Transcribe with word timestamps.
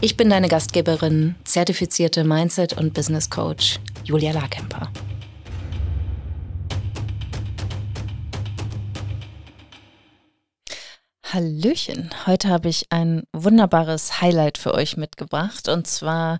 Ich 0.00 0.16
bin 0.16 0.28
deine 0.28 0.48
Gastgeberin, 0.48 1.34
zertifizierte 1.44 2.24
Mindset- 2.24 2.76
und 2.76 2.92
Business 2.92 3.30
Coach 3.30 3.80
Julia 4.04 4.32
Larkemper. 4.32 4.90
Hallöchen, 11.34 12.10
heute 12.26 12.48
habe 12.48 12.68
ich 12.68 12.86
ein 12.90 13.24
wunderbares 13.32 14.20
Highlight 14.20 14.56
für 14.56 14.72
euch 14.72 14.96
mitgebracht. 14.96 15.68
Und 15.68 15.88
zwar 15.88 16.38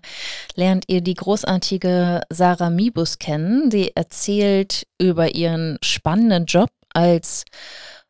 lernt 0.55 0.85
ihr 0.87 1.01
die 1.01 1.15
großartige 1.15 2.21
Sarah 2.29 2.69
Mibus 2.69 3.19
kennen, 3.19 3.69
die 3.69 3.93
erzählt 3.93 4.87
über 4.97 5.35
ihren 5.35 5.77
spannenden 5.81 6.45
Job 6.45 6.69
als 6.93 7.43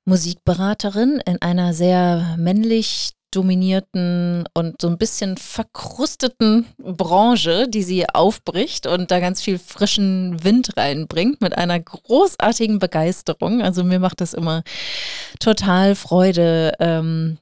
Musikberaterin 0.05 1.23
in 1.25 1.41
einer 1.41 1.73
sehr 1.73 2.35
männlich 2.37 3.13
dominierten 3.35 4.45
und 4.53 4.81
so 4.81 4.87
ein 4.87 4.97
bisschen 4.97 5.37
verkrusteten 5.37 6.65
Branche, 6.77 7.67
die 7.67 7.83
sie 7.83 8.07
aufbricht 8.09 8.87
und 8.87 9.11
da 9.11 9.19
ganz 9.19 9.41
viel 9.41 9.59
frischen 9.59 10.43
Wind 10.43 10.77
reinbringt 10.77 11.41
mit 11.41 11.57
einer 11.57 11.79
großartigen 11.79 12.79
Begeisterung. 12.79 13.61
Also 13.61 13.83
mir 13.83 13.99
macht 13.99 14.21
das 14.21 14.33
immer 14.33 14.63
total 15.39 15.95
Freude, 15.95 16.73
ähm, 16.79 17.37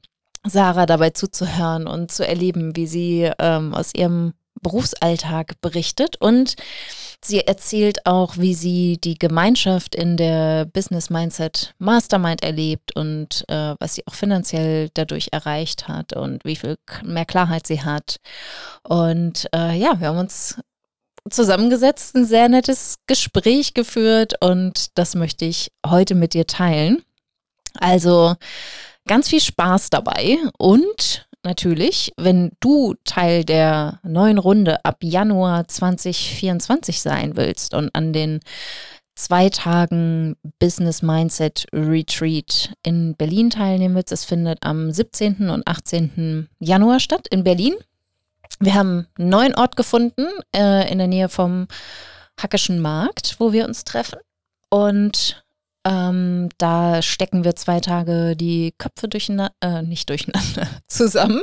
Sarah 0.46 0.86
dabei 0.86 1.12
zuzuhören 1.12 1.88
und 1.88 2.12
zu 2.12 2.28
erleben, 2.28 2.76
wie 2.76 2.88
sie 2.88 3.32
ähm, 3.40 3.74
aus 3.74 3.94
ihrem 3.96 4.34
Berufsalltag 4.62 5.60
berichtet 5.62 6.16
und 6.20 6.56
Sie 7.24 7.40
erzählt 7.40 8.06
auch, 8.06 8.38
wie 8.38 8.54
sie 8.54 8.98
die 9.02 9.18
Gemeinschaft 9.18 9.96
in 9.96 10.18
der 10.18 10.66
Business 10.66 11.10
Mindset 11.10 11.74
Mastermind 11.78 12.44
erlebt 12.44 12.94
und 12.98 13.46
äh, 13.48 13.76
was 13.80 13.96
sie 13.96 14.06
auch 14.06 14.14
finanziell 14.14 14.90
dadurch 14.94 15.30
erreicht 15.32 15.88
hat 15.88 16.12
und 16.14 16.44
wie 16.44 16.58
viel 16.58 16.76
mehr 17.02 17.24
Klarheit 17.24 17.66
sie 17.66 17.82
hat. 17.82 18.18
Und 18.84 19.48
äh, 19.56 19.74
ja, 19.78 20.02
wir 20.02 20.10
haben 20.10 20.18
uns 20.18 20.58
zusammengesetzt, 21.30 22.14
ein 22.16 22.26
sehr 22.26 22.50
nettes 22.50 22.98
Gespräch 23.08 23.74
geführt 23.74 24.34
und 24.42 24.98
das 24.98 25.16
möchte 25.16 25.46
ich 25.46 25.72
heute 25.88 26.16
mit 26.16 26.34
dir 26.34 26.46
teilen. 26.46 27.04
Also 27.76 28.36
ganz 29.08 29.30
viel 29.30 29.40
Spaß 29.40 29.92
dabei 29.92 30.40
und 30.58 31.26
natürlich, 31.44 32.14
wenn 32.18 32.52
du 32.60 32.96
Teil 33.04 33.44
der 33.44 34.00
neuen 34.04 34.38
Runde 34.38 34.84
ab 34.86 34.98
Januar 35.02 35.68
2024 35.68 37.02
sein 37.02 37.36
willst 37.36 37.74
und 37.74 37.94
an 37.94 38.14
den 38.14 38.40
zwei 39.16 39.50
Tagen 39.50 40.36
Business 40.60 41.02
Mindset 41.02 41.66
Retreat 41.72 42.74
in 42.84 43.16
Berlin 43.16 43.50
teilnehmen 43.50 43.96
willst, 43.96 44.12
es 44.12 44.26
findet 44.26 44.60
am 44.64 44.92
17. 44.92 45.50
und 45.50 45.68
18. 45.68 46.50
Januar 46.60 47.00
statt 47.00 47.28
in 47.30 47.44
Berlin. 47.44 47.76
Wir 48.60 48.76
haben 48.76 49.08
einen 49.18 49.30
neuen 49.30 49.56
Ort 49.56 49.76
gefunden 49.76 50.28
äh, 50.56 50.92
in 50.92 50.98
der 50.98 51.08
Nähe 51.08 51.30
vom 51.30 51.68
Hackischen 52.40 52.80
Markt, 52.80 53.36
wo 53.40 53.54
wir 53.54 53.66
uns 53.66 53.84
treffen. 53.84 54.20
Und 54.70 55.44
ähm, 55.86 56.50
da 56.58 57.02
stecken 57.02 57.44
wir 57.44 57.56
zwei 57.56 57.80
Tage 57.80 58.36
die 58.36 58.74
Köpfe 58.78 59.08
durcheinander, 59.08 59.54
äh, 59.62 59.82
nicht 59.82 60.10
durcheinander, 60.10 60.68
zusammen 60.88 61.42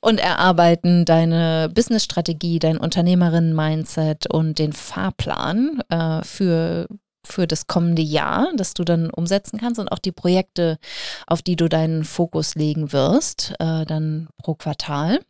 und 0.00 0.20
erarbeiten 0.20 1.04
deine 1.04 1.70
Businessstrategie, 1.72 2.58
dein 2.58 2.76
Unternehmerinnen-Mindset 2.76 4.26
und 4.26 4.58
den 4.58 4.72
Fahrplan 4.72 5.82
äh, 5.88 6.22
für 6.24 6.86
für 7.22 7.46
das 7.46 7.66
kommende 7.66 8.02
Jahr, 8.02 8.50
das 8.56 8.74
du 8.74 8.82
dann 8.82 9.10
umsetzen 9.10 9.58
kannst 9.58 9.78
und 9.78 9.92
auch 9.92 9.98
die 9.98 10.10
Projekte, 10.10 10.78
auf 11.26 11.42
die 11.42 11.54
du 11.54 11.68
deinen 11.68 12.04
Fokus 12.04 12.54
legen 12.54 12.92
wirst, 12.92 13.52
äh, 13.58 13.84
dann 13.84 14.28
pro 14.38 14.54
Quartal. 14.54 15.20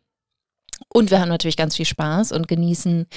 Und 0.87 1.11
wir 1.11 1.19
haben 1.19 1.29
natürlich 1.29 1.57
ganz 1.57 1.75
viel 1.75 1.85
Spaß 1.85 2.31
und 2.31 2.47
genießen 2.47 3.07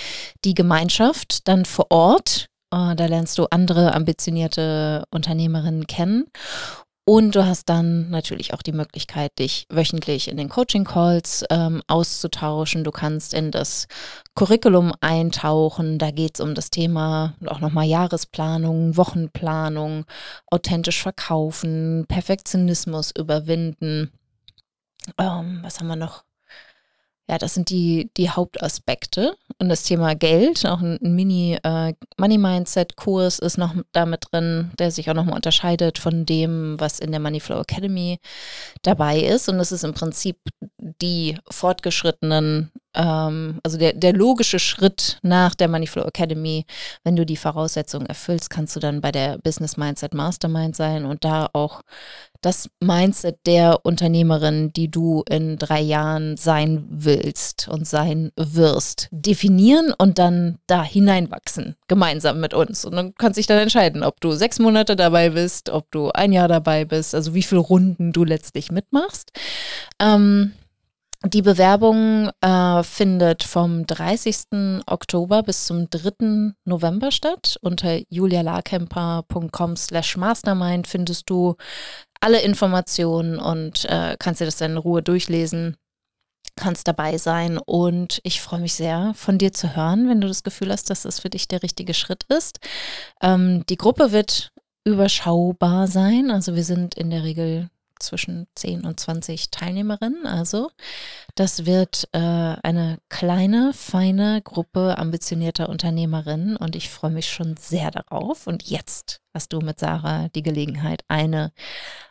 die 0.44 0.54
Gemeinschaft 0.54 1.48
dann 1.48 1.64
vor 1.64 1.86
Ort 1.90 2.48
da 2.74 3.06
lernst 3.06 3.38
du 3.38 3.46
andere 3.46 3.94
ambitionierte 3.94 5.04
Unternehmerinnen 5.10 5.86
kennen. 5.86 6.26
Und 7.06 7.34
du 7.34 7.44
hast 7.44 7.68
dann 7.68 8.08
natürlich 8.08 8.54
auch 8.54 8.62
die 8.62 8.72
Möglichkeit, 8.72 9.38
dich 9.38 9.66
wöchentlich 9.68 10.26
in 10.28 10.38
den 10.38 10.48
Coaching-Calls 10.48 11.44
ähm, 11.50 11.82
auszutauschen. 11.86 12.82
Du 12.82 12.92
kannst 12.92 13.34
in 13.34 13.50
das 13.50 13.88
Curriculum 14.34 14.94
eintauchen. 15.02 15.98
Da 15.98 16.10
geht 16.10 16.36
es 16.36 16.40
um 16.40 16.54
das 16.54 16.70
Thema 16.70 17.34
auch 17.46 17.60
nochmal 17.60 17.84
Jahresplanung, 17.84 18.96
Wochenplanung, 18.96 20.06
authentisch 20.46 21.02
verkaufen, 21.02 22.06
Perfektionismus 22.08 23.12
überwinden. 23.14 24.10
Ähm, 25.18 25.60
was 25.62 25.80
haben 25.80 25.88
wir 25.88 25.96
noch? 25.96 26.23
Ja, 27.28 27.38
das 27.38 27.54
sind 27.54 27.70
die, 27.70 28.10
die 28.18 28.28
Hauptaspekte. 28.28 29.34
Und 29.58 29.70
das 29.70 29.84
Thema 29.84 30.14
Geld, 30.14 30.66
auch 30.66 30.80
ein, 30.80 30.98
ein 31.02 31.14
Mini-Money-Mindset-Kurs 31.14 33.38
äh, 33.38 33.46
ist 33.46 33.56
noch 33.56 33.74
damit 33.92 34.26
drin, 34.30 34.72
der 34.78 34.90
sich 34.90 35.08
auch 35.08 35.14
nochmal 35.14 35.36
unterscheidet 35.36 35.98
von 35.98 36.26
dem, 36.26 36.78
was 36.78 36.98
in 36.98 37.12
der 37.12 37.20
Moneyflow 37.20 37.60
Academy 37.60 38.18
dabei 38.82 39.20
ist. 39.20 39.48
Und 39.48 39.56
das 39.56 39.72
ist 39.72 39.84
im 39.84 39.94
Prinzip 39.94 40.36
die 41.00 41.38
fortgeschrittenen, 41.50 42.70
ähm, 42.94 43.58
also 43.62 43.78
der, 43.78 43.94
der 43.94 44.12
logische 44.12 44.58
Schritt 44.58 45.18
nach 45.22 45.54
der 45.54 45.68
Moneyflow 45.68 46.04
Academy. 46.04 46.66
Wenn 47.02 47.16
du 47.16 47.24
die 47.24 47.36
Voraussetzungen 47.36 48.06
erfüllst, 48.06 48.50
kannst 48.50 48.76
du 48.76 48.80
dann 48.80 49.00
bei 49.00 49.10
der 49.10 49.38
Business 49.38 49.76
Mindset 49.76 50.14
Mastermind 50.14 50.76
sein 50.76 51.04
und 51.04 51.24
da 51.24 51.48
auch 51.52 51.80
das 52.42 52.68
Mindset 52.80 53.38
der 53.46 53.80
Unternehmerin, 53.84 54.70
die 54.74 54.90
du 54.90 55.24
in 55.28 55.56
drei 55.56 55.80
Jahren 55.80 56.36
sein 56.36 56.84
willst 56.90 57.68
und 57.68 57.88
sein 57.88 58.32
wirst, 58.36 59.08
definieren 59.10 59.94
und 59.96 60.18
dann 60.18 60.58
da 60.66 60.84
hineinwachsen, 60.84 61.76
gemeinsam 61.88 62.40
mit 62.40 62.52
uns. 62.52 62.84
Und 62.84 62.96
dann 62.96 63.14
kannst 63.14 63.38
du 63.38 63.40
dich 63.40 63.46
dann 63.46 63.58
entscheiden, 63.58 64.02
ob 64.02 64.20
du 64.20 64.32
sechs 64.32 64.58
Monate 64.58 64.94
dabei 64.94 65.30
bist, 65.30 65.70
ob 65.70 65.90
du 65.90 66.10
ein 66.10 66.32
Jahr 66.32 66.48
dabei 66.48 66.84
bist, 66.84 67.14
also 67.14 67.34
wie 67.34 67.42
viele 67.42 67.62
Runden 67.62 68.12
du 68.12 68.24
letztlich 68.24 68.70
mitmachst. 68.70 69.32
Ähm, 69.98 70.52
die 71.26 71.42
Bewerbung 71.42 72.30
äh, 72.42 72.82
findet 72.82 73.44
vom 73.44 73.86
30. 73.86 74.82
Oktober 74.86 75.42
bis 75.42 75.66
zum 75.66 75.88
3. 75.88 76.52
November 76.64 77.10
statt. 77.10 77.56
Unter 77.62 78.00
julialarkemper.com 78.10 79.76
slash 79.76 80.16
mastermind 80.16 80.86
findest 80.86 81.30
du 81.30 81.56
alle 82.20 82.42
Informationen 82.42 83.38
und 83.38 83.86
äh, 83.86 84.16
kannst 84.18 84.40
dir 84.40 84.44
das 84.44 84.56
dann 84.56 84.72
in 84.72 84.76
Ruhe 84.76 85.02
durchlesen, 85.02 85.76
kannst 86.56 86.88
dabei 86.88 87.16
sein 87.16 87.58
und 87.58 88.20
ich 88.22 88.40
freue 88.40 88.60
mich 88.60 88.74
sehr, 88.74 89.12
von 89.14 89.38
dir 89.38 89.52
zu 89.52 89.76
hören, 89.76 90.08
wenn 90.08 90.20
du 90.20 90.28
das 90.28 90.42
Gefühl 90.42 90.70
hast, 90.70 90.90
dass 90.90 91.02
das 91.02 91.20
für 91.20 91.30
dich 91.30 91.48
der 91.48 91.62
richtige 91.62 91.94
Schritt 91.94 92.24
ist. 92.24 92.60
Ähm, 93.22 93.64
die 93.68 93.76
Gruppe 93.76 94.12
wird 94.12 94.52
überschaubar 94.84 95.86
sein, 95.86 96.30
also 96.30 96.54
wir 96.54 96.64
sind 96.64 96.94
in 96.94 97.10
der 97.10 97.24
Regel 97.24 97.70
zwischen 98.04 98.46
10 98.54 98.84
und 98.84 99.00
20 99.00 99.50
Teilnehmerinnen. 99.50 100.26
Also 100.26 100.70
das 101.34 101.66
wird 101.66 102.08
äh, 102.12 102.18
eine 102.18 102.98
kleine, 103.08 103.72
feine 103.74 104.40
Gruppe 104.42 104.98
ambitionierter 104.98 105.68
Unternehmerinnen 105.68 106.56
und 106.56 106.76
ich 106.76 106.90
freue 106.90 107.10
mich 107.10 107.28
schon 107.28 107.56
sehr 107.56 107.90
darauf. 107.90 108.46
Und 108.46 108.68
jetzt 108.68 109.20
hast 109.32 109.52
du 109.52 109.60
mit 109.60 109.80
Sarah 109.80 110.28
die 110.28 110.42
Gelegenheit, 110.42 111.02
eine 111.08 111.52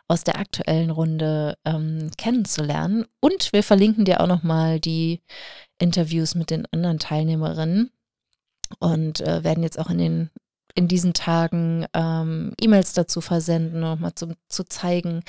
aus 0.08 0.24
der 0.24 0.38
aktuellen 0.38 0.90
Runde 0.90 1.56
ähm, 1.64 2.10
kennenzulernen. 2.18 3.06
Und 3.20 3.52
wir 3.52 3.62
verlinken 3.62 4.04
dir 4.04 4.20
auch 4.20 4.26
nochmal 4.26 4.80
die 4.80 5.22
Interviews 5.78 6.34
mit 6.34 6.50
den 6.50 6.66
anderen 6.72 6.98
Teilnehmerinnen 6.98 7.90
und 8.78 9.20
äh, 9.20 9.42
werden 9.44 9.62
jetzt 9.62 9.78
auch 9.78 9.90
in 9.90 9.98
den 9.98 10.30
in 10.74 10.88
diesen 10.88 11.14
Tagen 11.14 11.86
ähm, 11.94 12.52
E-Mails 12.60 12.94
dazu 12.94 13.20
versenden, 13.20 13.80
nochmal 13.80 14.14
zu, 14.14 14.34
zu 14.48 14.64
zeigen, 14.64 15.22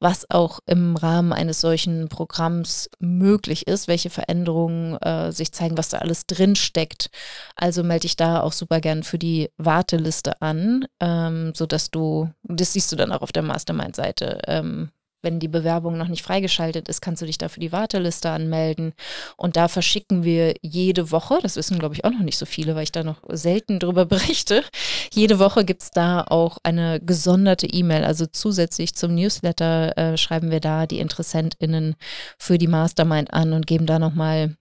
was 0.00 0.28
auch 0.30 0.60
im 0.66 0.96
Rahmen 0.96 1.32
eines 1.32 1.60
solchen 1.60 2.08
Programms 2.08 2.90
möglich 2.98 3.66
ist, 3.66 3.86
welche 3.86 4.10
Veränderungen 4.10 4.96
äh, 4.96 5.30
sich 5.30 5.52
zeigen, 5.52 5.78
was 5.78 5.90
da 5.90 5.98
alles 5.98 6.26
drin 6.26 6.56
steckt. 6.56 7.10
Also 7.54 7.82
melde 7.82 8.02
dich 8.02 8.16
da 8.16 8.40
auch 8.40 8.52
super 8.52 8.80
gern 8.80 9.02
für 9.02 9.18
die 9.18 9.50
Warteliste 9.58 10.40
an, 10.40 10.86
ähm, 11.00 11.52
sodass 11.54 11.90
du, 11.90 12.30
das 12.42 12.72
siehst 12.72 12.90
du 12.90 12.96
dann 12.96 13.12
auch 13.12 13.20
auf 13.20 13.32
der 13.32 13.42
Mastermind-Seite, 13.42 14.40
ähm, 14.46 14.90
wenn 15.22 15.40
die 15.40 15.48
Bewerbung 15.48 15.96
noch 15.96 16.08
nicht 16.08 16.22
freigeschaltet 16.22 16.88
ist, 16.88 17.00
kannst 17.00 17.22
du 17.22 17.26
dich 17.26 17.38
da 17.38 17.48
für 17.48 17.60
die 17.60 17.72
Warteliste 17.72 18.30
anmelden. 18.30 18.92
Und 19.36 19.56
da 19.56 19.68
verschicken 19.68 20.24
wir 20.24 20.54
jede 20.62 21.10
Woche, 21.10 21.38
das 21.42 21.56
wissen 21.56 21.78
glaube 21.78 21.94
ich 21.94 22.04
auch 22.04 22.10
noch 22.10 22.20
nicht 22.20 22.38
so 22.38 22.46
viele, 22.46 22.74
weil 22.74 22.84
ich 22.84 22.92
da 22.92 23.04
noch 23.04 23.22
selten 23.28 23.78
drüber 23.78 24.06
berichte, 24.06 24.64
jede 25.12 25.38
Woche 25.38 25.64
gibt 25.64 25.82
es 25.82 25.90
da 25.90 26.22
auch 26.22 26.58
eine 26.62 27.00
gesonderte 27.00 27.66
E-Mail. 27.66 28.04
Also 28.04 28.26
zusätzlich 28.26 28.94
zum 28.94 29.14
Newsletter 29.14 29.96
äh, 29.96 30.16
schreiben 30.16 30.50
wir 30.50 30.60
da 30.60 30.86
die 30.86 31.00
InteressentInnen 31.00 31.96
für 32.38 32.58
die 32.58 32.68
Mastermind 32.68 33.32
an 33.32 33.52
und 33.52 33.66
geben 33.66 33.86
da 33.86 33.98
nochmal 33.98 34.56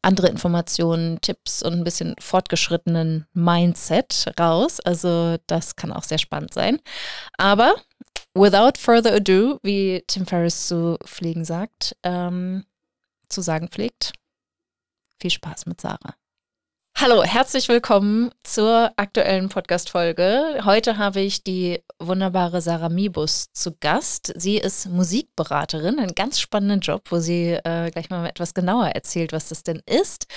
andere 0.00 0.28
Informationen, 0.28 1.20
Tipps 1.20 1.62
und 1.62 1.74
ein 1.74 1.84
bisschen 1.84 2.14
fortgeschrittenen 2.18 3.26
Mindset 3.34 4.32
raus. 4.40 4.80
Also 4.80 5.36
das 5.46 5.76
kann 5.76 5.92
auch 5.92 6.04
sehr 6.04 6.18
spannend 6.18 6.54
sein. 6.54 6.78
Aber 7.36 7.74
without 8.34 8.78
further 8.78 9.14
ado, 9.14 9.58
wie 9.62 10.02
Tim 10.06 10.26
Ferriss 10.26 10.68
zu 10.68 10.98
pflegen 11.04 11.44
sagt, 11.44 11.96
ähm, 12.02 12.64
zu 13.28 13.40
sagen 13.40 13.68
pflegt, 13.68 14.12
viel 15.18 15.30
Spaß 15.30 15.66
mit 15.66 15.80
Sarah. 15.80 16.14
Hallo, 17.02 17.24
herzlich 17.24 17.68
willkommen 17.68 18.30
zur 18.44 18.92
aktuellen 18.94 19.48
Podcast-Folge. 19.48 20.60
Heute 20.64 20.98
habe 20.98 21.20
ich 21.20 21.42
die 21.42 21.82
wunderbare 21.98 22.60
Sarah 22.60 22.90
Mibus 22.90 23.50
zu 23.52 23.72
Gast. 23.80 24.32
Sie 24.36 24.56
ist 24.56 24.88
Musikberaterin, 24.88 25.98
einen 25.98 26.14
ganz 26.14 26.38
spannenden 26.38 26.78
Job, 26.78 27.02
wo 27.10 27.18
sie 27.18 27.58
äh, 27.64 27.90
gleich 27.90 28.08
mal 28.08 28.24
etwas 28.28 28.54
genauer 28.54 28.86
erzählt, 28.86 29.32
was 29.32 29.48
das 29.48 29.64
denn 29.64 29.82
ist. 29.84 30.28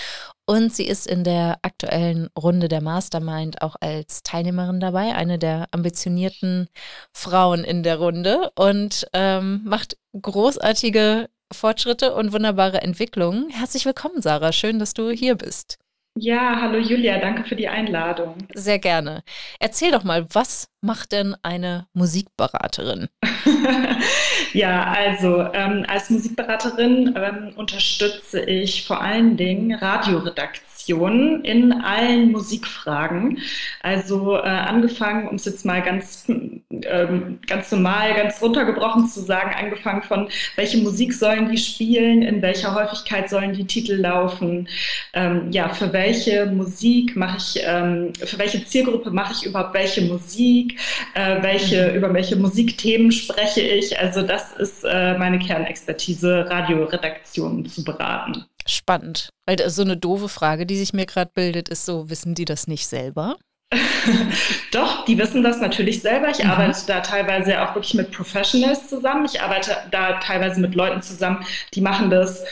Und 0.48 0.74
sie 0.74 0.88
ist 0.88 1.06
in 1.06 1.24
der 1.24 1.60
aktuellen 1.62 2.30
Runde 2.36 2.68
der 2.68 2.82
Mastermind 2.82 3.62
auch 3.62 3.76
als 3.80 4.24
Teilnehmerin 4.24 4.80
dabei, 4.80 5.14
eine 5.14 5.38
der 5.38 5.68
ambitionierten 5.70 6.68
Frauen 7.14 7.64
in 7.64 7.84
der 7.84 8.00
Runde 8.00 8.50
und 8.56 9.06
ähm, 9.14 9.62
macht 9.66 9.98
großartige 10.20 11.30
Fortschritte 11.54 12.16
und 12.16 12.34
wunderbare 12.34 12.82
Entwicklungen. 12.82 13.52
Herzlich 13.52 13.86
willkommen, 13.86 14.24
Sarah. 14.24 14.52
Schön, 14.52 14.80
dass 14.80 14.96
du 14.96 15.12
hier 15.12 15.36
bist. 15.36 15.78
Ja, 16.18 16.62
hallo 16.62 16.78
Julia, 16.78 17.20
danke 17.20 17.44
für 17.44 17.58
die 17.58 17.68
Einladung. 17.68 18.36
Sehr 18.54 18.80
gerne. 18.80 19.22
Erzähl 19.60 19.92
doch 19.92 20.06
mal, 20.06 20.26
was 20.32 20.70
macht 20.80 21.12
denn 21.12 21.36
eine 21.44 21.88
Musikberaterin? 21.92 23.10
ja, 24.54 24.94
also 24.94 25.42
ähm, 25.54 25.86
als 25.90 26.10
Musikberaterin 26.10 27.14
ähm, 27.18 27.54
unterstütze 27.58 28.40
ich 28.46 28.88
vor 28.88 29.02
allen 29.02 29.36
Dingen 29.36 29.74
Radioredaktionen 29.74 30.75
Informationen 30.86 31.44
in 31.44 31.72
allen 31.72 32.32
Musikfragen. 32.32 33.40
Also 33.82 34.36
äh, 34.36 34.42
angefangen, 34.42 35.28
um 35.28 35.36
es 35.36 35.46
jetzt 35.46 35.66
mal 35.66 35.82
ganz, 35.82 36.26
ähm, 36.28 37.40
ganz 37.48 37.72
normal, 37.72 38.14
ganz 38.16 38.42
runtergebrochen 38.42 39.08
zu 39.08 39.22
sagen, 39.22 39.52
angefangen 39.58 40.04
von, 40.04 40.30
welche 40.56 40.78
Musik 40.78 41.14
sollen 41.14 41.50
die 41.50 41.58
spielen, 41.58 42.22
in 42.22 42.42
welcher 42.42 42.76
Häufigkeit 42.76 43.30
sollen 43.30 43.54
die 43.54 43.66
Titel 43.66 43.96
laufen, 43.96 44.68
ähm, 45.14 45.52
ja, 45.52 45.70
für 45.70 45.92
welche 45.94 46.46
Musik 46.48 47.16
mache 47.16 47.38
ich, 47.38 47.62
ähm, 47.66 48.14
für 48.14 48.38
welche 48.38 48.64
Zielgruppe 48.66 49.12
mache 49.12 49.34
ich 49.34 49.46
überhaupt 49.46 49.74
welche 49.74 50.02
Musik, 50.02 50.80
äh, 51.14 51.42
welche, 51.42 51.90
mhm. 51.90 51.98
über 51.98 52.14
welche 52.14 52.36
Musikthemen 52.36 53.12
spreche 53.12 53.62
ich. 53.62 53.98
Also 54.00 54.22
das 54.22 54.54
ist 54.54 54.84
äh, 54.84 55.18
meine 55.18 55.40
Kernexpertise, 55.40 56.46
Radioredaktionen 56.50 57.66
zu 57.66 57.84
beraten. 57.84 58.46
Spannend. 58.68 59.30
Weil 59.46 59.70
so 59.70 59.84
eine 59.84 59.98
doofe 59.98 60.30
Frage, 60.30 60.66
die 60.66 60.78
sich 60.78 60.94
mir 60.94 61.06
gerade 61.06 61.32
bildet, 61.34 61.70
ist 61.70 61.86
so, 61.86 62.10
wissen 62.10 62.34
die 62.36 62.46
das 62.46 62.68
nicht 62.68 62.88
selber? 62.88 63.38
Doch, 64.72 65.06
die 65.06 65.18
wissen 65.18 65.44
das 65.44 65.60
natürlich 65.60 66.02
selber. 66.02 66.30
Ich 66.30 66.44
mhm. 66.44 66.52
arbeite 66.52 66.80
da 66.88 67.02
teilweise 67.02 67.62
auch 67.62 67.76
wirklich 67.76 67.94
mit 67.94 68.12
Professionals 68.12 68.88
zusammen. 68.88 69.26
Ich 69.26 69.42
arbeite 69.42 69.78
da 69.92 70.20
teilweise 70.20 70.60
mit 70.60 70.76
Leuten 70.76 71.02
zusammen, 71.02 71.46
die 71.74 71.82
machen 71.82 72.10
das 72.10 72.44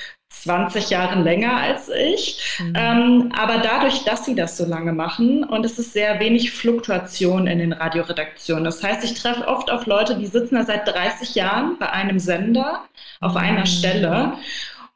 20 0.42 0.89
Jahre 0.89 1.21
länger 1.21 1.56
als 1.57 1.89
ich. 1.89 2.57
Mhm. 2.60 2.74
Ähm, 2.75 3.31
aber 3.38 3.60
dadurch, 3.60 4.04
dass 4.04 4.25
sie 4.25 4.36
das 4.36 4.57
so 4.57 4.65
lange 4.65 4.92
machen 4.92 5.44
und 5.44 5.65
es 5.65 5.77
ist 5.77 5.94
sehr 5.94 6.19
wenig 6.19 6.51
Fluktuation 6.51 7.48
in 7.48 7.60
den 7.60 7.71
Radioredaktionen. 7.71 8.63
Das 8.63 8.83
heißt, 8.83 9.04
ich 9.04 9.13
treffe 9.13 9.48
oft 9.48 9.71
auf 9.71 9.86
Leute, 9.86 10.18
die 10.18 10.25
sitzen 10.25 10.56
da 10.56 10.65
seit 10.65 10.88
30 10.88 11.36
Jahren 11.36 11.77
bei 11.77 11.89
einem 11.89 12.19
Sender 12.19 12.83
auf 13.21 13.33
mhm. 13.33 13.38
einer 13.38 13.65
Stelle 13.65 14.33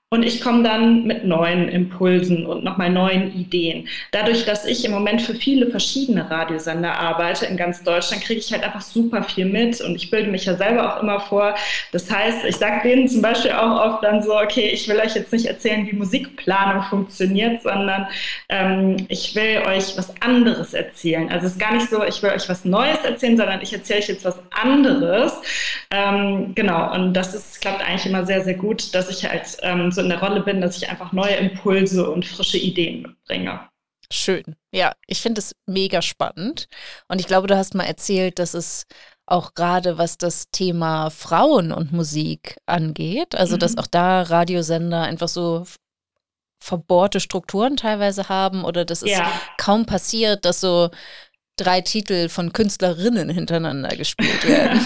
und 0.10 0.24
ich 0.24 0.40
komme 0.40 0.64
dann 0.64 1.04
mit 1.04 1.26
neuen 1.26 1.68
Impulsen 1.68 2.46
und 2.46 2.64
nochmal 2.64 2.90
neuen 2.90 3.34
Ideen. 3.34 3.90
Dadurch, 4.14 4.46
dass 4.46 4.66
ich 4.66 4.86
im 4.86 4.92
Moment 4.92 5.22
für 5.22 5.36
viele 5.36 5.68
verschiedene 5.70 6.32
Radiosender 6.32 6.98
arbeite 6.98 7.46
in 7.46 7.58
ganz 7.58 7.84
Deutschland, 7.84 8.24
kriege 8.24 8.40
ich 8.40 8.54
halt 8.54 8.64
einfach 8.64 8.80
super 8.80 9.22
viel 9.24 9.44
mit 9.44 9.82
und 9.82 9.98
ich 9.98 10.10
bilde 10.10 10.32
mich 10.32 10.46
ja 10.46 10.56
selber 10.56 10.96
auch 10.96 11.04
immer 11.04 11.20
vor. 11.20 11.56
Das 11.92 12.10
heißt, 12.10 12.46
ich 12.46 12.56
sage 12.56 12.88
denen 12.88 13.10
zum 13.10 13.22
Beispiel 13.22 13.52
auch 13.52 13.86
oft 13.86 14.04
dann 14.06 14.24
so, 14.24 14.40
okay, 14.40 14.70
ich 14.70 14.88
will 14.88 14.96
euch 14.96 15.14
jetzt 15.14 15.34
nicht 15.34 15.46
erzählen, 15.46 15.86
wie 15.86 15.98
Musikplanung 15.98 16.84
funktioniert, 16.84 17.62
sondern 17.62 18.08
ähm, 18.48 18.96
ich 19.10 19.36
will 19.36 19.64
euch 19.68 19.98
was 19.98 20.14
anderes 20.22 20.74
erzählen. 20.74 21.30
Also 21.30 21.48
es 21.48 21.54
ist 21.54 21.60
gar 21.60 21.74
nicht 21.74 21.90
so, 21.90 22.02
ich 22.06 22.24
will 22.24 22.30
euch 22.30 22.48
was 22.48 22.64
Neues 22.64 23.04
erzählen, 23.04 23.36
sondern 23.36 23.62
ich 23.62 23.74
erzähle 23.74 24.00
euch 24.00 24.08
jetzt 24.08 24.24
was 24.24 24.40
anderes. 24.52 25.34
Ähm, 25.92 26.56
genau, 26.56 26.94
und 26.94 27.14
das 27.14 27.34
ist, 27.34 27.60
klappt 27.60 27.82
eigentlich 27.86 28.06
immer 28.06 28.26
sehr, 28.26 28.42
sehr 28.46 28.54
gut, 28.54 28.96
dass 28.96 29.10
ich 29.10 29.30
halt 29.30 29.58
ähm, 29.64 29.92
so 29.98 30.02
in 30.02 30.10
der 30.10 30.22
Rolle 30.22 30.42
bin, 30.42 30.62
dass 30.62 30.78
ich 30.78 30.90
einfach 30.90 31.12
neue 31.12 31.36
Impulse 31.36 32.10
und 32.10 32.26
frische 32.26 32.58
Ideen 32.58 33.02
mitbringe. 33.02 33.68
Schön. 34.12 34.56
Ja, 34.72 34.94
ich 35.06 35.22
finde 35.22 35.40
es 35.40 35.54
mega 35.66 36.02
spannend. 36.02 36.68
Und 37.10 37.20
ich 37.20 37.28
glaube, 37.28 37.48
du 37.48 37.58
hast 37.58 37.76
mal 37.76 37.84
erzählt, 37.84 38.40
dass 38.40 38.54
es 38.54 38.86
auch 39.26 39.54
gerade 39.54 39.98
was 39.98 40.18
das 40.18 40.50
Thema 40.52 41.10
Frauen 41.10 41.74
und 41.74 41.92
Musik 41.92 42.58
angeht, 42.66 43.36
also 43.36 43.56
mhm. 43.56 43.60
dass 43.60 43.78
auch 43.78 43.88
da 43.88 44.22
Radiosender 44.22 45.02
einfach 45.02 45.28
so 45.28 45.66
verbohrte 46.60 47.20
Strukturen 47.20 47.76
teilweise 47.76 48.30
haben 48.30 48.64
oder 48.64 48.86
dass 48.86 49.02
es 49.02 49.12
ja. 49.12 49.30
kaum 49.58 49.86
passiert, 49.86 50.46
dass 50.46 50.62
so 50.62 50.90
drei 51.58 51.82
Titel 51.82 52.30
von 52.30 52.54
Künstlerinnen 52.54 53.30
hintereinander 53.30 53.96
gespielt 53.96 54.48
werden. 54.48 54.80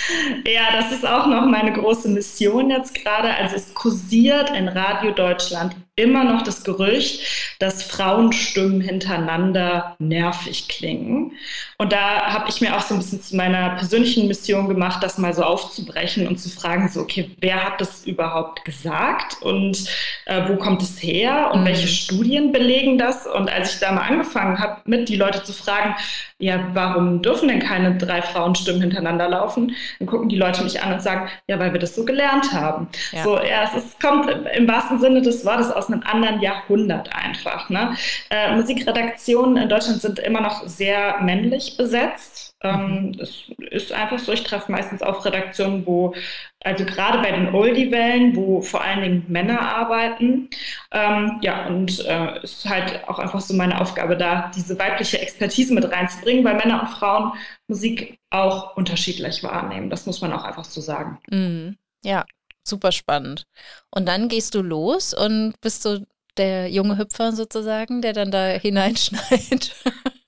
ja, 0.46 0.72
das 0.72 0.92
ist 0.92 1.06
auch 1.06 1.26
noch 1.26 1.46
meine 1.46 1.72
große 1.72 2.08
Mission 2.08 2.70
jetzt 2.70 2.94
gerade. 2.94 3.34
Also 3.34 3.56
es 3.56 3.74
kursiert 3.74 4.50
in 4.56 4.68
Radio 4.68 5.10
Deutschland 5.10 5.76
immer 5.94 6.24
noch 6.24 6.42
das 6.42 6.64
Gerücht, 6.64 7.20
dass 7.58 7.82
Frauenstimmen 7.82 8.80
hintereinander 8.80 9.94
nervig 9.98 10.68
klingen. 10.68 11.32
Und 11.76 11.92
da 11.92 12.32
habe 12.32 12.48
ich 12.48 12.62
mir 12.62 12.74
auch 12.74 12.80
so 12.80 12.94
ein 12.94 13.00
bisschen 13.00 13.20
zu 13.20 13.36
meiner 13.36 13.70
persönlichen 13.70 14.26
Mission 14.26 14.68
gemacht, 14.68 15.02
das 15.02 15.18
mal 15.18 15.34
so 15.34 15.42
aufzubrechen 15.42 16.26
und 16.26 16.38
zu 16.38 16.48
fragen, 16.48 16.88
so, 16.88 17.00
okay, 17.00 17.30
wer 17.40 17.62
hat 17.62 17.80
das 17.80 18.06
überhaupt 18.06 18.64
gesagt 18.64 19.42
und 19.42 19.84
äh, 20.24 20.48
wo 20.48 20.56
kommt 20.56 20.80
es 20.82 21.02
her 21.02 21.50
und 21.52 21.60
mhm. 21.60 21.66
welche 21.66 21.88
Studien 21.88 22.52
belegen 22.52 22.96
das? 22.96 23.26
Und 23.26 23.52
als 23.52 23.74
ich 23.74 23.80
da 23.80 23.92
mal 23.92 24.08
angefangen 24.08 24.58
habe, 24.58 24.80
mit 24.86 25.10
die 25.10 25.16
Leute 25.16 25.42
zu 25.42 25.52
fragen, 25.52 25.94
ja, 26.38 26.58
warum 26.72 27.22
dürfen 27.22 27.48
denn 27.48 27.60
keine 27.60 27.96
drei 27.98 28.22
Frauenstimmen 28.22 28.80
hintereinander 28.80 29.28
laufen? 29.28 29.76
Dann 29.98 30.08
gucken 30.08 30.28
die 30.28 30.36
Leute 30.36 30.64
mich 30.64 30.82
an 30.82 30.94
und 30.94 31.02
sagen, 31.02 31.28
ja, 31.46 31.58
weil 31.58 31.72
wir 31.72 31.78
das 31.78 31.94
so 31.94 32.04
gelernt 32.04 32.52
haben. 32.52 32.88
Ja. 33.12 33.22
So, 33.22 33.36
ja, 33.36 33.64
es 33.64 33.84
ist, 33.84 34.00
kommt 34.00 34.28
im 34.56 34.66
wahrsten 34.66 34.98
Sinne 35.00 35.22
des 35.22 35.44
Wortes 35.44 35.70
aus 35.70 35.81
einem 35.88 36.02
anderen 36.02 36.40
Jahrhundert 36.40 37.14
einfach. 37.14 37.70
Ne? 37.70 37.96
Äh, 38.30 38.54
Musikredaktionen 38.54 39.56
in 39.56 39.68
Deutschland 39.68 40.00
sind 40.00 40.18
immer 40.18 40.40
noch 40.40 40.66
sehr 40.66 41.20
männlich 41.22 41.76
besetzt. 41.76 42.52
Ähm, 42.64 43.06
mhm. 43.06 43.20
es 43.20 43.50
ist 43.70 43.92
einfach 43.92 44.18
so, 44.18 44.32
ich 44.32 44.44
treffe 44.44 44.70
meistens 44.70 45.02
auf 45.02 45.24
Redaktionen, 45.24 45.84
wo, 45.84 46.14
also 46.62 46.84
gerade 46.84 47.18
bei 47.18 47.32
den 47.32 47.52
Oldie-Wellen, 47.52 48.36
wo 48.36 48.60
vor 48.60 48.82
allen 48.82 49.00
Dingen 49.00 49.24
Männer 49.28 49.60
arbeiten. 49.60 50.48
Ähm, 50.92 51.38
ja, 51.42 51.66
und 51.66 52.04
äh, 52.06 52.36
es 52.42 52.58
ist 52.58 52.68
halt 52.68 53.08
auch 53.08 53.18
einfach 53.18 53.40
so 53.40 53.54
meine 53.54 53.80
Aufgabe 53.80 54.16
da, 54.16 54.50
diese 54.54 54.78
weibliche 54.78 55.20
Expertise 55.20 55.74
mit 55.74 55.90
reinzubringen, 55.90 56.44
weil 56.44 56.54
Männer 56.54 56.82
und 56.82 56.88
Frauen 56.88 57.32
Musik 57.66 58.18
auch 58.30 58.76
unterschiedlich 58.76 59.42
wahrnehmen. 59.42 59.90
Das 59.90 60.06
muss 60.06 60.20
man 60.20 60.32
auch 60.32 60.44
einfach 60.44 60.64
so 60.64 60.80
sagen. 60.80 61.18
Mhm. 61.30 61.76
Ja, 62.04 62.24
super 62.64 62.92
spannend. 62.92 63.44
Und 63.90 64.06
dann 64.06 64.28
gehst 64.28 64.54
du 64.54 64.62
los 64.62 65.14
und 65.14 65.54
bist 65.60 65.82
so 65.82 65.98
der 66.36 66.70
junge 66.70 66.98
Hüpfer 66.98 67.32
sozusagen, 67.32 68.02
der 68.02 68.12
dann 68.12 68.30
da 68.30 68.46
hineinschneit 68.46 69.74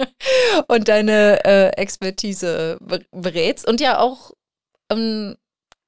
und 0.68 0.88
deine 0.88 1.44
äh, 1.44 1.68
Expertise 1.76 2.78
berätst 3.10 3.66
und 3.66 3.80
ja 3.80 3.98
auch, 3.98 4.32
ähm, 4.90 5.36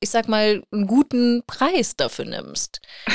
ich 0.01 0.11
sag 0.11 0.29
mal, 0.29 0.63
einen 0.73 0.87
guten 0.87 1.43
Preis 1.47 1.97
dafür 1.97 2.27
nimmst. 2.27 2.81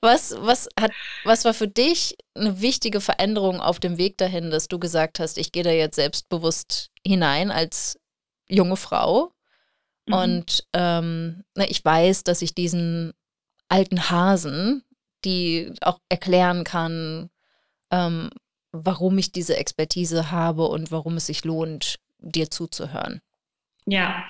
was, 0.00 0.34
was, 0.38 0.68
hat, 0.78 0.92
was 1.24 1.44
war 1.44 1.54
für 1.54 1.68
dich 1.68 2.16
eine 2.34 2.60
wichtige 2.60 3.00
Veränderung 3.00 3.60
auf 3.60 3.80
dem 3.80 3.98
Weg 3.98 4.18
dahin, 4.18 4.50
dass 4.50 4.68
du 4.68 4.78
gesagt 4.78 5.20
hast, 5.20 5.38
ich 5.38 5.52
gehe 5.52 5.64
da 5.64 5.70
jetzt 5.70 5.96
selbstbewusst 5.96 6.90
hinein 7.04 7.50
als 7.50 7.98
junge 8.48 8.76
Frau? 8.76 9.32
Mhm. 10.06 10.14
Und 10.14 10.64
ähm, 10.72 11.44
na, 11.54 11.68
ich 11.68 11.84
weiß, 11.84 12.24
dass 12.24 12.42
ich 12.42 12.54
diesen 12.54 13.12
alten 13.68 14.10
Hasen, 14.10 14.82
die 15.24 15.72
auch 15.80 15.98
erklären 16.08 16.64
kann, 16.64 17.30
ähm, 17.90 18.30
warum 18.72 19.18
ich 19.18 19.32
diese 19.32 19.56
Expertise 19.56 20.30
habe 20.30 20.66
und 20.66 20.90
warum 20.90 21.16
es 21.16 21.26
sich 21.26 21.44
lohnt, 21.44 21.96
dir 22.18 22.50
zuzuhören. 22.50 23.20
Ja, 23.88 24.24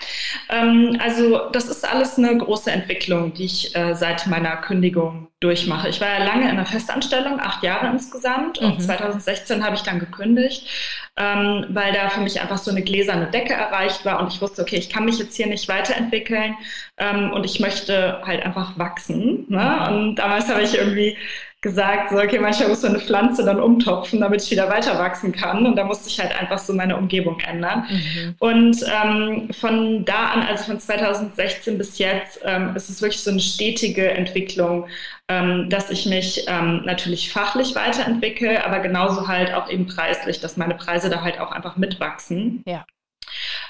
ähm, 0.50 0.98
also 1.02 1.48
das 1.50 1.64
ist 1.64 1.90
alles 1.90 2.18
eine 2.18 2.36
große 2.36 2.70
Entwicklung, 2.70 3.32
die 3.32 3.46
ich 3.46 3.74
äh, 3.74 3.94
seit 3.94 4.26
meiner 4.26 4.54
Kündigung 4.58 5.28
durchmache. 5.40 5.88
Ich 5.88 5.98
war 5.98 6.08
ja 6.08 6.24
lange 6.24 6.42
in 6.42 6.50
einer 6.50 6.66
Festanstellung, 6.66 7.40
acht 7.40 7.62
Jahre 7.62 7.86
insgesamt, 7.86 8.60
mhm. 8.60 8.72
und 8.72 8.82
2016 8.82 9.64
habe 9.64 9.74
ich 9.74 9.80
dann 9.80 9.98
gekündigt, 9.98 10.68
ähm, 11.16 11.64
weil 11.70 11.94
da 11.94 12.10
für 12.10 12.20
mich 12.20 12.38
einfach 12.38 12.58
so 12.58 12.70
eine 12.70 12.82
gläserne 12.82 13.30
Decke 13.30 13.54
erreicht 13.54 14.04
war 14.04 14.20
und 14.20 14.30
ich 14.30 14.42
wusste, 14.42 14.60
okay, 14.60 14.76
ich 14.76 14.90
kann 14.90 15.06
mich 15.06 15.18
jetzt 15.18 15.34
hier 15.34 15.46
nicht 15.46 15.68
weiterentwickeln 15.68 16.54
ähm, 16.98 17.32
und 17.32 17.44
ich 17.44 17.58
möchte 17.58 18.20
halt 18.26 18.42
einfach 18.42 18.78
wachsen. 18.78 19.46
Ne? 19.48 19.86
Mhm. 19.88 19.96
Und 19.96 20.14
damals 20.16 20.50
habe 20.50 20.62
ich 20.62 20.76
irgendwie 20.76 21.16
gesagt, 21.62 22.10
so, 22.10 22.16
okay, 22.18 22.38
manchmal 22.38 22.68
muss 22.68 22.82
man 22.82 22.92
eine 22.92 23.00
Pflanze 23.00 23.44
dann 23.44 23.58
umtopfen, 23.58 24.20
damit 24.20 24.42
ich 24.42 24.50
wieder 24.50 24.68
weiter 24.68 24.98
wachsen 24.98 25.32
kann. 25.32 25.66
Und 25.66 25.76
da 25.76 25.84
musste 25.84 26.08
ich 26.08 26.20
halt 26.20 26.38
einfach 26.38 26.58
so 26.58 26.72
meine 26.72 26.96
Umgebung 26.96 27.40
ändern. 27.40 27.86
Mhm. 27.88 28.34
Und 28.38 28.84
ähm, 28.84 29.48
von 29.52 30.04
da 30.04 30.26
an, 30.26 30.42
also 30.42 30.64
von 30.64 30.78
2016 30.78 31.78
bis 31.78 31.98
jetzt, 31.98 32.40
ähm, 32.44 32.76
ist 32.76 32.88
es 32.88 33.00
wirklich 33.00 33.22
so 33.22 33.30
eine 33.30 33.40
stetige 33.40 34.10
Entwicklung, 34.10 34.86
ähm, 35.28 35.68
dass 35.70 35.90
ich 35.90 36.06
mich 36.06 36.44
ähm, 36.46 36.82
natürlich 36.84 37.32
fachlich 37.32 37.74
weiterentwickle, 37.74 38.64
aber 38.64 38.78
genauso 38.80 39.26
halt 39.26 39.52
auch 39.52 39.68
eben 39.68 39.86
preislich, 39.86 40.40
dass 40.40 40.56
meine 40.56 40.74
Preise 40.74 41.10
da 41.10 41.22
halt 41.22 41.40
auch 41.40 41.50
einfach 41.50 41.76
mitwachsen. 41.76 42.62
Ja. 42.66 42.84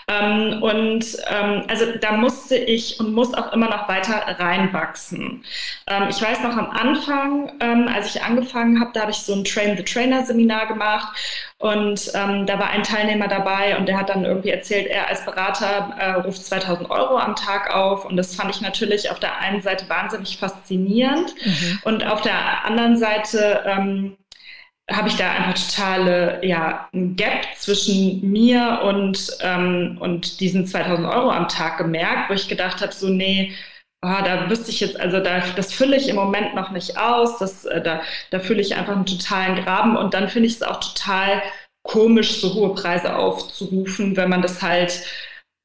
Ähm, 0.08 0.62
und 0.62 1.04
ähm, 1.28 1.64
also 1.66 1.84
da 2.00 2.12
musste 2.12 2.56
ich 2.56 3.00
und 3.00 3.12
muss 3.12 3.34
auch 3.34 3.52
immer 3.52 3.68
noch 3.68 3.88
weiter 3.88 4.22
reinwachsen. 4.38 5.44
Ähm, 5.88 6.04
ich 6.08 6.22
weiß 6.22 6.44
noch 6.44 6.56
am 6.56 6.70
Anfang, 6.70 7.50
ähm, 7.58 7.88
als 7.92 8.14
ich 8.14 8.22
angefangen 8.22 8.80
habe, 8.80 8.92
da 8.94 9.00
habe 9.00 9.10
ich 9.10 9.18
so 9.18 9.34
ein 9.34 9.42
Train 9.42 9.76
the 9.76 9.82
Trainer 9.82 10.24
Seminar 10.24 10.68
gemacht 10.68 11.08
und 11.58 12.12
ähm, 12.14 12.46
da 12.46 12.56
war 12.56 12.70
ein 12.70 12.84
Teilnehmer 12.84 13.26
dabei 13.26 13.76
und 13.76 13.86
der 13.86 13.98
hat 13.98 14.08
dann 14.08 14.24
irgendwie 14.24 14.50
erzählt, 14.50 14.86
er 14.86 15.08
als 15.08 15.24
Berater 15.24 15.96
äh, 15.98 16.12
ruft 16.20 16.44
2000 16.44 16.88
Euro 16.88 17.18
am 17.18 17.34
Tag 17.34 17.74
auf 17.74 18.04
und 18.04 18.16
das 18.16 18.36
fand 18.36 18.54
ich 18.54 18.60
natürlich 18.60 19.10
auf 19.10 19.18
der 19.18 19.40
einen 19.40 19.60
Seite 19.60 19.88
wahnsinnig 19.88 20.36
faszinierend 20.38 21.34
mhm. 21.44 21.80
und 21.82 22.06
auf 22.06 22.20
der 22.22 22.64
anderen 22.64 22.96
Seite 22.96 23.64
ähm, 23.66 24.16
habe 24.90 25.08
ich 25.08 25.16
da 25.16 25.32
einfach 25.32 25.54
totale, 25.54 26.40
ja, 26.44 26.88
ein 26.94 27.16
Gap 27.16 27.44
zwischen 27.56 28.30
mir 28.30 28.82
und, 28.84 29.36
ähm, 29.40 29.98
und 30.00 30.40
diesen 30.40 30.66
2000 30.66 31.08
Euro 31.08 31.30
am 31.30 31.48
Tag 31.48 31.78
gemerkt, 31.78 32.30
wo 32.30 32.34
ich 32.34 32.48
gedacht 32.48 32.80
habe, 32.80 32.92
so, 32.92 33.08
nee, 33.08 33.52
oh, 34.02 34.22
da 34.24 34.48
wüsste 34.48 34.70
ich 34.70 34.80
jetzt, 34.80 34.98
also 34.98 35.18
da, 35.18 35.40
das 35.56 35.72
fülle 35.72 35.96
ich 35.96 36.08
im 36.08 36.16
Moment 36.16 36.54
noch 36.54 36.70
nicht 36.70 36.98
aus, 36.98 37.38
das, 37.38 37.64
äh, 37.64 37.82
da, 37.82 38.00
da 38.30 38.38
fülle 38.38 38.60
ich 38.60 38.76
einfach 38.76 38.94
einen 38.94 39.06
totalen 39.06 39.56
Graben 39.56 39.96
und 39.96 40.14
dann 40.14 40.28
finde 40.28 40.46
ich 40.48 40.54
es 40.54 40.62
auch 40.62 40.78
total 40.78 41.42
komisch, 41.82 42.40
so 42.40 42.54
hohe 42.54 42.74
Preise 42.74 43.16
aufzurufen, 43.16 44.16
wenn 44.16 44.28
man 44.28 44.42
das 44.42 44.62
halt 44.62 45.02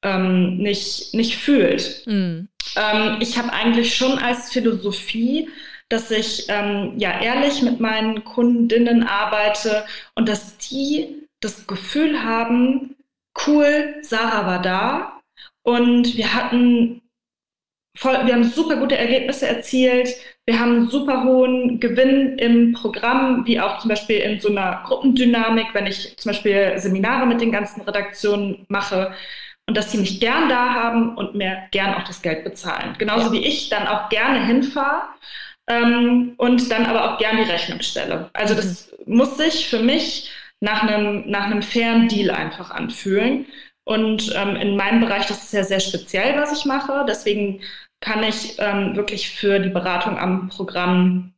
ähm, 0.04 0.58
nicht, 0.58 1.14
nicht 1.14 1.38
fühlt. 1.38 2.04
Mhm. 2.08 2.50
Ähm, 2.76 3.18
ich 3.20 3.38
habe 3.38 3.54
eigentlich 3.54 3.96
schon 3.96 4.18
als 4.18 4.52
Philosophie, 4.52 5.48
dass 5.92 6.10
ich 6.12 6.46
ähm, 6.50 6.94
ja 6.98 7.20
ehrlich 7.20 7.62
mit 7.62 7.80
meinen 7.80 8.24
Kundinnen 8.24 9.04
arbeite 9.04 9.86
und 10.16 10.30
dass 10.30 10.58
die 10.58 11.28
das 11.42 11.68
Gefühl 11.68 12.24
haben, 12.24 12.96
cool, 13.46 13.96
Sarah 14.02 14.46
war 14.46 14.62
da 14.62 15.22
und 15.64 16.16
wir 16.16 16.34
hatten 16.34 17.02
voll, 17.98 18.26
wir 18.26 18.34
haben 18.34 18.44
super 18.44 18.78
gute 18.78 18.98
Ergebnisse 18.98 19.48
erzielt, 19.48 20.10
wir 20.46 20.60
haben 20.60 20.72
einen 20.72 20.90
super 20.90 21.24
hohen 21.24 21.80
Gewinn 21.80 22.38
im 22.38 22.74
Programm, 22.74 23.46
wie 23.46 23.60
auch 23.60 23.80
zum 23.80 23.90
Beispiel 23.90 24.18
in 24.18 24.40
so 24.40 24.50
einer 24.50 24.84
Gruppendynamik, 24.86 25.74
wenn 25.74 25.88
ich 25.88 26.16
zum 26.18 26.32
Beispiel 26.32 26.74
Seminare 26.78 27.26
mit 27.26 27.42
den 27.42 27.52
ganzen 27.52 27.82
Redaktionen 27.82 28.66
mache 28.70 29.14
und 29.68 29.78
dass 29.78 29.92
sie 29.92 29.98
mich 29.98 30.20
gern 30.20 30.50
da 30.50 30.74
haben 30.74 31.16
und 31.16 31.36
mir 31.36 31.64
gern 31.72 31.94
auch 31.94 32.04
das 32.04 32.22
Geld 32.22 32.44
bezahlen. 32.44 32.96
Genauso 32.98 33.28
ja. 33.28 33.34
wie 33.34 33.46
ich 33.46 33.70
dann 33.70 33.88
auch 33.88 34.10
gerne 34.10 34.46
hinfahre 34.46 35.04
ähm, 35.68 36.34
und 36.38 36.72
dann 36.72 36.86
aber 36.86 37.14
auch 37.14 37.18
gern 37.18 37.38
die 37.38 37.50
Rechnung 37.50 37.82
stelle. 37.82 38.30
Also 38.34 38.56
das 38.56 38.92
mhm. 39.06 39.16
muss 39.16 39.38
sich 39.38 39.68
für 39.68 39.80
mich 39.80 40.32
nach 40.60 40.84
einem, 40.84 41.30
nach 41.30 41.46
einem 41.46 41.62
fairen 41.62 42.08
Deal 42.08 42.32
einfach 42.32 42.72
anfühlen. 42.72 43.48
Und 43.84 44.32
ähm, 44.36 44.56
in 44.56 44.76
meinem 44.76 45.02
Bereich, 45.02 45.26
das 45.26 45.44
ist 45.44 45.54
ja 45.54 45.64
sehr 45.64 45.80
speziell, 45.80 46.40
was 46.40 46.58
ich 46.58 46.66
mache. 46.66 47.04
Deswegen 47.08 47.62
kann 48.00 48.24
ich 48.24 48.56
ähm, 48.60 48.96
wirklich 48.96 49.30
für 49.30 49.60
die 49.60 49.70
Beratung 49.70 50.18
am 50.18 50.50
Programm 50.50 51.34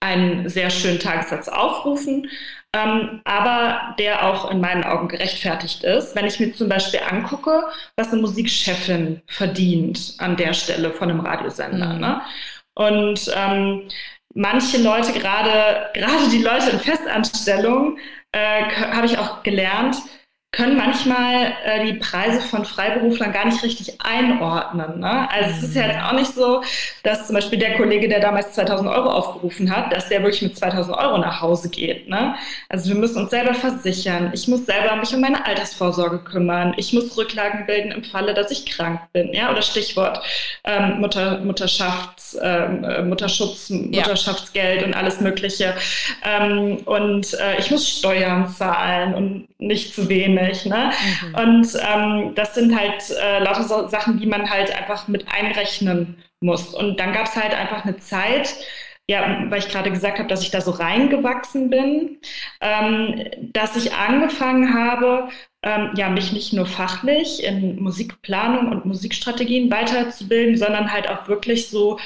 einen 0.00 0.48
sehr 0.48 0.70
schönen 0.70 0.98
Tagessatz 0.98 1.48
aufrufen, 1.48 2.28
ähm, 2.74 3.20
aber 3.24 3.94
der 3.98 4.26
auch 4.26 4.50
in 4.50 4.60
meinen 4.60 4.84
Augen 4.84 5.08
gerechtfertigt 5.08 5.84
ist. 5.84 6.16
Wenn 6.16 6.26
ich 6.26 6.40
mir 6.40 6.52
zum 6.54 6.68
Beispiel 6.68 7.00
angucke, 7.08 7.64
was 7.96 8.10
eine 8.10 8.22
Musikchefin 8.22 9.22
verdient 9.26 10.14
an 10.18 10.36
der 10.36 10.54
Stelle 10.54 10.90
von 10.90 11.10
einem 11.10 11.20
Radiosender. 11.20 11.94
Mhm. 11.94 12.00
Ne? 12.00 12.22
Und 12.74 13.30
ähm, 13.34 13.88
manche 14.34 14.82
Leute, 14.82 15.12
gerade, 15.12 15.90
gerade 15.94 16.28
die 16.30 16.42
Leute 16.42 16.70
in 16.70 16.78
Festanstellung, 16.78 17.98
äh, 18.32 18.64
habe 18.64 19.06
ich 19.06 19.18
auch 19.18 19.42
gelernt, 19.42 19.96
können 20.52 20.76
manchmal 20.76 21.54
äh, 21.64 21.86
die 21.86 21.94
Preise 21.94 22.38
von 22.42 22.66
Freiberuflern 22.66 23.32
gar 23.32 23.46
nicht 23.46 23.62
richtig 23.62 23.98
einordnen. 24.02 25.00
Ne? 25.00 25.26
Also 25.30 25.50
es 25.50 25.62
ist 25.62 25.74
ja 25.74 25.86
jetzt 25.86 26.02
auch 26.02 26.12
nicht 26.12 26.34
so, 26.34 26.62
dass 27.02 27.26
zum 27.26 27.36
Beispiel 27.36 27.58
der 27.58 27.78
Kollege, 27.78 28.06
der 28.06 28.20
damals 28.20 28.52
2000 28.52 28.90
Euro 28.90 29.08
aufgerufen 29.08 29.74
hat, 29.74 29.90
dass 29.94 30.10
der 30.10 30.22
wirklich 30.22 30.42
mit 30.42 30.54
2000 30.54 30.94
Euro 30.94 31.16
nach 31.16 31.40
Hause 31.40 31.70
geht. 31.70 32.06
Ne? 32.10 32.34
Also 32.68 32.90
wir 32.90 32.96
müssen 32.96 33.22
uns 33.22 33.30
selber 33.30 33.54
versichern. 33.54 34.30
Ich 34.34 34.46
muss 34.46 34.66
selber 34.66 34.94
mich 34.96 35.14
um 35.14 35.22
meine 35.22 35.42
Altersvorsorge 35.46 36.18
kümmern. 36.18 36.74
Ich 36.76 36.92
muss 36.92 37.16
Rücklagen 37.16 37.64
bilden 37.64 37.90
im 37.90 38.04
Falle, 38.04 38.34
dass 38.34 38.50
ich 38.50 38.66
krank 38.66 39.00
bin. 39.14 39.32
Ja? 39.32 39.50
Oder 39.50 39.62
Stichwort 39.62 40.22
ähm, 40.64 41.00
Mutter, 41.00 41.38
Mutterschafts, 41.38 42.36
ähm, 42.42 42.84
äh, 42.84 43.02
Mutterschutz, 43.02 43.70
Mutterschaftsgeld 43.70 44.82
ja. 44.82 44.86
und 44.86 44.94
alles 44.94 45.18
Mögliche. 45.22 45.72
Ähm, 46.22 46.76
und 46.84 47.32
äh, 47.40 47.58
ich 47.58 47.70
muss 47.70 47.88
Steuern 47.88 48.46
zahlen 48.48 49.14
und 49.14 49.48
nicht 49.58 49.94
zu 49.94 50.10
wenig 50.10 50.41
nicht. 50.48 50.66
Ne? 50.66 50.90
Mhm. 51.22 51.34
Und 51.34 51.68
ähm, 51.80 52.34
das 52.34 52.54
sind 52.54 52.78
halt 52.78 53.10
äh, 53.10 53.38
lauter 53.42 53.64
so 53.64 53.88
Sachen, 53.88 54.18
die 54.18 54.26
man 54.26 54.50
halt 54.50 54.74
einfach 54.76 55.08
mit 55.08 55.26
einrechnen 55.32 56.22
muss. 56.40 56.74
Und 56.74 56.98
dann 57.00 57.12
gab 57.12 57.26
es 57.26 57.36
halt 57.36 57.54
einfach 57.54 57.84
eine 57.84 57.96
Zeit, 57.98 58.54
ja, 59.08 59.46
weil 59.48 59.58
ich 59.58 59.68
gerade 59.68 59.90
gesagt 59.90 60.18
habe, 60.18 60.28
dass 60.28 60.42
ich 60.42 60.50
da 60.50 60.60
so 60.60 60.70
reingewachsen 60.70 61.70
bin, 61.70 62.18
ähm, 62.60 63.24
dass 63.52 63.76
ich 63.76 63.92
angefangen 63.92 64.74
habe, 64.74 65.28
ähm, 65.62 65.90
ja, 65.96 66.08
mich 66.08 66.32
nicht 66.32 66.52
nur 66.52 66.66
fachlich 66.66 67.42
in 67.44 67.80
Musikplanung 67.82 68.68
und 68.68 68.84
Musikstrategien 68.84 69.70
weiterzubilden, 69.70 70.56
sondern 70.56 70.92
halt 70.92 71.08
auch 71.08 71.28
wirklich 71.28 71.68
so 71.68 71.98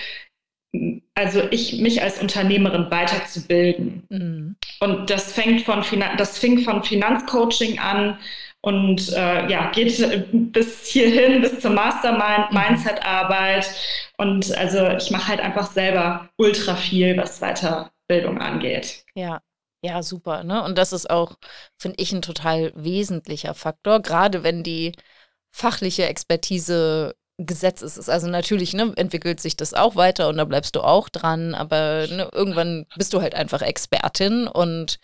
also 1.14 1.42
ich 1.50 1.80
mich 1.80 2.02
als 2.02 2.20
Unternehmerin 2.20 2.90
weiterzubilden. 2.90 4.04
Mhm. 4.08 4.56
Und 4.80 5.10
das 5.10 5.32
fängt 5.32 5.62
von 5.62 5.82
das 6.18 6.38
fing 6.38 6.60
von 6.60 6.84
Finanzcoaching 6.84 7.78
an 7.78 8.18
und 8.60 9.12
äh, 9.12 9.48
ja, 9.48 9.70
geht 9.70 9.96
bis 10.52 10.86
hierhin, 10.86 11.40
bis 11.40 11.60
zur 11.60 11.70
Mastermind, 11.70 12.50
mhm. 12.50 12.58
Mindset-Arbeit. 12.58 13.68
Und 14.18 14.56
also 14.56 14.88
ich 14.88 15.10
mache 15.10 15.28
halt 15.28 15.40
einfach 15.40 15.70
selber 15.70 16.28
ultra 16.36 16.74
viel, 16.74 17.16
was 17.16 17.40
Weiterbildung 17.40 18.38
angeht. 18.40 19.04
Ja. 19.14 19.40
Ja, 19.82 20.02
super. 20.02 20.42
Ne? 20.42 20.64
Und 20.64 20.78
das 20.78 20.92
ist 20.92 21.08
auch, 21.08 21.36
finde 21.78 22.02
ich, 22.02 22.10
ein 22.10 22.22
total 22.22 22.72
wesentlicher 22.74 23.54
Faktor, 23.54 24.00
gerade 24.00 24.42
wenn 24.42 24.64
die 24.64 24.92
fachliche 25.52 26.06
Expertise 26.06 27.14
Gesetz 27.38 27.82
ist 27.82 27.98
es. 27.98 28.08
Also 28.08 28.28
natürlich 28.28 28.72
ne, 28.72 28.92
entwickelt 28.96 29.40
sich 29.40 29.56
das 29.56 29.74
auch 29.74 29.96
weiter 29.96 30.28
und 30.28 30.38
da 30.38 30.44
bleibst 30.44 30.74
du 30.74 30.80
auch 30.80 31.08
dran, 31.08 31.54
aber 31.54 32.06
ne, 32.08 32.28
irgendwann 32.32 32.86
bist 32.96 33.12
du 33.12 33.20
halt 33.20 33.34
einfach 33.34 33.62
Expertin 33.62 34.46
und 34.46 34.98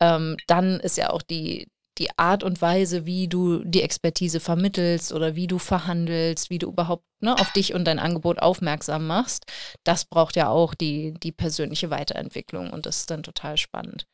ähm, 0.00 0.36
dann 0.46 0.80
ist 0.80 0.96
ja 0.96 1.10
auch 1.10 1.22
die, 1.22 1.68
die 1.98 2.18
Art 2.18 2.42
und 2.42 2.60
Weise, 2.60 3.06
wie 3.06 3.28
du 3.28 3.62
die 3.64 3.82
Expertise 3.82 4.40
vermittelst 4.40 5.12
oder 5.12 5.34
wie 5.36 5.46
du 5.46 5.58
verhandelst, 5.58 6.50
wie 6.50 6.58
du 6.58 6.68
überhaupt 6.68 7.04
ne, 7.20 7.34
auf 7.34 7.52
dich 7.52 7.74
und 7.74 7.84
dein 7.84 7.98
Angebot 7.98 8.40
aufmerksam 8.40 9.06
machst, 9.06 9.44
das 9.84 10.04
braucht 10.04 10.36
ja 10.36 10.48
auch 10.48 10.74
die, 10.74 11.14
die 11.22 11.32
persönliche 11.32 11.90
Weiterentwicklung 11.90 12.70
und 12.70 12.86
das 12.86 13.00
ist 13.00 13.10
dann 13.10 13.22
total 13.22 13.56
spannend. 13.56 14.06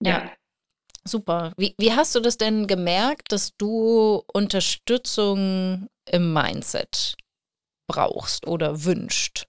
Ja. 0.00 0.10
ja. 0.10 0.32
Super. 1.04 1.52
Wie, 1.56 1.74
wie 1.78 1.92
hast 1.92 2.14
du 2.14 2.20
das 2.20 2.36
denn 2.36 2.66
gemerkt, 2.66 3.32
dass 3.32 3.56
du 3.56 4.22
Unterstützung 4.32 5.88
im 6.12 6.32
Mindset 6.32 7.16
brauchst 7.88 8.46
oder 8.46 8.84
wünscht? 8.84 9.46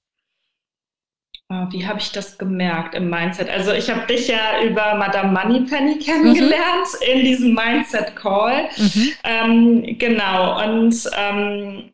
Ah, 1.51 1.68
wie 1.72 1.88
habe 1.88 2.00
ich 2.00 2.12
das 2.12 2.38
gemerkt 2.38 2.94
im 2.94 3.10
Mindset? 3.10 3.50
Also 3.50 3.72
ich 3.72 3.89
habe 3.89 4.06
dich 4.06 4.28
ja 4.28 4.62
über 4.62 4.94
Madame 4.94 5.32
Moneypenny 5.32 5.98
kennengelernt 5.98 6.88
mhm. 7.01 7.12
in 7.12 7.25
diesem 7.25 7.54
Mindset 7.56 8.16
Call. 8.16 8.70
Mhm. 8.78 9.12
Ähm, 9.24 9.98
genau. 9.98 10.63
Und 10.63 11.10
ähm, 11.18 11.89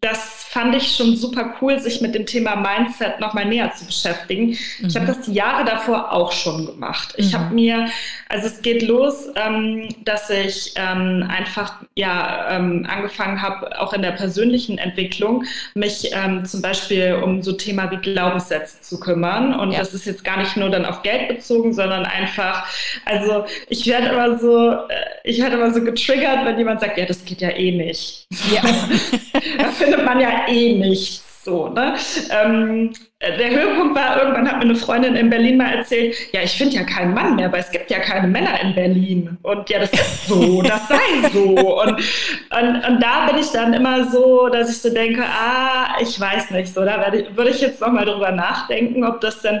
das 0.00 0.44
fand 0.44 0.74
ich 0.74 0.96
schon 0.96 1.16
super 1.16 1.54
cool, 1.60 1.78
sich 1.78 2.00
mit 2.00 2.14
dem 2.14 2.26
Thema 2.26 2.56
Mindset 2.56 3.20
nochmal 3.20 3.44
näher 3.44 3.72
zu 3.72 3.84
beschäftigen. 3.86 4.56
Mhm. 4.78 4.86
Ich 4.86 4.96
habe 4.96 5.06
das 5.06 5.22
die 5.22 5.32
Jahre 5.34 5.64
davor 5.64 6.12
auch 6.12 6.32
schon 6.32 6.66
gemacht. 6.66 7.14
Ich 7.16 7.32
mhm. 7.32 7.38
habe 7.38 7.54
mir, 7.54 7.86
also 8.28 8.46
es 8.46 8.62
geht 8.62 8.82
los, 8.82 9.28
ähm, 9.36 9.88
dass 10.04 10.30
ich 10.30 10.72
ähm, 10.76 11.28
einfach 11.28 11.76
ja 11.94 12.56
ähm, 12.56 12.86
angefangen 12.88 13.42
habe, 13.42 13.80
auch 13.80 13.92
in 13.92 14.02
der 14.02 14.12
persönlichen 14.12 14.78
Entwicklung, 14.78 15.44
mich 15.74 16.10
ähm, 16.12 16.44
zum 16.44 16.62
Beispiel 16.62 17.20
um 17.22 17.42
so 17.42 17.52
Thema 17.52 17.90
wie 17.90 17.96
Glaubenssätze 17.96 18.80
zu 18.80 19.00
kümmern. 19.00 19.58
Und 19.58 19.72
ja. 19.72 19.80
das 19.80 19.92
ist 19.94 20.06
jetzt 20.06 20.24
gar 20.24 20.38
nicht 20.38 20.56
nur 20.56 20.70
dann 20.70 20.84
auf 20.84 21.02
Geld 21.02 21.28
bezogen, 21.28 21.72
sondern 21.72 22.06
einfach, 22.06 22.66
also 23.04 23.44
ich 23.68 23.86
werde 23.86 24.08
immer 24.08 24.38
so, 24.38 24.70
äh, 24.72 25.04
ich 25.24 25.40
werde 25.40 25.56
immer 25.56 25.72
so 25.72 25.82
getriggert, 25.82 26.44
wenn 26.44 26.58
jemand 26.58 26.80
sagt, 26.80 26.96
ja, 26.96 27.06
das 27.06 27.24
geht 27.24 27.40
ja 27.40 27.50
eh 27.50 27.72
nicht. 27.72 28.26
Ja. 28.52 28.62
findet 29.74 30.04
man 30.04 30.20
ja 30.20 30.46
eh 30.48 30.74
nichts. 30.74 31.24
So, 31.44 31.68
ne? 31.68 31.94
Ähm, 32.30 32.94
der 33.20 33.50
Höhepunkt 33.50 33.94
war, 33.94 34.18
irgendwann 34.18 34.48
hat 34.48 34.56
mir 34.56 34.64
eine 34.64 34.76
Freundin 34.76 35.14
in 35.14 35.28
Berlin 35.28 35.58
mal 35.58 35.74
erzählt, 35.74 36.16
ja, 36.32 36.40
ich 36.40 36.52
finde 36.52 36.76
ja 36.76 36.84
keinen 36.84 37.12
Mann 37.12 37.36
mehr, 37.36 37.52
weil 37.52 37.60
es 37.60 37.70
gibt 37.70 37.90
ja 37.90 37.98
keine 37.98 38.28
Männer 38.28 38.58
in 38.62 38.74
Berlin. 38.74 39.36
Und 39.42 39.68
ja, 39.68 39.80
das 39.80 39.92
ist 39.92 40.26
so, 40.26 40.62
das 40.62 40.88
sei 40.88 41.28
so. 41.32 41.82
Und, 41.82 41.90
und, 41.90 42.88
und 42.88 43.00
da 43.00 43.26
bin 43.26 43.38
ich 43.38 43.50
dann 43.50 43.74
immer 43.74 44.10
so, 44.10 44.48
dass 44.48 44.70
ich 44.70 44.80
so 44.80 44.88
denke, 44.88 45.22
ah, 45.22 45.96
ich 46.00 46.18
weiß 46.18 46.50
nicht, 46.52 46.72
so, 46.72 46.82
da 46.82 47.12
ich, 47.12 47.36
würde 47.36 47.50
ich 47.50 47.60
jetzt 47.60 47.80
nochmal 47.82 48.06
drüber 48.06 48.32
nachdenken, 48.32 49.04
ob 49.04 49.20
das 49.20 49.42
denn 49.42 49.60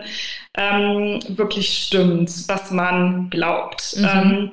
ähm, 0.56 1.20
wirklich 1.28 1.68
stimmt, 1.68 2.30
was 2.48 2.70
man 2.70 3.28
glaubt. 3.28 3.94
Mhm. 3.98 4.04
Ähm, 4.04 4.50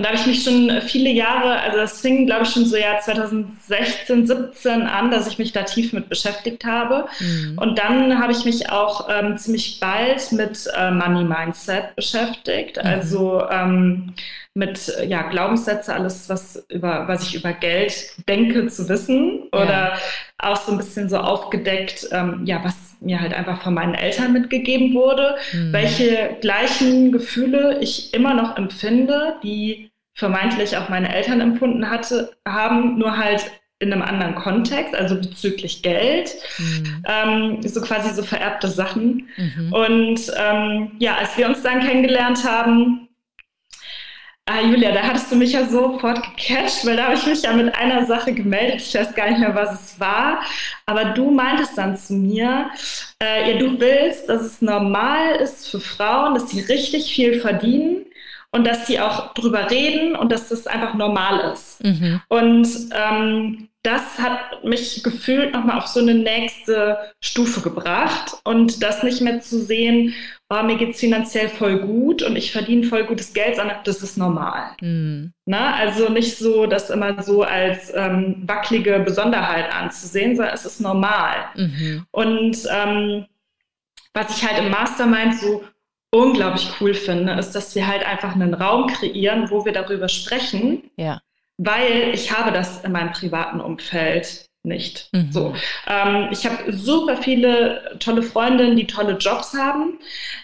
und 0.00 0.04
da 0.04 0.12
habe 0.12 0.18
ich 0.18 0.26
mich 0.26 0.44
schon 0.44 0.80
viele 0.80 1.10
Jahre, 1.10 1.60
also 1.60 1.76
das 1.76 2.00
fing, 2.00 2.24
glaube 2.24 2.44
ich, 2.44 2.48
schon 2.48 2.64
so 2.64 2.74
Jahr 2.74 3.00
2016, 3.00 4.26
17 4.26 4.82
an, 4.86 5.10
dass 5.10 5.26
ich 5.26 5.36
mich 5.36 5.52
da 5.52 5.64
tief 5.64 5.92
mit 5.92 6.08
beschäftigt 6.08 6.64
habe. 6.64 7.06
Mhm. 7.18 7.58
Und 7.58 7.78
dann 7.78 8.18
habe 8.18 8.32
ich 8.32 8.46
mich 8.46 8.70
auch 8.70 9.10
ähm, 9.10 9.36
ziemlich 9.36 9.78
bald 9.78 10.32
mit 10.32 10.66
äh, 10.74 10.90
Money 10.90 11.24
Mindset 11.24 11.94
beschäftigt. 11.96 12.78
Mhm. 12.78 12.88
Also 12.88 13.46
ähm, 13.50 14.14
mit 14.54 14.90
ja, 15.06 15.28
Glaubenssätze, 15.28 15.92
alles, 15.92 16.30
was, 16.30 16.64
über, 16.70 17.06
was 17.06 17.24
ich 17.24 17.34
über 17.34 17.52
Geld 17.52 17.92
denke, 18.26 18.68
zu 18.68 18.88
wissen. 18.88 19.48
Oder 19.52 19.66
ja. 19.66 19.98
auch 20.38 20.56
so 20.56 20.72
ein 20.72 20.78
bisschen 20.78 21.10
so 21.10 21.18
aufgedeckt, 21.18 22.08
ähm, 22.10 22.40
ja, 22.46 22.64
was 22.64 22.74
mir 23.00 23.20
halt 23.20 23.34
einfach 23.34 23.62
von 23.62 23.74
meinen 23.74 23.94
Eltern 23.94 24.32
mitgegeben 24.32 24.94
wurde, 24.94 25.36
mhm. 25.52 25.74
welche 25.74 26.36
gleichen 26.40 27.12
Gefühle 27.12 27.78
ich 27.80 28.14
immer 28.14 28.32
noch 28.32 28.56
empfinde, 28.56 29.36
die 29.42 29.89
vermeintlich 30.20 30.76
auch 30.76 30.90
meine 30.90 31.12
Eltern 31.12 31.40
empfunden 31.40 31.90
hatte, 31.90 32.36
haben, 32.46 32.98
nur 32.98 33.16
halt 33.16 33.50
in 33.78 33.90
einem 33.90 34.02
anderen 34.02 34.34
Kontext, 34.34 34.94
also 34.94 35.14
bezüglich 35.14 35.82
Geld, 35.82 36.34
mhm. 36.58 37.04
ähm, 37.08 37.62
so 37.62 37.80
quasi 37.80 38.14
so 38.14 38.22
vererbte 38.22 38.68
Sachen. 38.68 39.28
Mhm. 39.38 39.72
Und 39.72 40.20
ähm, 40.36 40.92
ja, 40.98 41.16
als 41.16 41.38
wir 41.38 41.48
uns 41.48 41.62
dann 41.62 41.80
kennengelernt 41.80 42.44
haben, 42.44 43.08
Ah, 44.46 44.62
Julia, 44.62 44.90
da 44.90 45.02
hattest 45.02 45.30
du 45.30 45.36
mich 45.36 45.52
ja 45.52 45.64
sofort 45.64 46.20
gecatcht, 46.24 46.84
weil 46.84 46.96
da 46.96 47.04
habe 47.04 47.14
ich 47.14 47.24
mich 47.24 47.42
ja 47.42 47.52
mit 47.52 47.72
einer 47.72 48.04
Sache 48.04 48.32
gemeldet. 48.32 48.80
Ich 48.80 48.92
weiß 48.94 49.14
gar 49.14 49.28
nicht 49.30 49.38
mehr, 49.38 49.54
was 49.54 49.80
es 49.80 50.00
war. 50.00 50.42
Aber 50.86 51.04
du 51.04 51.30
meintest 51.30 51.78
dann 51.78 51.96
zu 51.96 52.14
mir, 52.14 52.68
äh, 53.22 53.52
ja, 53.52 53.58
du 53.58 53.78
willst, 53.78 54.28
dass 54.28 54.42
es 54.42 54.60
normal 54.60 55.36
ist 55.36 55.70
für 55.70 55.78
Frauen, 55.78 56.34
dass 56.34 56.50
sie 56.50 56.62
richtig 56.62 57.14
viel 57.14 57.38
verdienen 57.40 58.06
und 58.52 58.66
dass 58.66 58.86
sie 58.86 59.00
auch 59.00 59.32
drüber 59.34 59.70
reden 59.70 60.16
und 60.16 60.32
dass 60.32 60.48
das 60.48 60.66
einfach 60.66 60.94
normal 60.94 61.52
ist. 61.52 61.82
Mhm. 61.84 62.20
Und 62.28 62.68
ähm, 62.92 63.68
das 63.82 64.18
hat 64.18 64.62
mich 64.64 65.02
gefühlt 65.02 65.54
nochmal 65.54 65.78
auf 65.78 65.86
so 65.86 66.00
eine 66.00 66.14
nächste 66.14 66.98
Stufe 67.20 67.62
gebracht 67.62 68.36
und 68.44 68.82
das 68.82 69.02
nicht 69.02 69.22
mehr 69.22 69.40
zu 69.40 69.58
sehen, 69.58 70.14
oh, 70.50 70.62
mir 70.64 70.76
geht 70.76 70.90
es 70.90 71.00
finanziell 71.00 71.48
voll 71.48 71.78
gut 71.78 72.22
und 72.22 72.36
ich 72.36 72.52
verdiene 72.52 72.82
voll 72.82 73.04
gutes 73.04 73.32
Geld, 73.32 73.56
sondern 73.56 73.78
das 73.84 74.02
ist 74.02 74.18
normal. 74.18 74.72
Mhm. 74.82 75.32
Na, 75.46 75.76
also 75.76 76.10
nicht 76.10 76.36
so, 76.36 76.66
das 76.66 76.90
immer 76.90 77.22
so 77.22 77.42
als 77.42 77.92
ähm, 77.94 78.42
wackelige 78.46 78.98
Besonderheit 78.98 79.72
anzusehen, 79.72 80.36
sondern 80.36 80.54
es 80.54 80.66
ist 80.66 80.80
normal. 80.80 81.36
Mhm. 81.54 82.04
Und 82.10 82.58
ähm, 82.70 83.26
was 84.12 84.36
ich 84.36 84.46
halt 84.46 84.58
im 84.58 84.70
Mastermind 84.70 85.38
so 85.38 85.64
unglaublich 86.10 86.70
cool 86.80 86.94
finde, 86.94 87.34
ist, 87.34 87.52
dass 87.52 87.74
wir 87.74 87.86
halt 87.86 88.04
einfach 88.04 88.34
einen 88.34 88.54
Raum 88.54 88.88
kreieren, 88.88 89.50
wo 89.50 89.64
wir 89.64 89.72
darüber 89.72 90.08
sprechen. 90.08 90.90
Ja 90.96 91.20
weil 91.62 92.12
ich 92.14 92.32
habe 92.32 92.52
das 92.52 92.82
in 92.84 92.92
meinem 92.92 93.12
privaten 93.12 93.60
Umfeld 93.60 94.46
nicht. 94.62 95.08
Mhm. 95.12 95.32
So, 95.32 95.54
ähm, 95.86 96.28
ich 96.30 96.44
habe 96.44 96.70
super 96.70 97.16
viele 97.16 97.96
tolle 97.98 98.22
Freundinnen, 98.22 98.76
die 98.76 98.86
tolle 98.86 99.16
Jobs 99.16 99.54
haben. 99.54 99.98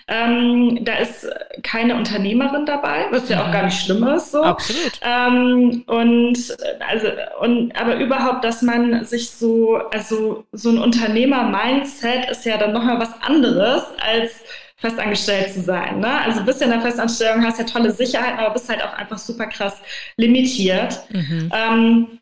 Ähm, 0.09 0.85
da 0.85 0.95
ist 0.97 1.27
keine 1.63 1.97
Unternehmerin 1.97 2.65
dabei, 2.65 3.07
was 3.11 3.29
ja 3.29 3.45
auch 3.45 3.53
gar 3.53 3.65
nicht 3.65 3.79
schlimm 3.79 4.07
ist. 4.09 4.33
So. 4.33 4.43
Absolut. 4.43 5.01
Ähm, 5.03 5.85
und 5.87 6.57
also 6.89 7.09
und 7.41 7.77
aber 7.79 7.97
überhaupt, 7.97 8.43
dass 8.45 8.63
man 8.63 9.05
sich 9.05 9.31
so 9.31 9.77
also 9.91 10.45
so 10.53 10.71
ein 10.71 10.79
Unternehmer-Mindset 10.79 12.31
ist 12.31 12.47
ja 12.47 12.57
dann 12.57 12.73
noch 12.73 12.85
mal 12.85 12.99
was 12.99 13.13
anderes 13.23 13.85
als 13.99 14.43
festangestellt 14.77 15.53
zu 15.53 15.63
sein. 15.63 16.01
Ne? 16.01 16.21
Also 16.23 16.45
bist 16.45 16.61
ja 16.61 16.67
in 16.67 16.73
der 16.73 16.83
Festanstellung, 16.83 17.45
hast 17.45 17.59
ja 17.59 17.65
tolle 17.65 17.93
Sicherheiten, 17.93 18.39
aber 18.39 18.53
bist 18.53 18.69
halt 18.69 18.85
auch 18.85 18.93
einfach 18.93 19.19
super 19.19 19.47
krass 19.47 19.81
limitiert. 20.17 21.01
Mhm. 21.11 21.51
Ähm, 21.55 22.19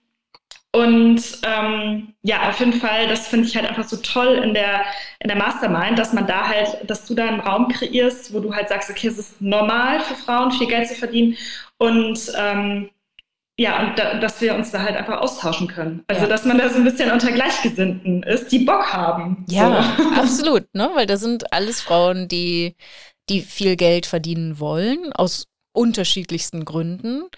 und 0.73 1.23
ähm, 1.45 2.15
ja, 2.23 2.49
auf 2.49 2.59
jeden 2.59 2.73
Fall, 2.73 3.07
das 3.07 3.29
finde 3.29 3.47
ich 3.47 3.55
halt 3.57 3.69
einfach 3.69 3.85
so 3.85 3.97
toll 3.99 4.41
in 4.43 4.55
der, 4.55 4.85
in 5.21 5.29
der 5.29 5.37
Mastermind, 5.37 5.97
dass 5.97 6.13
man 6.13 6.27
da 6.27 6.49
halt, 6.49 6.91
dass 6.91 7.07
du 7.07 7.15
da 7.15 7.29
einen 7.29 7.39
Raum 7.39 7.69
kreierst, 7.69 8.35
wo 8.35 8.41
du 8.41 8.53
halt 8.53 8.69
sagst, 8.69 8.91
okay, 8.91 9.07
es 9.07 9.19
ist 9.19 9.41
normal 9.41 10.01
für 10.01 10.15
Frauen, 10.15 10.51
viel 10.51 10.67
Geld 10.67 10.89
zu 10.89 10.97
verdienen. 10.97 11.37
Und 11.79 12.19
ähm, 12.37 12.91
ja, 13.57 13.87
und 13.87 13.99
da, 13.99 14.19
dass 14.19 14.41
wir 14.41 14.55
uns 14.55 14.73
da 14.73 14.83
halt 14.83 14.97
einfach 14.97 15.21
austauschen 15.21 15.69
können. 15.69 16.05
Also, 16.09 16.23
ja. 16.23 16.29
dass 16.29 16.45
man 16.45 16.59
da 16.59 16.69
so 16.69 16.77
ein 16.77 16.85
bisschen 16.85 17.13
unter 17.13 17.31
Gleichgesinnten 17.31 18.25
ist, 18.25 18.51
die 18.51 18.61
Bock 18.61 18.93
haben. 18.93 19.45
Ja, 19.49 19.95
so. 19.97 20.11
absolut, 20.21 20.75
ne? 20.75 20.91
Weil 20.95 21.07
da 21.07 21.17
sind 21.17 21.53
alles 21.53 21.81
Frauen, 21.81 22.27
die, 22.27 22.75
die 23.29 23.43
viel 23.43 23.77
Geld 23.77 24.07
verdienen 24.07 24.59
wollen, 24.59 25.13
aus 25.13 25.47
unterschiedlichsten 25.73 26.65
Gründen. 26.65 27.29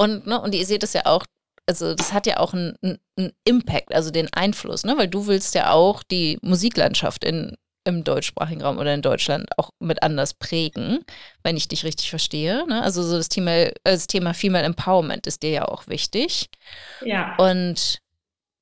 Und, 0.00 0.26
ne, 0.26 0.40
und 0.40 0.54
ihr 0.54 0.64
seht 0.64 0.82
es 0.82 0.94
ja 0.94 1.02
auch, 1.04 1.26
also 1.66 1.94
das 1.94 2.14
hat 2.14 2.26
ja 2.26 2.38
auch 2.38 2.54
einen, 2.54 2.74
einen 2.82 3.32
Impact, 3.44 3.94
also 3.94 4.10
den 4.10 4.32
Einfluss, 4.32 4.84
ne? 4.84 4.96
Weil 4.96 5.08
du 5.08 5.26
willst 5.26 5.54
ja 5.54 5.72
auch 5.72 6.02
die 6.02 6.38
Musiklandschaft 6.40 7.24
in 7.24 7.56
im 7.88 8.04
deutschsprachigen 8.04 8.62
Raum 8.62 8.78
oder 8.78 8.94
in 8.94 9.02
Deutschland 9.02 9.48
auch 9.58 9.70
mit 9.80 10.02
anders 10.02 10.34
prägen, 10.34 11.00
wenn 11.42 11.56
ich 11.56 11.68
dich 11.68 11.84
richtig 11.84 12.10
verstehe. 12.10 12.66
Ne? 12.68 12.82
Also 12.82 13.02
so 13.02 13.16
das 13.16 13.28
Thema, 13.28 13.52
äh, 13.52 13.72
das 13.82 14.06
Thema 14.06 14.34
Female 14.34 14.64
Empowerment 14.64 15.26
ist 15.26 15.42
dir 15.42 15.50
ja 15.50 15.64
auch 15.66 15.88
wichtig. 15.88 16.50
Ja. 17.04 17.34
Und 17.36 18.00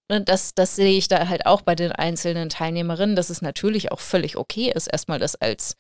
ne, 0.09 0.23
das, 0.23 0.55
das 0.55 0.77
sehe 0.77 0.97
ich 0.97 1.09
da 1.09 1.29
halt 1.29 1.47
auch 1.47 1.63
bei 1.63 1.75
den 1.75 1.93
einzelnen 1.93 2.49
Teilnehmerinnen, 2.49 3.17
dass 3.17 3.31
es 3.31 3.43
natürlich 3.43 3.93
auch 3.93 4.01
völlig 4.01 4.37
okay 4.37 4.73
ist, 4.75 4.87
erstmal 4.87 5.19
das 5.19 5.35
als 5.35 5.77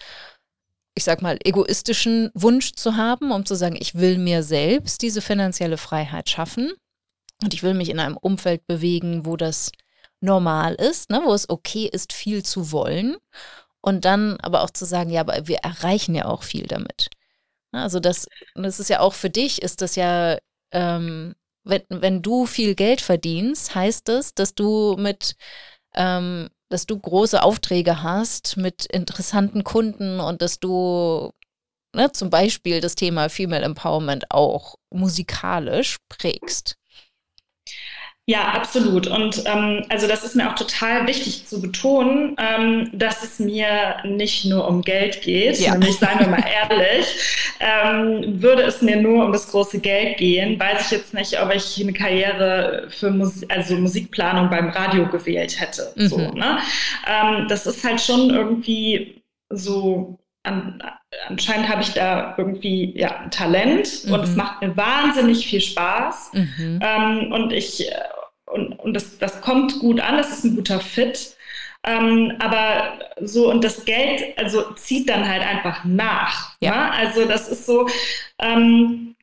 ich 0.98 1.04
sag 1.04 1.20
mal, 1.20 1.38
egoistischen 1.44 2.30
Wunsch 2.32 2.72
zu 2.72 2.96
haben, 2.96 3.30
um 3.30 3.44
zu 3.44 3.54
sagen, 3.54 3.76
ich 3.78 3.96
will 3.96 4.16
mir 4.16 4.42
selbst 4.42 5.02
diese 5.02 5.20
finanzielle 5.20 5.76
Freiheit 5.76 6.30
schaffen 6.30 6.72
und 7.42 7.52
ich 7.52 7.62
will 7.62 7.74
mich 7.74 7.90
in 7.90 8.00
einem 8.00 8.16
Umfeld 8.16 8.66
bewegen, 8.66 9.26
wo 9.26 9.36
das 9.36 9.72
normal 10.26 10.74
ist, 10.74 11.10
ne, 11.10 11.22
wo 11.24 11.32
es 11.32 11.48
okay 11.48 11.88
ist, 11.90 12.12
viel 12.12 12.44
zu 12.44 12.72
wollen. 12.72 13.16
Und 13.80 14.04
dann 14.04 14.38
aber 14.40 14.62
auch 14.62 14.70
zu 14.70 14.84
sagen, 14.84 15.10
ja, 15.10 15.20
aber 15.20 15.46
wir 15.46 15.58
erreichen 15.58 16.14
ja 16.14 16.26
auch 16.26 16.42
viel 16.42 16.66
damit. 16.66 17.08
Ne, 17.72 17.82
also 17.82 18.00
das, 18.00 18.26
das 18.54 18.80
ist 18.80 18.90
ja 18.90 19.00
auch 19.00 19.14
für 19.14 19.30
dich, 19.30 19.62
ist 19.62 19.80
das 19.80 19.96
ja, 19.96 20.38
ähm, 20.72 21.34
wenn, 21.64 21.82
wenn 21.88 22.22
du 22.22 22.46
viel 22.46 22.74
Geld 22.74 23.00
verdienst, 23.00 23.74
heißt 23.74 24.08
das, 24.08 24.34
dass 24.34 24.54
du 24.54 24.96
mit, 24.98 25.36
ähm, 25.94 26.50
dass 26.68 26.86
du 26.86 26.98
große 26.98 27.42
Aufträge 27.42 28.02
hast 28.02 28.56
mit 28.56 28.86
interessanten 28.86 29.64
Kunden 29.64 30.20
und 30.20 30.42
dass 30.42 30.60
du 30.60 31.32
ne, 31.94 32.12
zum 32.12 32.30
Beispiel 32.30 32.80
das 32.80 32.94
Thema 32.94 33.28
Female 33.28 33.64
Empowerment 33.64 34.30
auch 34.30 34.76
musikalisch 34.90 35.96
prägst. 36.08 36.76
Ja, 38.28 38.48
absolut. 38.48 39.06
Und 39.06 39.44
ähm, 39.46 39.84
also 39.88 40.08
das 40.08 40.24
ist 40.24 40.34
mir 40.34 40.50
auch 40.50 40.56
total 40.56 41.06
wichtig 41.06 41.46
zu 41.46 41.62
betonen, 41.62 42.34
ähm, 42.38 42.90
dass 42.92 43.22
es 43.22 43.38
mir 43.38 43.98
nicht 44.02 44.44
nur 44.46 44.66
um 44.66 44.82
Geld 44.82 45.22
geht. 45.22 45.60
Ja. 45.60 45.72
Nämlich, 45.72 45.96
seien 45.96 46.18
wir 46.18 46.26
mal 46.26 46.42
ehrlich, 46.44 47.06
ähm, 47.60 48.42
würde 48.42 48.62
es 48.62 48.82
mir 48.82 49.00
nur 49.00 49.24
um 49.24 49.32
das 49.32 49.48
große 49.52 49.78
Geld 49.78 50.16
gehen, 50.18 50.58
weiß 50.58 50.86
ich 50.86 50.90
jetzt 50.90 51.14
nicht, 51.14 51.40
ob 51.40 51.54
ich 51.54 51.80
eine 51.80 51.92
Karriere 51.92 52.88
für 52.88 53.12
Mus 53.12 53.48
also 53.48 53.76
Musikplanung 53.76 54.50
beim 54.50 54.70
Radio 54.70 55.06
gewählt 55.06 55.60
hätte. 55.60 55.92
Mhm. 55.94 56.08
So, 56.08 56.18
ne? 56.18 56.58
Ähm, 57.06 57.46
das 57.48 57.64
ist 57.68 57.84
halt 57.84 58.00
schon 58.00 58.30
irgendwie 58.30 59.22
so 59.50 60.18
an, 60.42 60.82
anscheinend 61.28 61.68
habe 61.68 61.82
ich 61.82 61.92
da 61.92 62.34
irgendwie 62.36 62.92
ja, 62.98 63.20
ein 63.20 63.30
Talent 63.30 64.04
mhm. 64.04 64.14
und 64.14 64.24
es 64.24 64.30
mhm. 64.30 64.36
macht 64.36 64.62
mir 64.62 64.76
wahnsinnig 64.76 65.46
viel 65.46 65.60
Spaß. 65.60 66.32
Mhm. 66.32 66.80
Ähm, 66.82 67.32
und 67.32 67.52
ich 67.52 67.88
und, 68.46 68.72
und 68.78 68.94
das, 68.94 69.18
das 69.18 69.40
kommt 69.40 69.78
gut 69.80 70.00
an, 70.00 70.16
das 70.16 70.30
ist 70.30 70.44
ein 70.44 70.56
guter 70.56 70.80
Fit. 70.80 71.36
Ähm, 71.84 72.34
aber 72.40 72.98
so, 73.20 73.50
und 73.50 73.62
das 73.62 73.84
Geld, 73.84 74.36
also 74.36 74.72
zieht 74.74 75.08
dann 75.08 75.28
halt 75.28 75.42
einfach 75.42 75.84
nach. 75.84 76.56
Ja. 76.60 76.70
Ne? 76.70 76.92
Also 76.92 77.26
das 77.26 77.48
ist 77.48 77.66
so, 77.66 77.88
ähm, 78.40 79.14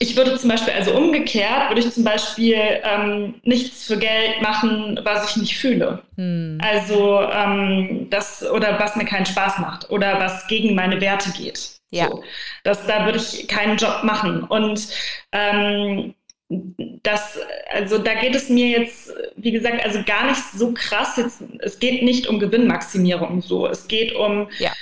ich 0.00 0.16
würde 0.16 0.36
zum 0.36 0.50
Beispiel, 0.50 0.72
also 0.72 0.92
umgekehrt, 0.92 1.68
würde 1.68 1.80
ich 1.80 1.92
zum 1.92 2.04
Beispiel 2.04 2.56
ähm, 2.84 3.34
nichts 3.42 3.86
für 3.86 3.98
Geld 3.98 4.40
machen, 4.42 4.98
was 5.02 5.30
ich 5.30 5.36
nicht 5.36 5.58
fühle. 5.58 6.02
Hm. 6.16 6.58
Also 6.62 7.20
ähm, 7.22 8.06
das 8.10 8.48
oder 8.48 8.78
was 8.78 8.94
mir 8.94 9.04
keinen 9.04 9.26
Spaß 9.26 9.58
macht 9.58 9.90
oder 9.90 10.20
was 10.20 10.46
gegen 10.46 10.74
meine 10.74 11.00
Werte 11.00 11.30
geht. 11.30 11.78
Ja. 11.90 12.08
So, 12.08 12.22
das, 12.64 12.86
da 12.86 13.06
würde 13.06 13.18
ich 13.18 13.48
keinen 13.48 13.76
Job 13.76 14.04
machen. 14.04 14.44
Und 14.44 14.88
ähm, 15.32 16.14
das, 16.48 17.38
also 17.70 17.98
da 17.98 18.14
geht 18.14 18.34
es 18.34 18.48
mir 18.48 18.68
jetzt, 18.68 19.12
wie 19.36 19.52
gesagt, 19.52 19.84
also 19.84 20.00
gar 20.04 20.28
nicht 20.28 20.42
so 20.54 20.72
krass. 20.72 21.16
Jetzt, 21.16 21.42
es 21.60 21.78
geht 21.78 22.02
nicht 22.02 22.26
um 22.26 22.38
Gewinnmaximierung 22.38 23.42
so. 23.42 23.66
Es 23.66 23.86
geht 23.86 24.14
um 24.14 24.48
ja. 24.58 24.72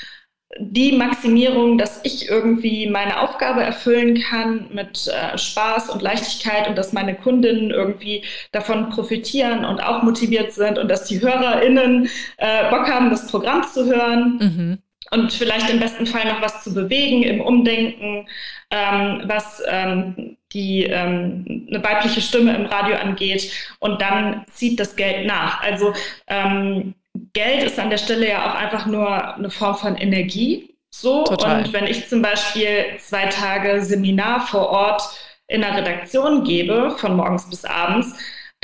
die 0.61 0.93
Maximierung, 0.93 1.77
dass 1.77 2.01
ich 2.05 2.29
irgendwie 2.29 2.89
meine 2.89 3.21
Aufgabe 3.21 3.63
erfüllen 3.63 4.21
kann 4.21 4.69
mit 4.73 5.09
äh, 5.09 5.37
Spaß 5.37 5.91
und 5.91 6.03
Leichtigkeit 6.03 6.69
und 6.69 6.79
dass 6.79 6.93
meine 6.93 7.17
Kundinnen 7.17 7.73
irgendwie 7.73 8.25
davon 8.53 8.91
profitieren 8.91 9.65
und 9.65 9.81
auch 9.81 10.05
motiviert 10.05 10.53
sind 10.53 10.79
und 10.79 10.89
dass 10.89 11.07
die 11.07 11.21
HörerInnen 11.21 12.09
äh, 12.37 12.71
Bock 12.71 12.89
haben, 12.89 13.11
das 13.11 13.27
Programm 13.27 13.65
zu 13.65 13.87
hören. 13.87 14.39
Mhm 14.41 14.79
und 15.11 15.33
vielleicht 15.33 15.71
im 15.71 15.81
besten 15.81 16.07
Fall 16.07 16.27
noch 16.27 16.43
was 16.43 16.65
zu 16.65 16.75
bewegen 16.75 17.23
im 17.23 17.41
Umdenken, 17.41 18.27
ähm, 18.71 19.23
was 19.27 19.63
ähm, 19.69 20.37
die 20.53 20.85
ähm, 20.85 21.67
eine 21.69 21.83
weibliche 21.83 22.21
Stimme 22.21 22.55
im 22.57 22.67
Radio 22.67 22.97
angeht. 22.97 23.53
Und 23.79 24.01
dann 24.01 24.45
zieht 24.51 24.81
das 24.81 24.97
Geld 24.97 25.27
nach. 25.27 25.63
Also 25.63 25.93
ähm, 26.27 26.95
Geld 27.33 27.63
ist 27.63 27.79
an 27.79 27.91
der 27.91 27.99
Stelle 27.99 28.29
ja 28.29 28.51
auch 28.51 28.55
einfach 28.55 28.87
nur 28.87 29.37
eine 29.37 29.51
Form 29.51 29.77
von 29.77 29.97
Energie. 29.97 30.75
So. 30.91 31.25
Total. 31.25 31.59
Und 31.59 31.73
wenn 31.73 31.87
ich 31.87 32.09
zum 32.09 32.23
Beispiel 32.23 32.87
zwei 32.99 33.27
Tage 33.27 33.83
Seminar 33.83 34.47
vor 34.47 34.69
Ort 34.71 35.03
in 35.47 35.61
der 35.61 35.77
Redaktion 35.77 36.45
gebe, 36.45 36.97
von 36.99 37.17
morgens 37.17 37.49
bis 37.49 37.65
abends, 37.65 38.17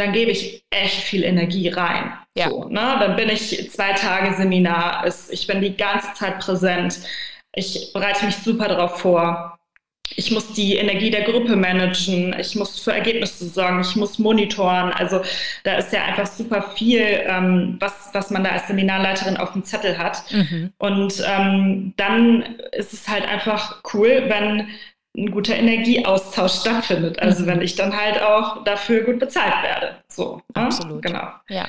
dann 0.02 0.12
gebe 0.12 0.30
ich 0.30 0.64
echt 0.70 1.00
viel 1.00 1.22
Energie 1.24 1.68
rein. 1.68 2.12
Ja. 2.36 2.48
So, 2.48 2.64
ne? 2.64 2.96
Dann 2.98 3.16
bin 3.16 3.28
ich 3.28 3.70
zwei 3.70 3.92
Tage 3.92 4.34
Seminar, 4.34 5.06
ich 5.30 5.46
bin 5.46 5.60
die 5.60 5.76
ganze 5.76 6.12
Zeit 6.14 6.40
präsent. 6.40 7.00
Ich 7.54 7.92
bereite 7.92 8.26
mich 8.26 8.36
super 8.36 8.68
darauf 8.68 9.00
vor. 9.00 9.58
Ich 10.14 10.30
muss 10.30 10.52
die 10.52 10.76
Energie 10.76 11.10
der 11.10 11.22
Gruppe 11.22 11.56
managen, 11.56 12.34
ich 12.38 12.54
muss 12.54 12.80
für 12.80 12.92
Ergebnisse 12.92 13.46
sorgen, 13.46 13.80
ich 13.80 13.96
muss 13.96 14.18
monitoren. 14.18 14.92
Also 14.92 15.22
da 15.64 15.76
ist 15.76 15.92
ja 15.92 16.04
einfach 16.04 16.26
super 16.26 16.62
viel, 16.76 17.00
ähm, 17.26 17.76
was, 17.80 18.10
was 18.12 18.30
man 18.30 18.44
da 18.44 18.50
als 18.50 18.66
Seminarleiterin 18.66 19.38
auf 19.38 19.52
dem 19.52 19.64
Zettel 19.64 19.96
hat. 19.96 20.22
Mhm. 20.30 20.72
Und 20.78 21.22
ähm, 21.26 21.94
dann 21.96 22.56
ist 22.72 22.92
es 22.92 23.08
halt 23.08 23.26
einfach 23.26 23.80
cool, 23.94 24.24
wenn 24.26 24.68
ein 25.16 25.30
guter 25.30 25.56
Energieaustausch 25.56 26.60
stattfindet. 26.60 27.18
Also 27.20 27.42
mhm. 27.42 27.46
wenn 27.46 27.62
ich 27.62 27.74
dann 27.74 27.96
halt 27.96 28.22
auch 28.22 28.64
dafür 28.64 29.02
gut 29.02 29.18
bezahlt 29.18 29.62
werde. 29.62 29.96
So. 30.08 30.40
Ne? 30.54 30.62
Absolut. 30.62 31.02
Genau. 31.02 31.28
Ja. 31.48 31.68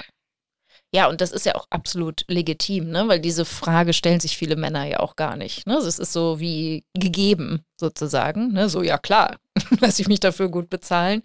Ja, 0.96 1.08
und 1.10 1.22
das 1.22 1.32
ist 1.32 1.48
ja 1.48 1.56
auch 1.56 1.66
absolut 1.72 2.24
legitim, 2.28 2.92
ne? 2.92 3.08
weil 3.08 3.20
diese 3.20 3.46
Frage 3.46 3.94
stellen 3.94 4.20
sich 4.20 4.38
viele 4.38 4.56
Männer 4.56 4.86
ja 4.86 5.00
auch 5.00 5.16
gar 5.16 5.36
nicht. 5.36 5.66
Ne? 5.66 5.76
Es 5.78 5.98
ist 5.98 6.14
so 6.14 6.40
wie 6.40 6.86
gegeben 6.94 7.66
sozusagen. 7.80 8.54
Ne? 8.54 8.70
So, 8.70 8.84
ja 8.84 9.00
klar, 9.00 9.38
lasse 9.80 10.04
ich 10.04 10.08
mich 10.08 10.20
dafür 10.20 10.50
gut 10.50 10.70
bezahlen. 10.70 11.24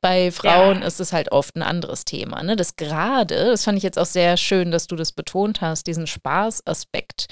Bei 0.00 0.30
Frauen 0.30 0.80
ja. 0.80 0.86
ist 0.86 1.00
es 1.00 1.12
halt 1.12 1.32
oft 1.32 1.54
ein 1.54 1.62
anderes 1.62 2.06
Thema. 2.06 2.42
Ne? 2.42 2.56
Das 2.56 2.76
gerade, 2.76 3.50
das 3.50 3.64
fand 3.64 3.76
ich 3.76 3.84
jetzt 3.84 3.98
auch 3.98 4.06
sehr 4.06 4.38
schön, 4.38 4.70
dass 4.70 4.86
du 4.86 4.96
das 4.96 5.12
betont 5.12 5.60
hast, 5.60 5.86
diesen 5.86 6.06
Spaßaspekt 6.06 7.26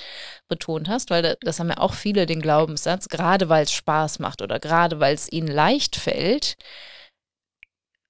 betont 0.47 0.91
hast, 0.91 1.09
weil 1.09 1.39
das 1.41 1.59
haben 1.59 1.71
ja 1.71 1.79
auch 1.79 1.95
viele 1.95 2.27
den 2.27 2.43
Glaubenssatz, 2.43 3.09
gerade 3.09 3.49
weil 3.49 3.65
es 3.65 3.73
Spaß 3.73 4.19
macht 4.19 4.43
oder 4.43 4.61
gerade 4.61 5.01
weil 5.01 5.15
es 5.15 5.33
ihnen 5.33 5.49
leicht 5.49 5.97
fällt, 5.97 6.57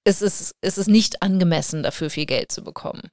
ist 0.03 0.21
es, 0.21 0.53
ist 0.61 0.77
es 0.77 0.87
nicht 0.87 1.21
angemessen, 1.21 1.81
dafür 1.81 2.09
viel 2.09 2.25
Geld 2.25 2.51
zu 2.51 2.61
bekommen. 2.61 3.09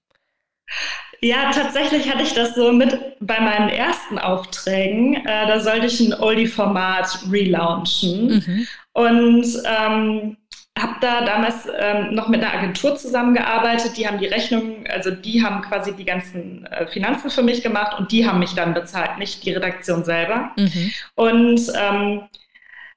Ja, 1.21 1.51
tatsächlich 1.51 2.13
hatte 2.13 2.23
ich 2.23 2.35
das 2.35 2.55
so 2.55 2.73
mit 2.73 2.99
bei 3.21 3.41
meinen 3.41 3.69
ersten 3.69 4.19
Aufträgen. 4.19 5.15
Äh, 5.15 5.47
da 5.47 5.61
sollte 5.61 5.87
ich 5.87 6.01
ein 6.01 6.15
Oldie-Format 6.15 7.21
relaunchen. 7.31 8.27
Mhm. 8.27 8.67
Und 8.93 9.47
ähm, 9.65 10.37
habe 10.79 10.97
da 11.01 11.25
damals 11.25 11.67
ähm, 11.79 12.15
noch 12.15 12.29
mit 12.29 12.43
einer 12.43 12.53
Agentur 12.53 12.97
zusammengearbeitet. 12.97 13.97
Die 13.97 14.07
haben 14.07 14.19
die 14.19 14.27
Rechnung, 14.27 14.87
also 14.89 15.11
die 15.11 15.43
haben 15.43 15.63
quasi 15.63 15.95
die 15.95 16.05
ganzen 16.05 16.67
äh, 16.67 16.87
Finanzen 16.87 17.31
für 17.31 17.43
mich 17.43 17.63
gemacht 17.63 17.99
und 17.99 18.13
die 18.13 18.27
haben 18.27 18.39
mich 18.39 18.55
dann 18.55 18.75
bezahlt, 18.75 19.19
nicht 19.19 19.45
die 19.45 19.53
Redaktion 19.53 20.05
selber. 20.05 20.53
Mhm. 20.57 20.93
Und 21.15 21.61
ähm, 21.75 22.23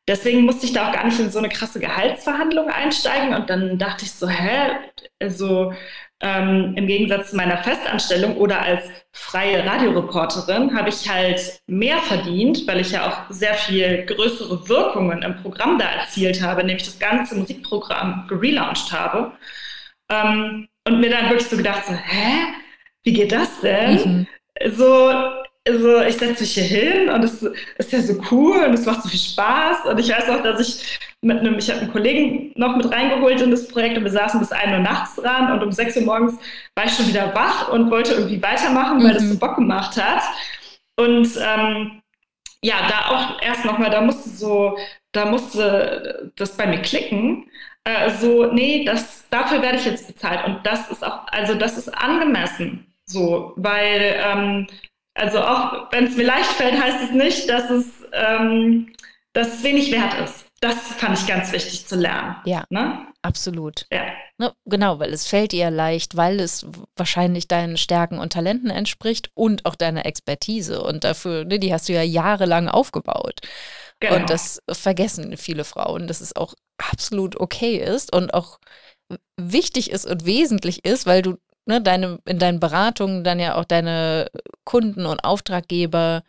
deswegen 0.07 0.41
musste 0.41 0.65
ich 0.65 0.73
da 0.73 0.89
auch 0.89 0.93
gar 0.93 1.05
nicht 1.05 1.19
in 1.19 1.31
so 1.31 1.39
eine 1.39 1.49
krasse 1.49 1.79
Gehaltsverhandlung 1.79 2.67
einsteigen. 2.67 3.33
Und 3.33 3.49
dann 3.49 3.77
dachte 3.77 4.03
ich 4.03 4.11
so, 4.11 4.27
hä, 4.27 4.71
also 5.21 5.73
ähm, 6.21 6.73
im 6.75 6.87
Gegensatz 6.87 7.31
zu 7.31 7.37
meiner 7.37 7.57
Festanstellung 7.57 8.35
oder 8.37 8.61
als 8.61 8.83
freie 9.11 9.65
Radioreporterin 9.65 10.75
habe 10.77 10.89
ich 10.89 11.09
halt 11.09 11.61
mehr 11.67 11.97
verdient, 11.99 12.67
weil 12.67 12.81
ich 12.81 12.91
ja 12.91 13.07
auch 13.07 13.31
sehr 13.33 13.53
viel 13.53 14.05
größere 14.05 14.67
Wirkungen 14.67 15.21
im 15.21 15.37
Programm 15.41 15.79
da 15.79 15.85
erzielt 15.85 16.41
habe, 16.41 16.63
nämlich 16.63 16.85
das 16.85 16.99
ganze 16.99 17.35
Musikprogramm 17.35 18.27
gelauncht 18.27 18.91
habe. 18.91 19.31
Ähm, 20.09 20.67
und 20.85 20.99
mir 20.99 21.09
dann 21.09 21.29
wirklich 21.29 21.47
so 21.47 21.57
gedacht, 21.57 21.85
so, 21.85 21.93
hä, 21.93 22.53
wie 23.03 23.13
geht 23.13 23.31
das 23.31 23.61
denn? 23.61 23.93
Mhm. 23.93 24.27
So, 24.71 25.11
also 25.67 26.01
ich 26.01 26.15
setze 26.15 26.41
mich 26.41 26.53
hier 26.53 26.63
hin 26.63 27.09
und 27.09 27.23
es 27.23 27.43
ist 27.77 27.91
ja 27.91 28.01
so 28.01 28.21
cool 28.31 28.63
und 28.63 28.73
es 28.73 28.85
macht 28.85 29.03
so 29.03 29.09
viel 29.09 29.19
Spaß. 29.19 29.85
Und 29.85 29.99
ich 29.99 30.09
weiß 30.09 30.29
auch, 30.29 30.41
dass 30.41 30.59
ich 30.59 30.99
mit 31.21 31.39
einem, 31.39 31.57
ich 31.57 31.69
habe 31.69 31.81
einen 31.81 31.91
Kollegen 31.91 32.51
noch 32.55 32.75
mit 32.75 32.91
reingeholt 32.91 33.41
in 33.41 33.51
das 33.51 33.67
Projekt 33.67 33.97
und 33.97 34.03
wir 34.03 34.11
saßen 34.11 34.39
bis 34.39 34.51
1 34.51 34.71
Uhr 34.71 34.79
nachts 34.79 35.15
dran 35.15 35.51
und 35.51 35.63
um 35.63 35.71
6 35.71 35.97
Uhr 35.97 36.03
morgens 36.03 36.37
war 36.75 36.85
ich 36.85 36.93
schon 36.93 37.07
wieder 37.07 37.33
wach 37.35 37.69
und 37.69 37.91
wollte 37.91 38.13
irgendwie 38.13 38.41
weitermachen, 38.41 39.03
weil 39.03 39.11
mhm. 39.11 39.15
das 39.15 39.29
so 39.29 39.37
Bock 39.37 39.55
gemacht 39.55 39.97
hat. 40.01 40.23
Und 40.95 41.29
ähm, 41.37 42.01
ja, 42.61 42.75
da 42.87 43.15
auch 43.15 43.41
erst 43.41 43.65
nochmal, 43.65 43.89
da 43.89 44.01
musste 44.01 44.29
so, 44.29 44.77
da 45.11 45.25
musste 45.25 46.31
das 46.35 46.55
bei 46.57 46.67
mir 46.67 46.81
klicken. 46.81 47.49
Äh, 47.83 48.11
so, 48.11 48.51
nee, 48.51 48.83
das, 48.85 49.27
dafür 49.29 49.61
werde 49.61 49.77
ich 49.77 49.85
jetzt 49.85 50.07
bezahlt. 50.07 50.45
Und 50.45 50.65
das 50.65 50.89
ist 50.91 51.05
auch, 51.05 51.27
also 51.27 51.55
das 51.55 51.77
ist 51.77 51.89
angemessen. 51.89 52.85
So, 53.05 53.53
weil 53.55 54.15
ähm, 54.23 54.67
also 55.19 55.39
auch 55.39 55.91
wenn 55.91 56.05
es 56.05 56.15
mir 56.15 56.25
leicht 56.25 56.51
fällt, 56.51 56.79
heißt 56.79 57.03
es 57.03 57.11
nicht, 57.11 57.49
dass 57.49 57.69
es, 57.69 57.85
ähm, 58.13 58.93
dass 59.33 59.55
es 59.55 59.63
wenig 59.63 59.91
wert 59.91 60.13
ist. 60.23 60.45
Das 60.61 60.75
fand 60.75 61.17
ich 61.17 61.27
ganz 61.27 61.51
wichtig 61.53 61.87
zu 61.87 61.95
lernen. 61.95 62.35
Ja, 62.45 62.65
ne? 62.69 63.07
absolut. 63.21 63.85
Ja. 63.91 64.03
Ne, 64.37 64.53
genau, 64.65 64.99
weil 64.99 65.13
es 65.13 65.27
fällt 65.27 65.51
dir 65.51 65.69
leicht, 65.69 66.15
weil 66.17 66.39
es 66.39 66.65
wahrscheinlich 66.95 67.47
deinen 67.47 67.77
Stärken 67.77 68.19
und 68.19 68.33
Talenten 68.33 68.69
entspricht 68.69 69.31
und 69.35 69.65
auch 69.65 69.75
deiner 69.75 70.05
Expertise. 70.05 70.81
Und 70.81 71.03
dafür, 71.03 71.45
ne, 71.45 71.59
die 71.59 71.73
hast 71.73 71.89
du 71.89 71.93
ja 71.93 72.01
jahrelang 72.01 72.67
aufgebaut. 72.67 73.39
Genau. 73.99 74.15
Und 74.15 74.29
das 74.29 74.61
vergessen 74.71 75.35
viele 75.37 75.65
Frauen, 75.65 76.07
dass 76.07 76.21
es 76.21 76.35
auch 76.35 76.53
absolut 76.77 77.39
okay 77.39 77.77
ist 77.77 78.13
und 78.13 78.33
auch 78.33 78.59
wichtig 79.37 79.91
ist 79.91 80.05
und 80.05 80.25
wesentlich 80.25 80.85
ist, 80.85 81.05
weil 81.05 81.21
du 81.21 81.37
ne, 81.65 81.81
deine, 81.81 82.19
in 82.25 82.39
deinen 82.39 82.59
Beratungen 82.59 83.23
dann 83.23 83.39
ja 83.39 83.55
auch 83.55 83.65
deine 83.65 84.29
Kunden 84.65 85.05
und 85.05 85.23
Auftraggeber 85.23 86.23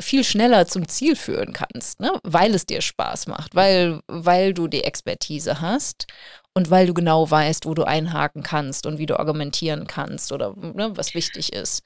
viel 0.00 0.22
schneller 0.22 0.66
zum 0.66 0.88
Ziel 0.88 1.16
führen 1.16 1.52
kannst, 1.52 2.00
ne? 2.00 2.12
weil 2.22 2.54
es 2.54 2.66
dir 2.66 2.80
Spaß 2.80 3.26
macht, 3.26 3.54
weil, 3.54 4.00
weil 4.06 4.54
du 4.54 4.68
die 4.68 4.84
Expertise 4.84 5.60
hast 5.60 6.06
und 6.54 6.70
weil 6.70 6.86
du 6.86 6.94
genau 6.94 7.28
weißt, 7.28 7.66
wo 7.66 7.74
du 7.74 7.84
einhaken 7.84 8.42
kannst 8.42 8.86
und 8.86 8.98
wie 8.98 9.06
du 9.06 9.18
argumentieren 9.18 9.86
kannst 9.86 10.30
oder 10.32 10.54
ne, 10.56 10.96
was 10.96 11.14
wichtig 11.14 11.52
ist. 11.52 11.82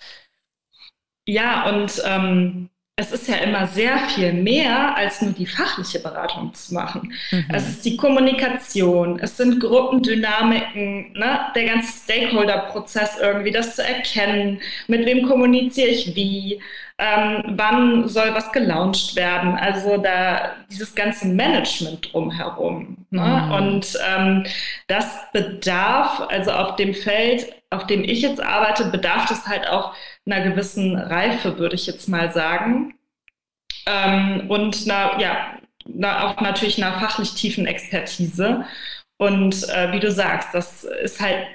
Ja, 1.27 1.71
und 1.71 2.03
ähm, 2.05 2.69
es 2.97 3.11
ist 3.11 3.27
ja 3.27 3.37
immer 3.37 3.67
sehr 3.67 3.97
viel 3.99 4.35
mehr, 4.35 4.95
als 4.97 5.23
nur 5.23 5.33
die 5.33 5.47
fachliche 5.47 5.99
Beratung 5.99 6.53
zu 6.53 6.75
machen. 6.75 7.15
Mhm. 7.31 7.47
Es 7.49 7.67
ist 7.67 7.85
die 7.87 7.97
Kommunikation, 7.97 9.19
es 9.19 9.39
sind 9.39 9.61
Gruppendynamiken, 9.61 11.13
ne? 11.15 11.41
der 11.55 11.65
ganze 11.65 11.91
Stakeholder-Prozess 12.05 13.19
irgendwie, 13.19 13.51
das 13.51 13.77
zu 13.77 13.83
erkennen, 13.83 14.61
mit 14.89 15.07
wem 15.07 15.27
kommuniziere 15.27 15.89
ich 15.89 16.15
wie, 16.15 16.61
ähm, 16.99 17.43
wann 17.57 18.09
soll 18.09 18.35
was 18.35 18.53
gelauncht 18.53 19.17
werden. 19.17 19.55
Also 19.55 19.97
da 19.97 20.53
dieses 20.71 20.95
ganze 20.95 21.29
Management 21.29 22.13
drumherum. 22.13 22.99
Ne? 23.09 23.23
Mhm. 23.23 23.53
Und 23.53 23.99
ähm, 24.07 24.45
das 24.89 25.07
bedarf, 25.33 26.27
also 26.29 26.51
auf 26.51 26.77
dem 26.77 26.93
Feld, 26.93 27.55
auf 27.73 27.87
dem 27.87 28.05
ich 28.05 28.23
jetzt 28.23 28.41
arbeite, 28.41 28.87
bedarf 28.87 29.31
es 29.31 29.47
halt 29.47 29.67
auch 29.69 29.95
einer 30.27 30.43
gewissen 30.43 30.97
Reife, 30.97 31.59
würde 31.59 31.75
ich 31.75 31.87
jetzt 31.87 32.09
mal 32.09 32.33
sagen. 32.33 32.95
Ähm, 33.87 34.51
und 34.51 34.89
einer, 34.89 35.21
ja, 35.21 35.59
na, 35.87 36.29
auch 36.29 36.41
natürlich 36.41 36.83
einer 36.83 36.99
fachlich 36.99 37.35
tiefen 37.35 37.67
Expertise. 37.67 38.65
Und 39.19 39.69
äh, 39.69 39.93
wie 39.93 40.01
du 40.01 40.11
sagst, 40.11 40.55
das 40.55 40.85
ist 40.85 41.21
halt, 41.21 41.47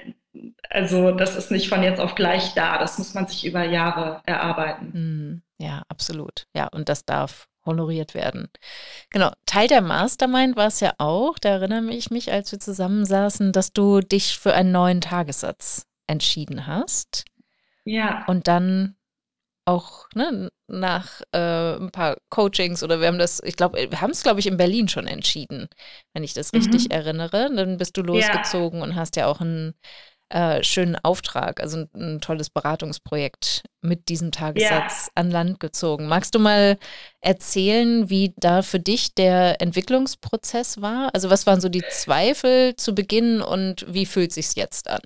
also 0.70 1.12
das 1.12 1.36
ist 1.36 1.50
nicht 1.50 1.68
von 1.68 1.82
jetzt 1.82 2.00
auf 2.00 2.14
gleich 2.14 2.54
da. 2.54 2.78
Das 2.78 2.98
muss 2.98 3.14
man 3.14 3.26
sich 3.26 3.46
über 3.46 3.64
Jahre 3.64 4.22
erarbeiten. 4.26 4.90
Mhm. 4.92 5.42
Ja, 5.60 5.82
absolut. 5.88 6.46
Ja, 6.54 6.68
und 6.68 6.88
das 6.88 7.04
darf 7.04 7.48
honoriert 7.66 8.14
werden. 8.14 8.48
Genau, 9.10 9.30
Teil 9.44 9.68
der 9.68 9.82
Mastermind 9.82 10.56
war 10.56 10.68
es 10.68 10.80
ja 10.80 10.94
auch, 10.98 11.38
da 11.38 11.50
erinnere 11.50 11.92
ich 11.92 12.10
mich, 12.10 12.32
als 12.32 12.52
wir 12.52 12.60
zusammensaßen, 12.60 13.52
dass 13.52 13.72
du 13.72 14.00
dich 14.00 14.38
für 14.38 14.54
einen 14.54 14.72
neuen 14.72 15.00
Tagessatz 15.00 15.87
entschieden 16.08 16.66
hast. 16.66 17.24
Ja. 17.84 18.24
Und 18.26 18.48
dann 18.48 18.96
auch 19.64 20.08
ne, 20.14 20.50
nach 20.66 21.20
äh, 21.32 21.76
ein 21.76 21.90
paar 21.90 22.16
Coachings 22.30 22.82
oder 22.82 23.00
wir 23.00 23.06
haben 23.06 23.18
das, 23.18 23.42
ich 23.44 23.54
glaube, 23.54 23.78
wir 23.90 24.00
haben 24.00 24.10
es, 24.10 24.22
glaube 24.22 24.40
ich, 24.40 24.46
in 24.46 24.56
Berlin 24.56 24.88
schon 24.88 25.06
entschieden, 25.06 25.68
wenn 26.14 26.24
ich 26.24 26.32
das 26.32 26.54
richtig 26.54 26.86
mhm. 26.86 26.90
erinnere. 26.90 27.54
Dann 27.54 27.76
bist 27.76 27.96
du 27.96 28.02
losgezogen 28.02 28.78
ja. 28.78 28.84
und 28.84 28.94
hast 28.96 29.16
ja 29.16 29.26
auch 29.26 29.40
ein 29.40 29.74
äh, 30.30 30.62
schönen 30.62 30.96
Auftrag, 30.96 31.60
also 31.60 31.78
ein, 31.78 31.88
ein, 31.94 32.20
tolles 32.20 32.50
Beratungsprojekt 32.50 33.62
mit 33.80 34.08
diesem 34.08 34.30
Tagessatz 34.30 35.06
ja. 35.06 35.12
an 35.14 35.30
Land 35.30 35.60
gezogen. 35.60 36.06
Magst 36.06 36.34
du 36.34 36.38
mal 36.38 36.78
erzählen, 37.20 38.10
wie 38.10 38.34
da 38.36 38.62
für 38.62 38.80
dich 38.80 39.14
der 39.14 39.60
Entwicklungsprozess 39.60 40.80
war? 40.82 41.10
Also 41.14 41.30
was 41.30 41.46
waren 41.46 41.60
so 41.60 41.68
die 41.68 41.84
Zweifel 41.90 42.76
zu 42.76 42.94
Beginn 42.94 43.40
und 43.40 43.86
wie 43.88 44.06
fühlt 44.06 44.32
sich 44.32 44.54
jetzt 44.54 44.88
an? 44.88 45.00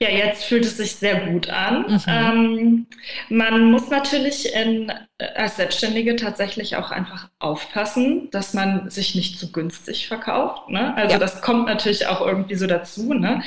Ja, 0.00 0.08
jetzt 0.08 0.44
fühlt 0.44 0.64
es 0.64 0.76
sich 0.76 0.96
sehr 0.96 1.20
gut 1.26 1.48
an. 1.48 1.86
Mhm. 1.88 2.02
Ähm, 2.06 2.86
man 3.28 3.70
muss 3.70 3.90
natürlich 3.90 4.52
in, 4.54 4.92
äh, 5.18 5.26
als 5.36 5.56
Selbstständige 5.56 6.16
tatsächlich 6.16 6.76
auch 6.76 6.90
einfach 6.90 7.28
aufpassen, 7.38 8.28
dass 8.30 8.54
man 8.54 8.90
sich 8.90 9.14
nicht 9.14 9.38
zu 9.38 9.52
günstig 9.52 10.08
verkauft. 10.08 10.68
Ne? 10.68 10.96
Also 10.96 11.12
ja. 11.12 11.18
das 11.18 11.42
kommt 11.42 11.66
natürlich 11.66 12.06
auch 12.06 12.20
irgendwie 12.20 12.56
so 12.56 12.66
dazu. 12.66 13.14
Ne? 13.14 13.42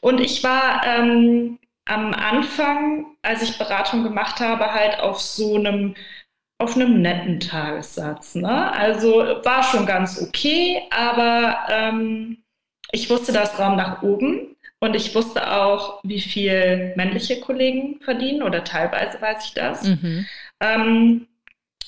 Und 0.00 0.20
ich 0.20 0.44
war 0.44 0.82
ähm, 0.86 1.58
am 1.84 2.14
Anfang, 2.14 3.06
als 3.22 3.42
ich 3.42 3.58
Beratung 3.58 4.04
gemacht 4.04 4.40
habe, 4.40 4.72
halt 4.72 5.00
auf 5.00 5.20
so 5.20 5.56
einem 5.56 5.94
auf 6.58 6.74
einem 6.74 7.00
netten 7.00 7.38
Tagessatz. 7.38 8.34
Ne? 8.34 8.72
Also 8.72 9.18
war 9.44 9.62
schon 9.62 9.86
ganz 9.86 10.20
okay, 10.20 10.82
aber 10.90 11.56
ähm, 11.70 12.38
ich 12.90 13.08
wusste, 13.10 13.32
da 13.32 13.42
ist 13.42 13.58
Raum 13.58 13.76
nach 13.76 14.02
oben. 14.02 14.56
Und 14.80 14.94
ich 14.94 15.14
wusste 15.14 15.52
auch, 15.52 16.00
wie 16.04 16.20
viel 16.20 16.92
männliche 16.96 17.40
Kollegen 17.40 17.98
verdienen 18.00 18.42
oder 18.42 18.62
teilweise 18.62 19.20
weiß 19.20 19.46
ich 19.46 19.54
das. 19.54 19.82
Mhm. 19.82 20.26
Ähm, 20.60 21.26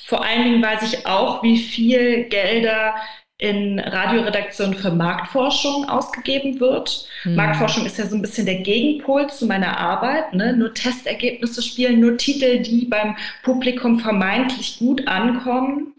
vor 0.04 0.24
allen 0.24 0.44
Dingen 0.44 0.62
weiß 0.62 0.82
ich 0.82 1.06
auch, 1.06 1.42
wie 1.42 1.58
viel 1.58 2.24
Gelder 2.24 2.94
in 3.40 3.78
Radioredaktionen 3.78 4.74
für 4.74 4.90
Marktforschung 4.90 5.88
ausgegeben 5.88 6.60
wird. 6.60 7.08
Mhm. 7.24 7.36
Marktforschung 7.36 7.86
ist 7.86 7.96
ja 7.96 8.06
so 8.06 8.16
ein 8.16 8.22
bisschen 8.22 8.44
der 8.44 8.60
Gegenpol 8.60 9.30
zu 9.30 9.46
meiner 9.46 9.78
Arbeit. 9.78 10.34
Ne? 10.34 10.54
Nur 10.54 10.74
Testergebnisse 10.74 11.62
spielen, 11.62 12.00
nur 12.00 12.18
Titel, 12.18 12.58
die 12.58 12.84
beim 12.84 13.16
Publikum 13.42 13.98
vermeintlich 13.98 14.78
gut 14.78 15.08
ankommen. 15.08 15.94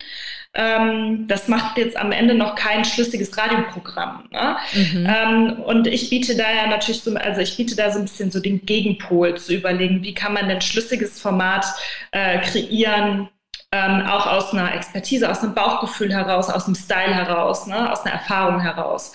Ähm, 0.54 1.28
das 1.28 1.48
macht 1.48 1.78
jetzt 1.78 1.96
am 1.96 2.12
Ende 2.12 2.34
noch 2.34 2.56
kein 2.56 2.84
schlüssiges 2.84 3.38
Radioprogramm. 3.38 4.28
Ne? 4.32 4.58
Mhm. 4.74 5.08
Ähm, 5.08 5.60
und 5.62 5.88
ich 5.88 6.10
biete 6.10 6.36
da 6.36 6.52
ja 6.52 6.68
natürlich 6.68 7.04
so, 7.04 7.16
also 7.16 7.40
ich 7.40 7.56
biete 7.56 7.76
da 7.76 7.90
so 7.90 8.00
ein 8.00 8.06
bisschen 8.06 8.32
so 8.32 8.42
den 8.42 8.66
Gegenpol 8.66 9.38
zu 9.38 9.54
überlegen, 9.54 10.04
wie 10.04 10.14
kann 10.14 10.34
man 10.34 10.50
denn 10.50 10.60
schlüssiges 10.60 11.22
Format 11.22 11.66
äh, 12.12 12.40
kreieren, 12.40 13.30
ähm, 13.72 14.06
auch 14.06 14.28
aus 14.28 14.52
einer 14.52 14.76
Expertise, 14.76 15.30
aus 15.30 15.42
einem 15.42 15.54
Bauchgefühl 15.54 16.14
heraus, 16.14 16.50
aus 16.50 16.66
einem 16.66 16.76
Style 16.76 17.16
heraus, 17.16 17.68
ne? 17.68 17.90
aus 17.90 18.06
einer 18.06 18.16
Erfahrung 18.16 18.60
heraus. 18.60 19.14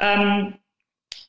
Ähm, 0.00 0.54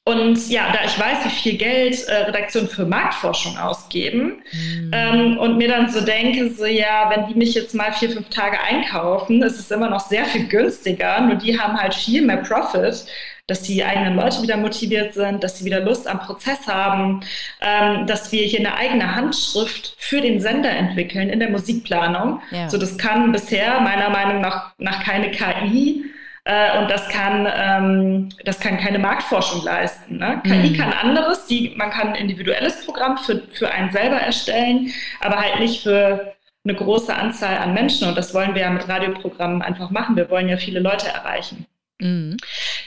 und 0.06 0.50
ja, 0.50 0.70
da 0.74 0.80
ich 0.86 1.00
weiß, 1.00 1.24
wie 1.24 1.30
viel 1.30 1.58
Geld 1.58 2.04
äh, 2.10 2.24
Redaktionen 2.24 2.68
für 2.68 2.86
Marktforschung 2.86 3.58
ausgeben 3.58 4.44
mhm. 4.52 4.92
ähm, 4.94 5.38
und 5.38 5.58
mir 5.58 5.70
dann 5.70 5.90
so 5.90 6.02
denke, 6.02 6.50
so 6.50 6.66
ja, 6.66 7.10
wenn 7.10 7.28
die 7.28 7.36
mich 7.36 7.54
jetzt 7.54 7.74
mal 7.74 7.94
vier, 7.94 8.10
fünf 8.10 8.30
Tage 8.30 8.60
einkaufen, 8.60 9.42
ist 9.42 9.60
es 9.60 9.72
immer 9.72 9.90
noch 9.90 10.02
sehr 10.02 10.26
viel 10.26 10.48
günstiger. 10.48 11.22
Nur 11.22 11.36
die 11.36 11.58
haben 11.58 11.80
halt 11.80 11.94
viel 11.94 12.22
mehr 12.22 12.38
Profit, 12.38 13.06
dass 13.48 13.62
die 13.62 13.82
eigenen 13.82 14.18
Leute 14.18 14.42
wieder 14.42 14.58
motiviert 14.58 15.14
sind, 15.14 15.42
dass 15.42 15.60
sie 15.60 15.66
wieder 15.66 15.80
Lust 15.80 16.06
am 16.06 16.20
Prozess 16.20 16.68
haben, 16.68 17.22
ähm, 17.62 18.06
dass 18.06 18.30
wir 18.34 18.44
hier 18.44 18.60
eine 18.60 18.76
eigene 18.76 19.16
Handschrift 19.16 19.96
für 19.98 20.20
den 20.20 20.42
Sender 20.42 20.72
entwickeln 20.72 21.30
in 21.30 21.40
der 21.40 21.50
Musikplanung. 21.50 22.42
Ja. 22.52 22.70
So, 22.70 22.78
das 22.78 22.98
kann 22.98 23.32
bisher 23.32 23.80
meiner 23.80 24.10
Meinung 24.10 24.42
nach, 24.42 24.74
nach 24.80 25.02
keine 25.02 25.32
KI. 25.32 26.13
Äh, 26.46 26.78
und 26.78 26.92
das 26.92 27.08
kann, 27.08 27.48
ähm, 27.56 28.30
das 28.44 28.60
kann 28.60 28.78
keine 28.78 29.00
Marktforschung 29.00 29.64
leisten. 29.64 30.18
Ne? 30.18 30.42
KI 30.44 30.72
mhm. 30.72 30.78
kann 30.78 30.92
anderes, 30.92 31.46
die, 31.46 31.74
man 31.78 31.90
kann 31.90 32.10
ein 32.10 32.16
individuelles 32.16 32.86
Programm 32.86 33.18
für, 33.18 33.44
für 33.54 33.72
einen 33.72 33.92
selber 33.92 34.18
erstellen, 34.18 34.92
aber 35.22 35.40
halt 35.40 35.60
nicht 35.60 35.84
für 35.84 36.34
eine 36.66 36.76
große 36.76 37.14
Anzahl 37.16 37.58
an 37.58 37.74
Menschen. 37.74 38.08
Und 38.10 38.18
das 38.18 38.34
wollen 38.34 38.56
wir 38.56 38.64
ja 38.64 38.70
mit 38.70 38.88
Radioprogrammen 38.88 39.62
einfach 39.62 39.90
machen. 39.90 40.16
Wir 40.18 40.30
wollen 40.30 40.50
ja 40.50 40.58
viele 40.58 40.80
Leute 40.82 41.08
erreichen. 41.08 41.66
Mhm. 42.00 42.38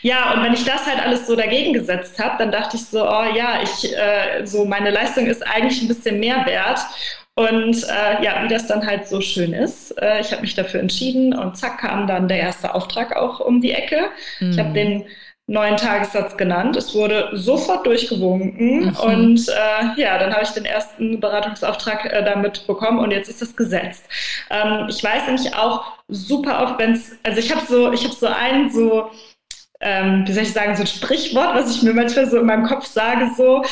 Ja, 0.03 0.35
und 0.35 0.45
wenn 0.45 0.53
ich 0.53 0.65
das 0.65 0.87
halt 0.87 1.03
alles 1.03 1.27
so 1.27 1.35
dagegen 1.35 1.73
gesetzt 1.73 2.23
habe, 2.23 2.37
dann 2.39 2.53
dachte 2.53 2.77
ich 2.77 2.85
so, 2.85 3.09
oh 3.09 3.25
ja, 3.35 3.63
ich, 3.63 3.97
äh, 3.97 4.45
so 4.45 4.67
meine 4.67 4.91
Leistung 4.91 5.27
ist 5.27 5.47
eigentlich 5.47 5.81
ein 5.81 5.89
bisschen 5.89 6.21
mehr 6.21 6.45
wert. 6.45 6.81
Und 7.39 7.85
äh, 7.85 8.25
ja, 8.25 8.43
wie 8.43 8.49
das 8.49 8.67
dann 8.67 8.87
halt 8.87 9.07
so 9.07 9.21
schön 9.21 9.53
ist, 9.53 9.91
äh, 10.01 10.21
ich 10.21 10.33
habe 10.33 10.41
mich 10.41 10.55
dafür 10.55 10.81
entschieden 10.81 11.35
und 11.35 11.57
zack 11.57 11.79
kam 11.79 12.07
dann 12.07 12.29
der 12.29 12.39
erste 12.39 12.75
Auftrag 12.75 13.15
auch 13.15 13.41
um 13.41 13.61
die 13.61 13.73
Ecke. 13.73 14.09
Mhm. 14.41 14.51
Ich 14.53 14.59
habe 14.59 14.73
den 14.73 15.05
neuen 15.47 15.77
Tagessatz 15.77 16.39
genannt. 16.39 16.77
Es 16.77 16.95
wurde 16.95 17.29
sofort 17.33 17.87
durchgewunken 17.87 18.87
mhm. 18.87 18.97
und 18.97 19.49
äh, 19.49 20.01
ja, 20.01 20.19
dann 20.19 20.33
habe 20.33 20.45
ich 20.45 20.51
den 20.51 20.65
ersten 20.65 21.21
Beratungsauftrag 21.21 22.07
äh, 22.07 22.25
damit 22.25 22.67
bekommen 22.67 22.99
und 22.99 23.11
jetzt 23.11 23.29
ist 23.29 23.43
das 23.43 23.55
gesetzt. 23.55 24.07
Ähm, 24.51 24.87
ich 24.89 25.05
weiß 25.05 25.27
nämlich 25.27 25.55
auch 25.55 25.85
super 26.09 26.63
oft, 26.63 26.79
wenn 26.79 26.93
es, 26.93 27.19
also 27.23 27.39
ich 27.39 27.55
habe 27.55 27.65
so, 27.67 27.93
ich 27.93 28.03
habe 28.05 28.15
so 28.15 28.27
einen 28.27 28.71
so 28.71 29.11
ähm, 29.81 30.25
wie 30.27 30.33
soll 30.33 30.45
ich 30.45 30.53
sagen, 30.53 30.75
so 30.75 30.83
ein 30.83 30.87
Sprichwort, 30.87 31.55
was 31.55 31.77
ich 31.77 31.83
mir 31.83 31.93
manchmal 31.93 32.29
so 32.29 32.39
in 32.39 32.47
meinem 32.47 32.65
Kopf 32.65 32.87
sage, 32.87 33.31
so, 33.37 33.63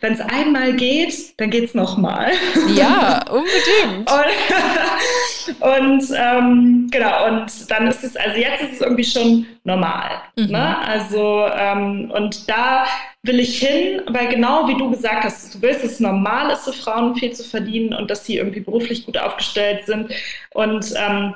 wenn 0.00 0.12
es 0.12 0.20
einmal 0.20 0.74
geht, 0.74 1.40
dann 1.40 1.48
geht 1.50 1.64
es 1.64 1.74
nochmal. 1.74 2.32
Ja, 2.74 3.24
unbedingt. 3.30 4.10
und, 4.10 5.60
und 6.10 6.16
ähm, 6.16 6.88
genau, 6.90 7.28
und 7.28 7.70
dann 7.70 7.88
ist 7.88 8.04
es, 8.04 8.14
also 8.14 8.36
jetzt 8.36 8.62
ist 8.62 8.72
es 8.74 8.80
irgendwie 8.82 9.04
schon 9.04 9.46
normal. 9.64 10.10
Mhm. 10.36 10.48
Ne? 10.48 10.78
Also, 10.86 11.46
ähm, 11.56 12.10
und 12.14 12.48
da 12.48 12.84
will 13.22 13.40
ich 13.40 13.58
hin, 13.58 14.02
weil 14.08 14.28
genau 14.28 14.68
wie 14.68 14.76
du 14.76 14.90
gesagt 14.90 15.24
hast, 15.24 15.54
du 15.54 15.62
willst, 15.62 15.82
dass 15.82 15.92
es 15.92 16.00
normal 16.00 16.50
ist, 16.50 16.64
für 16.64 16.74
Frauen 16.74 17.16
viel 17.16 17.32
zu 17.32 17.42
verdienen 17.42 17.94
und 17.94 18.10
dass 18.10 18.26
sie 18.26 18.36
irgendwie 18.36 18.60
beruflich 18.60 19.06
gut 19.06 19.16
aufgestellt 19.16 19.86
sind. 19.86 20.12
Und 20.52 20.92
ähm, 20.94 21.34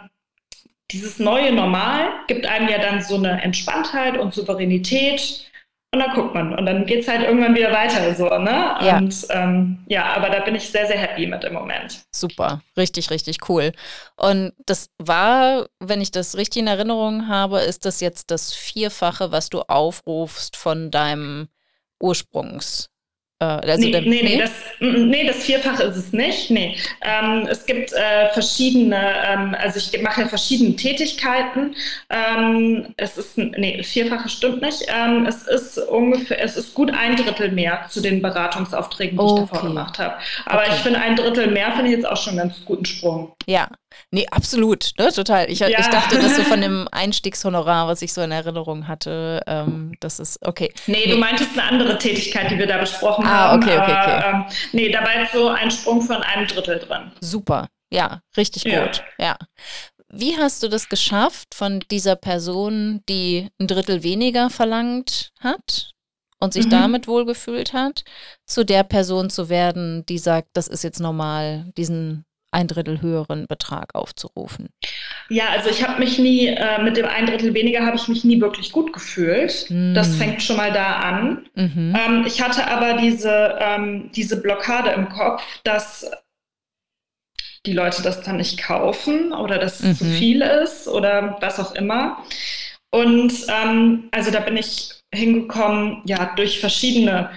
dieses 0.90 1.18
neue 1.18 1.52
Normal 1.52 2.08
gibt 2.26 2.46
einem 2.46 2.68
ja 2.68 2.78
dann 2.78 3.02
so 3.02 3.16
eine 3.16 3.42
Entspanntheit 3.42 4.16
und 4.18 4.34
Souveränität. 4.34 5.44
Und 5.90 6.00
dann 6.00 6.14
guckt 6.14 6.34
man 6.34 6.54
und 6.54 6.66
dann 6.66 6.84
geht 6.84 7.00
es 7.00 7.08
halt 7.08 7.22
irgendwann 7.22 7.54
wieder 7.54 7.72
weiter 7.72 8.14
so, 8.14 8.28
ne? 8.28 8.76
Ja. 8.82 8.98
Und 8.98 9.26
ähm, 9.30 9.78
ja, 9.88 10.12
aber 10.14 10.28
da 10.28 10.40
bin 10.40 10.54
ich 10.54 10.70
sehr, 10.70 10.86
sehr 10.86 10.98
happy 10.98 11.26
mit 11.26 11.44
im 11.44 11.54
Moment. 11.54 12.04
Super, 12.14 12.60
richtig, 12.76 13.10
richtig 13.10 13.48
cool. 13.48 13.72
Und 14.16 14.52
das 14.66 14.90
war, 14.98 15.66
wenn 15.80 16.02
ich 16.02 16.10
das 16.10 16.36
richtig 16.36 16.60
in 16.60 16.66
Erinnerung 16.66 17.26
habe, 17.26 17.60
ist 17.60 17.86
das 17.86 18.00
jetzt 18.00 18.30
das 18.30 18.52
Vierfache, 18.52 19.32
was 19.32 19.48
du 19.48 19.62
aufrufst 19.62 20.58
von 20.58 20.90
deinem 20.90 21.48
Ursprungs. 21.98 22.90
Äh, 23.40 23.44
also 23.44 23.88
nee, 23.88 24.00
nee, 24.00 24.22
nee, 24.22 24.38
das, 24.38 24.50
nee, 24.80 25.26
das 25.26 25.44
Vierfache 25.44 25.84
ist 25.84 25.96
es 25.96 26.12
nicht. 26.12 26.50
Nee. 26.50 26.76
Ähm, 27.02 27.46
es 27.48 27.66
gibt 27.66 27.92
äh, 27.92 28.28
verschiedene, 28.32 29.00
ähm, 29.26 29.56
also 29.58 29.78
ich 29.78 30.02
mache 30.02 30.22
ja 30.22 30.28
verschiedene 30.28 30.74
Tätigkeiten. 30.74 31.76
Ähm, 32.10 32.94
es 32.96 33.16
ist, 33.16 33.38
nee, 33.38 33.82
Vierfache 33.84 34.28
stimmt 34.28 34.62
nicht. 34.62 34.86
Ähm, 34.88 35.24
es 35.26 35.46
ist 35.46 35.78
ungefähr, 35.78 36.42
es 36.42 36.56
ist 36.56 36.74
gut 36.74 36.92
ein 36.92 37.14
Drittel 37.16 37.52
mehr 37.52 37.86
zu 37.88 38.00
den 38.00 38.20
Beratungsaufträgen, 38.22 39.16
die 39.16 39.22
okay. 39.22 39.42
ich 39.44 39.50
davor 39.50 39.68
gemacht 39.68 39.98
habe. 39.98 40.14
Aber 40.46 40.62
okay. 40.62 40.70
ich 40.74 40.82
finde, 40.82 41.00
ein 41.00 41.14
Drittel 41.14 41.48
mehr 41.48 41.72
finde 41.72 41.90
ich 41.90 41.96
jetzt 41.96 42.08
auch 42.08 42.16
schon 42.16 42.38
einen 42.38 42.48
ganz 42.48 42.64
guten 42.64 42.84
Sprung. 42.86 43.32
Ja, 43.46 43.68
Nee, 44.10 44.26
absolut, 44.30 44.92
ne, 44.98 45.12
total. 45.12 45.50
Ich, 45.50 45.60
ja. 45.60 45.68
ich 45.68 45.86
dachte, 45.86 46.18
dass 46.18 46.36
so 46.36 46.42
von 46.42 46.60
dem 46.60 46.88
Einstiegshonorar, 46.92 47.88
was 47.88 48.02
ich 48.02 48.12
so 48.12 48.20
in 48.22 48.30
Erinnerung 48.30 48.88
hatte, 48.88 49.42
ähm, 49.46 49.92
das 50.00 50.18
ist 50.18 50.44
okay. 50.46 50.72
Nee, 50.86 51.04
nee, 51.04 51.12
du 51.12 51.18
meintest 51.18 51.52
eine 51.52 51.64
andere 51.64 51.98
Tätigkeit, 51.98 52.50
die 52.50 52.58
wir 52.58 52.66
da 52.66 52.78
besprochen 52.78 53.26
ah, 53.26 53.50
haben. 53.50 53.62
okay, 53.62 53.78
okay, 53.78 53.92
okay. 53.92 54.22
Ähm, 54.26 54.44
nee, 54.72 54.90
da 54.90 55.02
war 55.02 55.20
jetzt 55.20 55.32
so 55.32 55.48
ein 55.48 55.70
Sprung 55.70 56.02
von 56.02 56.16
einem 56.16 56.46
Drittel 56.46 56.78
drin. 56.78 57.12
Super, 57.20 57.68
ja, 57.90 58.22
richtig 58.36 58.64
ja. 58.64 58.84
gut, 58.84 59.02
ja. 59.18 59.36
Wie 60.10 60.36
hast 60.38 60.62
du 60.62 60.68
das 60.68 60.88
geschafft, 60.88 61.54
von 61.54 61.80
dieser 61.90 62.16
Person, 62.16 63.02
die 63.08 63.50
ein 63.60 63.66
Drittel 63.66 64.02
weniger 64.02 64.48
verlangt 64.48 65.32
hat 65.40 65.92
und 66.40 66.54
sich 66.54 66.66
mhm. 66.66 66.70
damit 66.70 67.08
wohlgefühlt 67.08 67.74
hat, 67.74 68.04
zu 68.46 68.64
der 68.64 68.84
Person 68.84 69.28
zu 69.28 69.50
werden, 69.50 70.06
die 70.06 70.18
sagt, 70.18 70.48
das 70.54 70.68
ist 70.68 70.82
jetzt 70.82 71.00
normal, 71.00 71.70
diesen 71.76 72.24
ein 72.50 72.66
Drittel 72.66 73.02
höheren 73.02 73.46
Betrag 73.46 73.94
aufzurufen? 73.94 74.68
Ja, 75.28 75.48
also 75.50 75.68
ich 75.68 75.86
habe 75.86 75.98
mich 75.98 76.18
nie, 76.18 76.46
äh, 76.46 76.82
mit 76.82 76.96
dem 76.96 77.06
ein 77.06 77.26
Drittel 77.26 77.54
weniger 77.54 77.84
habe 77.84 77.96
ich 77.96 78.08
mich 78.08 78.24
nie 78.24 78.40
wirklich 78.40 78.72
gut 78.72 78.92
gefühlt. 78.92 79.66
Mm. 79.68 79.94
Das 79.94 80.16
fängt 80.16 80.42
schon 80.42 80.56
mal 80.56 80.72
da 80.72 80.96
an. 80.96 81.48
Mhm. 81.54 81.96
Ähm, 81.96 82.24
ich 82.26 82.40
hatte 82.40 82.66
aber 82.68 82.94
diese, 82.94 83.58
ähm, 83.60 84.10
diese 84.14 84.40
Blockade 84.40 84.90
im 84.90 85.08
Kopf, 85.08 85.42
dass 85.64 86.10
die 87.66 87.72
Leute 87.74 88.02
das 88.02 88.22
dann 88.22 88.36
nicht 88.36 88.58
kaufen 88.58 89.32
oder 89.32 89.58
dass 89.58 89.82
mhm. 89.82 89.90
es 89.90 89.98
zu 89.98 90.04
viel 90.04 90.40
ist 90.40 90.88
oder 90.88 91.36
was 91.40 91.60
auch 91.60 91.74
immer. 91.74 92.24
Und 92.90 93.32
ähm, 93.48 94.08
also 94.12 94.30
da 94.30 94.40
bin 94.40 94.56
ich 94.56 94.90
hingekommen, 95.12 96.02
ja, 96.06 96.32
durch 96.36 96.60
verschiedene, 96.60 97.30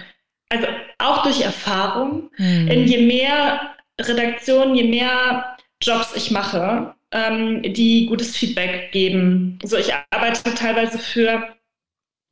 also 0.48 0.66
auch 0.98 1.22
durch 1.22 1.42
Erfahrung. 1.42 2.30
Mhm. 2.38 2.68
In 2.68 2.86
je 2.86 3.02
mehr 3.02 3.60
Redaktionen, 4.00 4.74
je 4.74 4.84
mehr 4.84 5.56
Jobs 5.82 6.14
ich 6.16 6.30
mache, 6.30 6.94
ähm, 7.10 7.62
die 7.62 8.06
gutes 8.06 8.36
Feedback 8.36 8.92
geben. 8.92 9.58
So, 9.62 9.76
ich 9.76 9.92
arbeite 10.10 10.54
teilweise 10.54 10.98
für 10.98 11.48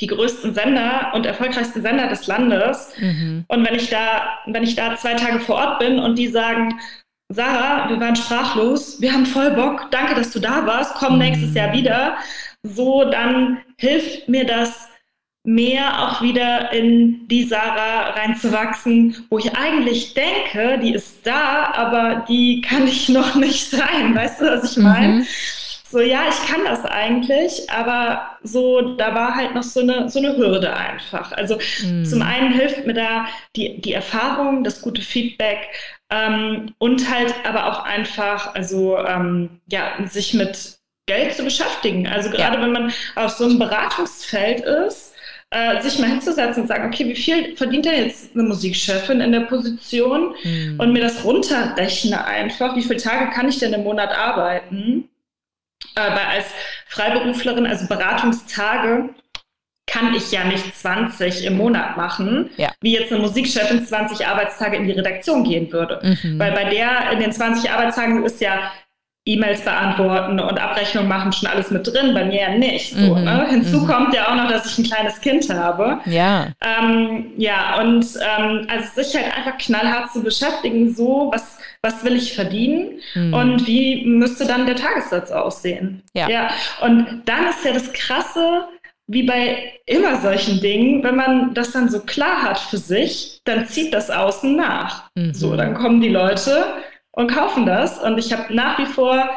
die 0.00 0.06
größten 0.06 0.54
Sender 0.54 1.12
und 1.14 1.26
erfolgreichsten 1.26 1.82
Sender 1.82 2.08
des 2.08 2.26
Landes. 2.26 2.92
Mhm. 2.98 3.44
Und 3.48 3.66
wenn 3.66 3.74
ich 3.74 3.90
da, 3.90 4.38
wenn 4.46 4.62
ich 4.62 4.74
da 4.74 4.96
zwei 4.96 5.14
Tage 5.14 5.40
vor 5.40 5.56
Ort 5.56 5.78
bin 5.78 5.98
und 5.98 6.18
die 6.18 6.28
sagen, 6.28 6.80
Sarah, 7.28 7.88
wir 7.90 8.00
waren 8.00 8.16
sprachlos, 8.16 9.00
wir 9.00 9.12
haben 9.12 9.26
voll 9.26 9.50
Bock, 9.52 9.88
danke, 9.90 10.14
dass 10.14 10.32
du 10.32 10.40
da 10.40 10.66
warst, 10.66 10.94
komm 10.94 11.18
nächstes 11.18 11.54
Jahr 11.54 11.72
wieder. 11.72 12.16
So, 12.62 13.04
dann 13.04 13.58
hilft 13.76 14.28
mir 14.28 14.44
das 14.44 14.89
mehr 15.54 16.02
auch 16.02 16.22
wieder 16.22 16.72
in 16.72 17.26
die 17.26 17.44
Sarah 17.44 18.10
reinzuwachsen, 18.10 19.26
wo 19.30 19.38
ich 19.38 19.56
eigentlich 19.56 20.14
denke, 20.14 20.78
die 20.82 20.94
ist 20.94 21.26
da, 21.26 21.72
aber 21.74 22.24
die 22.28 22.60
kann 22.60 22.86
ich 22.86 23.08
noch 23.08 23.34
nicht 23.34 23.68
sein. 23.70 24.14
Weißt 24.14 24.40
du, 24.40 24.46
was 24.46 24.70
ich 24.70 24.82
meine? 24.82 25.14
Mhm. 25.14 25.26
So, 25.88 25.98
ja, 25.98 26.20
ich 26.28 26.48
kann 26.48 26.64
das 26.64 26.84
eigentlich, 26.84 27.68
aber 27.68 28.38
so, 28.44 28.94
da 28.94 29.12
war 29.12 29.34
halt 29.34 29.56
noch 29.56 29.64
so 29.64 29.80
eine, 29.80 30.08
so 30.08 30.20
eine 30.20 30.36
Hürde 30.36 30.72
einfach. 30.76 31.32
Also 31.32 31.58
mhm. 31.82 32.04
zum 32.04 32.22
einen 32.22 32.52
hilft 32.52 32.86
mir 32.86 32.94
da 32.94 33.26
die, 33.56 33.80
die 33.80 33.92
Erfahrung, 33.92 34.62
das 34.62 34.82
gute 34.82 35.02
Feedback 35.02 35.58
ähm, 36.10 36.74
und 36.78 37.10
halt 37.10 37.34
aber 37.44 37.66
auch 37.66 37.84
einfach, 37.84 38.54
also 38.54 38.98
ähm, 38.98 39.60
ja, 39.66 39.94
sich 40.06 40.32
mit 40.32 40.78
Geld 41.06 41.34
zu 41.34 41.42
beschäftigen. 41.42 42.06
Also 42.06 42.30
gerade 42.30 42.58
ja. 42.58 42.62
wenn 42.62 42.70
man 42.70 42.92
auf 43.16 43.32
so 43.32 43.46
einem 43.46 43.58
Beratungsfeld 43.58 44.60
ist, 44.60 45.09
äh, 45.50 45.82
sich 45.82 45.98
mal 45.98 46.08
hinzusetzen 46.08 46.62
und 46.62 46.68
sagen, 46.68 46.86
okay, 46.86 47.06
wie 47.06 47.16
viel 47.16 47.56
verdient 47.56 47.84
denn 47.84 48.04
jetzt 48.04 48.34
eine 48.34 48.44
Musikchefin 48.44 49.20
in 49.20 49.32
der 49.32 49.40
Position 49.40 50.34
mhm. 50.42 50.78
und 50.78 50.92
mir 50.92 51.02
das 51.02 51.24
runterrechne 51.24 52.24
einfach, 52.24 52.76
wie 52.76 52.82
viele 52.82 53.00
Tage 53.00 53.30
kann 53.30 53.48
ich 53.48 53.58
denn 53.58 53.72
im 53.72 53.82
Monat 53.82 54.16
arbeiten? 54.16 55.08
Äh, 55.96 56.10
weil 56.10 56.36
als 56.36 56.46
Freiberuflerin, 56.86 57.66
also 57.66 57.86
Beratungstage, 57.88 59.10
kann 59.90 60.14
ich 60.14 60.30
ja 60.30 60.44
nicht 60.44 60.72
20 60.76 61.44
im 61.44 61.56
Monat 61.56 61.96
machen, 61.96 62.50
ja. 62.56 62.70
wie 62.80 62.92
jetzt 62.92 63.12
eine 63.12 63.22
Musikchefin 63.22 63.84
20 63.84 64.24
Arbeitstage 64.24 64.76
in 64.76 64.84
die 64.84 64.92
Redaktion 64.92 65.42
gehen 65.42 65.72
würde. 65.72 66.00
Mhm. 66.02 66.38
Weil 66.38 66.52
bei 66.52 66.64
der 66.64 67.10
in 67.10 67.18
den 67.18 67.32
20 67.32 67.68
Arbeitstagen 67.70 68.24
ist 68.24 68.40
ja 68.40 68.70
E-Mails 69.26 69.60
beantworten 69.62 70.40
und 70.40 70.58
Abrechnung 70.58 71.06
machen 71.06 71.32
schon 71.32 71.48
alles 71.48 71.70
mit 71.70 71.86
drin, 71.86 72.14
bei 72.14 72.24
mir 72.24 72.40
ja 72.40 72.54
nicht. 72.54 72.94
So, 72.94 73.14
mhm, 73.14 73.24
ne? 73.24 73.46
Hinzu 73.50 73.80
mhm. 73.80 73.86
kommt 73.86 74.14
ja 74.14 74.28
auch 74.28 74.34
noch, 74.34 74.48
dass 74.48 74.64
ich 74.66 74.78
ein 74.78 74.84
kleines 74.84 75.20
Kind 75.20 75.48
habe. 75.50 75.98
Ja. 76.06 76.48
Ähm, 76.62 77.32
ja, 77.36 77.78
und 77.80 78.06
ähm, 78.16 78.66
also 78.70 79.02
sich 79.02 79.14
halt 79.14 79.36
einfach 79.36 79.58
knallhart 79.58 80.10
zu 80.10 80.22
beschäftigen, 80.22 80.94
so, 80.94 81.30
was, 81.32 81.58
was 81.82 82.02
will 82.02 82.16
ich 82.16 82.34
verdienen 82.34 82.98
mhm. 83.14 83.34
und 83.34 83.66
wie 83.66 84.06
müsste 84.06 84.46
dann 84.46 84.64
der 84.64 84.76
Tagessatz 84.76 85.30
aussehen. 85.30 86.02
Ja. 86.14 86.28
ja. 86.28 86.50
Und 86.80 87.22
dann 87.26 87.46
ist 87.46 87.62
ja 87.64 87.72
das 87.74 87.92
Krasse, 87.92 88.64
wie 89.06 89.24
bei 89.24 89.72
immer 89.86 90.16
solchen 90.20 90.60
Dingen, 90.60 91.02
wenn 91.02 91.16
man 91.16 91.52
das 91.52 91.72
dann 91.72 91.90
so 91.90 92.00
klar 92.00 92.42
hat 92.42 92.58
für 92.58 92.78
sich, 92.78 93.40
dann 93.44 93.66
zieht 93.66 93.92
das 93.92 94.08
außen 94.08 94.56
nach. 94.56 95.10
Mhm. 95.14 95.34
So, 95.34 95.56
dann 95.56 95.74
kommen 95.74 96.00
die 96.00 96.08
Leute 96.08 96.64
und 97.12 97.30
kaufen 97.30 97.66
das. 97.66 98.02
Und 98.02 98.18
ich 98.18 98.32
habe 98.32 98.54
nach 98.54 98.78
wie 98.78 98.86
vor 98.86 99.28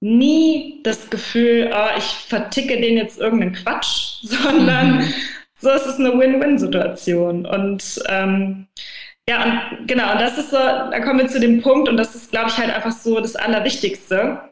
nie 0.00 0.80
das 0.82 1.10
Gefühl, 1.10 1.70
oh, 1.74 1.98
ich 1.98 2.04
verticke 2.04 2.80
den 2.80 2.96
jetzt 2.96 3.20
irgendeinen 3.20 3.52
Quatsch, 3.52 4.18
sondern 4.22 4.98
mhm. 4.98 5.14
so 5.58 5.70
ist 5.70 5.86
es 5.86 5.98
eine 5.98 6.18
Win-Win-Situation. 6.18 7.46
Und 7.46 8.02
ähm, 8.08 8.66
ja, 9.28 9.44
und 9.44 9.86
genau, 9.86 10.12
und 10.12 10.20
das 10.20 10.38
ist 10.38 10.50
so, 10.50 10.56
da 10.56 11.00
kommen 11.00 11.20
wir 11.20 11.28
zu 11.28 11.38
dem 11.38 11.62
Punkt, 11.62 11.88
und 11.88 11.96
das 11.96 12.14
ist, 12.14 12.32
glaube 12.32 12.48
ich, 12.48 12.56
halt 12.56 12.74
einfach 12.74 12.92
so 12.92 13.20
das 13.20 13.36
Allerwichtigste 13.36 14.49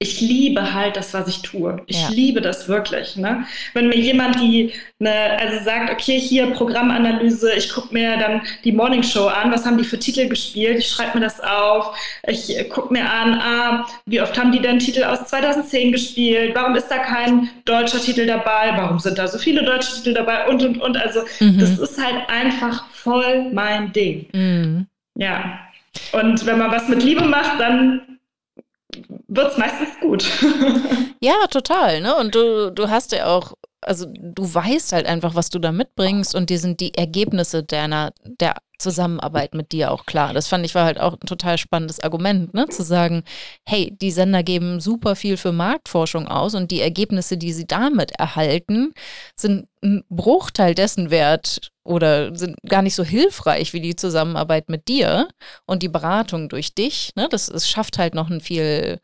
ich 0.00 0.20
liebe 0.20 0.74
halt 0.74 0.96
das, 0.96 1.14
was 1.14 1.28
ich 1.28 1.42
tue. 1.42 1.80
Ich 1.86 2.02
ja. 2.02 2.08
liebe 2.08 2.40
das 2.40 2.68
wirklich. 2.68 3.16
Ne? 3.16 3.46
Wenn 3.74 3.88
mir 3.88 3.96
jemand 3.96 4.40
die, 4.40 4.72
ne, 4.98 5.38
also 5.38 5.64
sagt, 5.64 5.90
okay, 5.90 6.18
hier 6.18 6.50
Programmanalyse, 6.50 7.52
ich 7.54 7.72
gucke 7.72 7.94
mir 7.94 8.16
dann 8.18 8.42
die 8.64 8.72
Morning 8.72 9.04
Show 9.04 9.28
an, 9.28 9.52
was 9.52 9.64
haben 9.64 9.78
die 9.78 9.84
für 9.84 9.98
Titel 9.98 10.28
gespielt, 10.28 10.78
ich 10.78 10.88
schreibe 10.88 11.18
mir 11.18 11.24
das 11.24 11.40
auf, 11.40 11.96
ich 12.26 12.68
gucke 12.70 12.92
mir 12.92 13.08
an, 13.08 13.34
ah, 13.34 13.86
wie 14.04 14.20
oft 14.20 14.36
haben 14.36 14.50
die 14.50 14.60
denn 14.60 14.80
Titel 14.80 15.04
aus 15.04 15.26
2010 15.28 15.92
gespielt, 15.92 16.54
warum 16.54 16.74
ist 16.74 16.88
da 16.88 16.98
kein 16.98 17.48
deutscher 17.64 18.00
Titel 18.00 18.26
dabei, 18.26 18.72
warum 18.76 18.98
sind 18.98 19.16
da 19.16 19.28
so 19.28 19.38
viele 19.38 19.64
deutsche 19.64 19.94
Titel 19.94 20.12
dabei 20.12 20.48
und, 20.48 20.62
und, 20.62 20.82
und. 20.82 20.96
Also 20.96 21.20
mhm. 21.38 21.58
das 21.58 21.78
ist 21.78 22.04
halt 22.04 22.28
einfach 22.28 22.88
voll 22.90 23.50
mein 23.52 23.92
Ding. 23.92 24.26
Mhm. 24.32 24.86
Ja. 25.16 25.60
Und 26.10 26.44
wenn 26.44 26.58
man 26.58 26.72
was 26.72 26.88
mit 26.88 27.04
Liebe 27.04 27.24
macht, 27.24 27.60
dann 27.60 28.13
wird 29.28 29.52
es 29.52 29.58
meistens 29.58 30.00
gut. 30.00 30.24
ja, 31.20 31.46
total. 31.50 32.00
Ne? 32.00 32.14
Und 32.16 32.34
du, 32.34 32.70
du 32.70 32.88
hast 32.88 33.12
ja 33.12 33.26
auch, 33.26 33.54
also 33.80 34.06
du 34.08 34.54
weißt 34.54 34.92
halt 34.92 35.06
einfach, 35.06 35.34
was 35.34 35.50
du 35.50 35.58
da 35.58 35.72
mitbringst 35.72 36.34
und 36.34 36.50
dir 36.50 36.58
sind 36.58 36.80
die 36.80 36.94
Ergebnisse 36.94 37.62
deiner, 37.62 38.12
der 38.24 38.54
Zusammenarbeit 38.78 39.54
mit 39.54 39.72
dir 39.72 39.90
auch 39.90 40.06
klar. 40.06 40.32
Das 40.32 40.48
fand 40.48 40.64
ich 40.64 40.74
war 40.74 40.84
halt 40.84 40.98
auch 40.98 41.14
ein 41.14 41.26
total 41.26 41.58
spannendes 41.58 42.00
Argument, 42.00 42.54
ne? 42.54 42.66
zu 42.68 42.82
sagen, 42.82 43.24
hey, 43.66 43.96
die 44.00 44.10
Sender 44.10 44.42
geben 44.42 44.80
super 44.80 45.16
viel 45.16 45.36
für 45.36 45.52
Marktforschung 45.52 46.28
aus 46.28 46.54
und 46.54 46.70
die 46.70 46.80
Ergebnisse, 46.80 47.36
die 47.36 47.52
sie 47.52 47.66
damit 47.66 48.12
erhalten, 48.18 48.92
sind 49.36 49.68
ein 49.82 50.02
Bruchteil 50.08 50.74
dessen 50.74 51.10
wert 51.10 51.70
oder 51.84 52.34
sind 52.34 52.56
gar 52.66 52.82
nicht 52.82 52.94
so 52.94 53.04
hilfreich 53.04 53.72
wie 53.72 53.80
die 53.80 53.96
Zusammenarbeit 53.96 54.68
mit 54.68 54.88
dir 54.88 55.28
und 55.66 55.82
die 55.82 55.88
Beratung 55.88 56.48
durch 56.48 56.74
dich. 56.74 57.10
Ne? 57.14 57.28
Das, 57.30 57.46
das 57.46 57.68
schafft 57.68 57.98
halt 57.98 58.14
noch 58.14 58.30
ein 58.30 58.40
viel, 58.40 59.00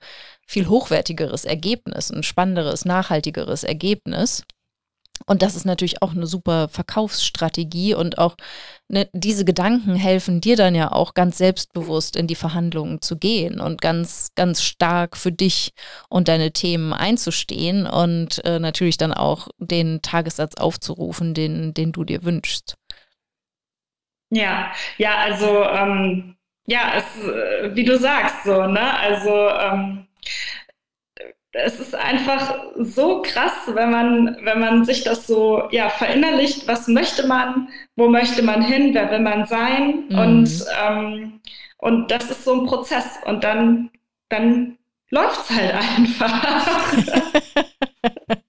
viel 0.46 0.68
hochwertigeres 0.68 1.44
Ergebnis, 1.44 2.10
ein 2.10 2.22
spannenderes, 2.22 2.84
nachhaltigeres 2.84 3.64
Ergebnis. 3.64 4.42
Und 5.26 5.42
das 5.42 5.54
ist 5.54 5.64
natürlich 5.64 6.02
auch 6.02 6.12
eine 6.12 6.26
super 6.26 6.68
Verkaufsstrategie 6.68 7.94
und 7.94 8.18
auch 8.18 8.36
ne, 8.88 9.08
diese 9.12 9.44
Gedanken 9.44 9.94
helfen 9.94 10.40
dir 10.40 10.56
dann 10.56 10.74
ja 10.74 10.92
auch 10.92 11.14
ganz 11.14 11.38
selbstbewusst 11.38 12.16
in 12.16 12.26
die 12.26 12.34
Verhandlungen 12.34 13.00
zu 13.02 13.16
gehen 13.16 13.60
und 13.60 13.80
ganz, 13.80 14.30
ganz 14.34 14.62
stark 14.62 15.16
für 15.16 15.32
dich 15.32 15.72
und 16.08 16.28
deine 16.28 16.52
Themen 16.52 16.92
einzustehen 16.92 17.86
und 17.86 18.44
äh, 18.44 18.58
natürlich 18.58 18.96
dann 18.96 19.12
auch 19.12 19.48
den 19.58 20.02
Tagessatz 20.02 20.54
aufzurufen, 20.54 21.34
den, 21.34 21.74
den 21.74 21.92
du 21.92 22.04
dir 22.04 22.24
wünschst. 22.24 22.76
Ja, 24.30 24.72
ja, 24.96 25.16
also 25.16 25.64
ähm, 25.64 26.36
ja, 26.66 26.92
es, 26.96 27.28
äh, 27.28 27.74
wie 27.74 27.84
du 27.84 27.98
sagst, 27.98 28.44
so, 28.44 28.66
ne? 28.66 28.98
Also 28.98 29.48
ähm, 29.48 30.06
es 31.52 31.80
ist 31.80 31.94
einfach 31.94 32.54
so 32.76 33.22
krass, 33.22 33.68
wenn 33.74 33.90
man, 33.90 34.38
wenn 34.42 34.60
man 34.60 34.84
sich 34.84 35.02
das 35.02 35.26
so 35.26 35.68
ja, 35.70 35.88
verinnerlicht, 35.88 36.68
was 36.68 36.86
möchte 36.86 37.26
man, 37.26 37.68
wo 37.96 38.08
möchte 38.08 38.42
man 38.42 38.62
hin, 38.62 38.94
wer 38.94 39.10
will 39.10 39.20
man 39.20 39.46
sein. 39.46 40.04
Mhm. 40.08 40.18
Und, 40.18 40.64
ähm, 40.82 41.40
und 41.78 42.10
das 42.10 42.30
ist 42.30 42.44
so 42.44 42.60
ein 42.60 42.66
Prozess. 42.66 43.18
Und 43.26 43.42
dann, 43.42 43.90
dann 44.28 44.78
läuft 45.10 45.50
es 45.50 45.56
halt 45.56 45.74
einfach. 45.98 46.44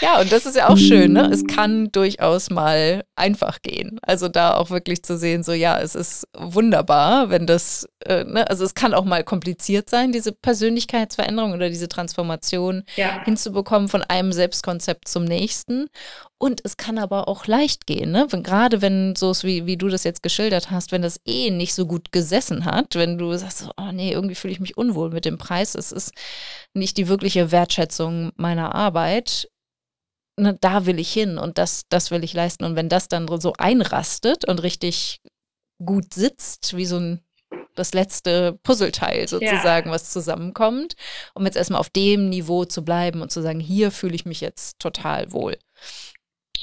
Ja, 0.00 0.20
und 0.20 0.30
das 0.30 0.46
ist 0.46 0.56
ja 0.56 0.68
auch 0.68 0.76
schön, 0.76 1.12
ne? 1.12 1.28
Es 1.32 1.44
kann 1.44 1.90
durchaus 1.90 2.50
mal 2.50 3.04
einfach 3.16 3.62
gehen. 3.62 3.98
Also 4.02 4.28
da 4.28 4.54
auch 4.54 4.70
wirklich 4.70 5.02
zu 5.02 5.18
sehen, 5.18 5.42
so 5.42 5.52
ja, 5.52 5.78
es 5.80 5.94
ist 5.94 6.26
wunderbar, 6.36 7.30
wenn 7.30 7.46
das, 7.46 7.86
äh, 8.04 8.24
ne? 8.24 8.48
also 8.48 8.64
es 8.64 8.74
kann 8.74 8.94
auch 8.94 9.04
mal 9.04 9.24
kompliziert 9.24 9.90
sein, 9.90 10.12
diese 10.12 10.32
Persönlichkeitsveränderung 10.32 11.52
oder 11.52 11.68
diese 11.68 11.88
Transformation 11.88 12.84
ja. 12.96 13.24
hinzubekommen 13.24 13.88
von 13.88 14.02
einem 14.02 14.32
Selbstkonzept 14.32 15.08
zum 15.08 15.24
nächsten. 15.24 15.88
Und 16.40 16.60
es 16.64 16.76
kann 16.76 16.98
aber 16.98 17.26
auch 17.26 17.46
leicht 17.46 17.86
gehen, 17.86 18.12
ne? 18.12 18.28
Wenn, 18.30 18.44
gerade 18.44 18.80
wenn 18.80 19.16
so 19.16 19.32
wie, 19.42 19.66
wie 19.66 19.76
du 19.76 19.88
das 19.88 20.04
jetzt 20.04 20.22
geschildert 20.22 20.70
hast, 20.70 20.92
wenn 20.92 21.02
das 21.02 21.20
eh 21.26 21.50
nicht 21.50 21.74
so 21.74 21.86
gut 21.86 22.12
gesessen 22.12 22.64
hat, 22.64 22.94
wenn 22.94 23.18
du 23.18 23.36
sagst, 23.36 23.68
oh 23.76 23.90
nee, 23.92 24.12
irgendwie 24.12 24.36
fühle 24.36 24.52
ich 24.52 24.60
mich 24.60 24.76
unwohl 24.76 25.10
mit 25.10 25.24
dem 25.24 25.38
Preis, 25.38 25.74
es 25.74 25.90
ist 25.90 26.12
nicht 26.74 26.96
die 26.96 27.08
wirkliche 27.08 27.50
Wertschätzung 27.50 28.30
meiner 28.36 28.76
Arbeit, 28.76 29.48
ne, 30.38 30.56
da 30.60 30.86
will 30.86 30.98
ich 30.98 31.12
hin 31.12 31.38
und 31.38 31.58
das, 31.58 31.82
das 31.88 32.10
will 32.10 32.24
ich 32.24 32.34
leisten. 32.34 32.64
Und 32.64 32.76
wenn 32.76 32.88
das 32.88 33.08
dann 33.08 33.28
so 33.40 33.52
einrastet 33.58 34.46
und 34.46 34.62
richtig 34.62 35.20
gut 35.84 36.14
sitzt, 36.14 36.76
wie 36.76 36.86
so 36.86 36.98
ein 36.98 37.20
das 37.74 37.94
letzte 37.94 38.58
Puzzleteil 38.62 39.28
sozusagen, 39.28 39.88
ja. 39.88 39.94
was 39.94 40.10
zusammenkommt. 40.10 40.94
um 41.34 41.46
jetzt 41.46 41.56
erstmal 41.56 41.80
auf 41.80 41.90
dem 41.90 42.28
Niveau 42.28 42.64
zu 42.64 42.84
bleiben 42.84 43.22
und 43.22 43.30
zu 43.30 43.40
sagen, 43.40 43.60
hier 43.60 43.90
fühle 43.90 44.14
ich 44.14 44.26
mich 44.26 44.40
jetzt 44.40 44.80
total 44.80 45.32
wohl? 45.32 45.56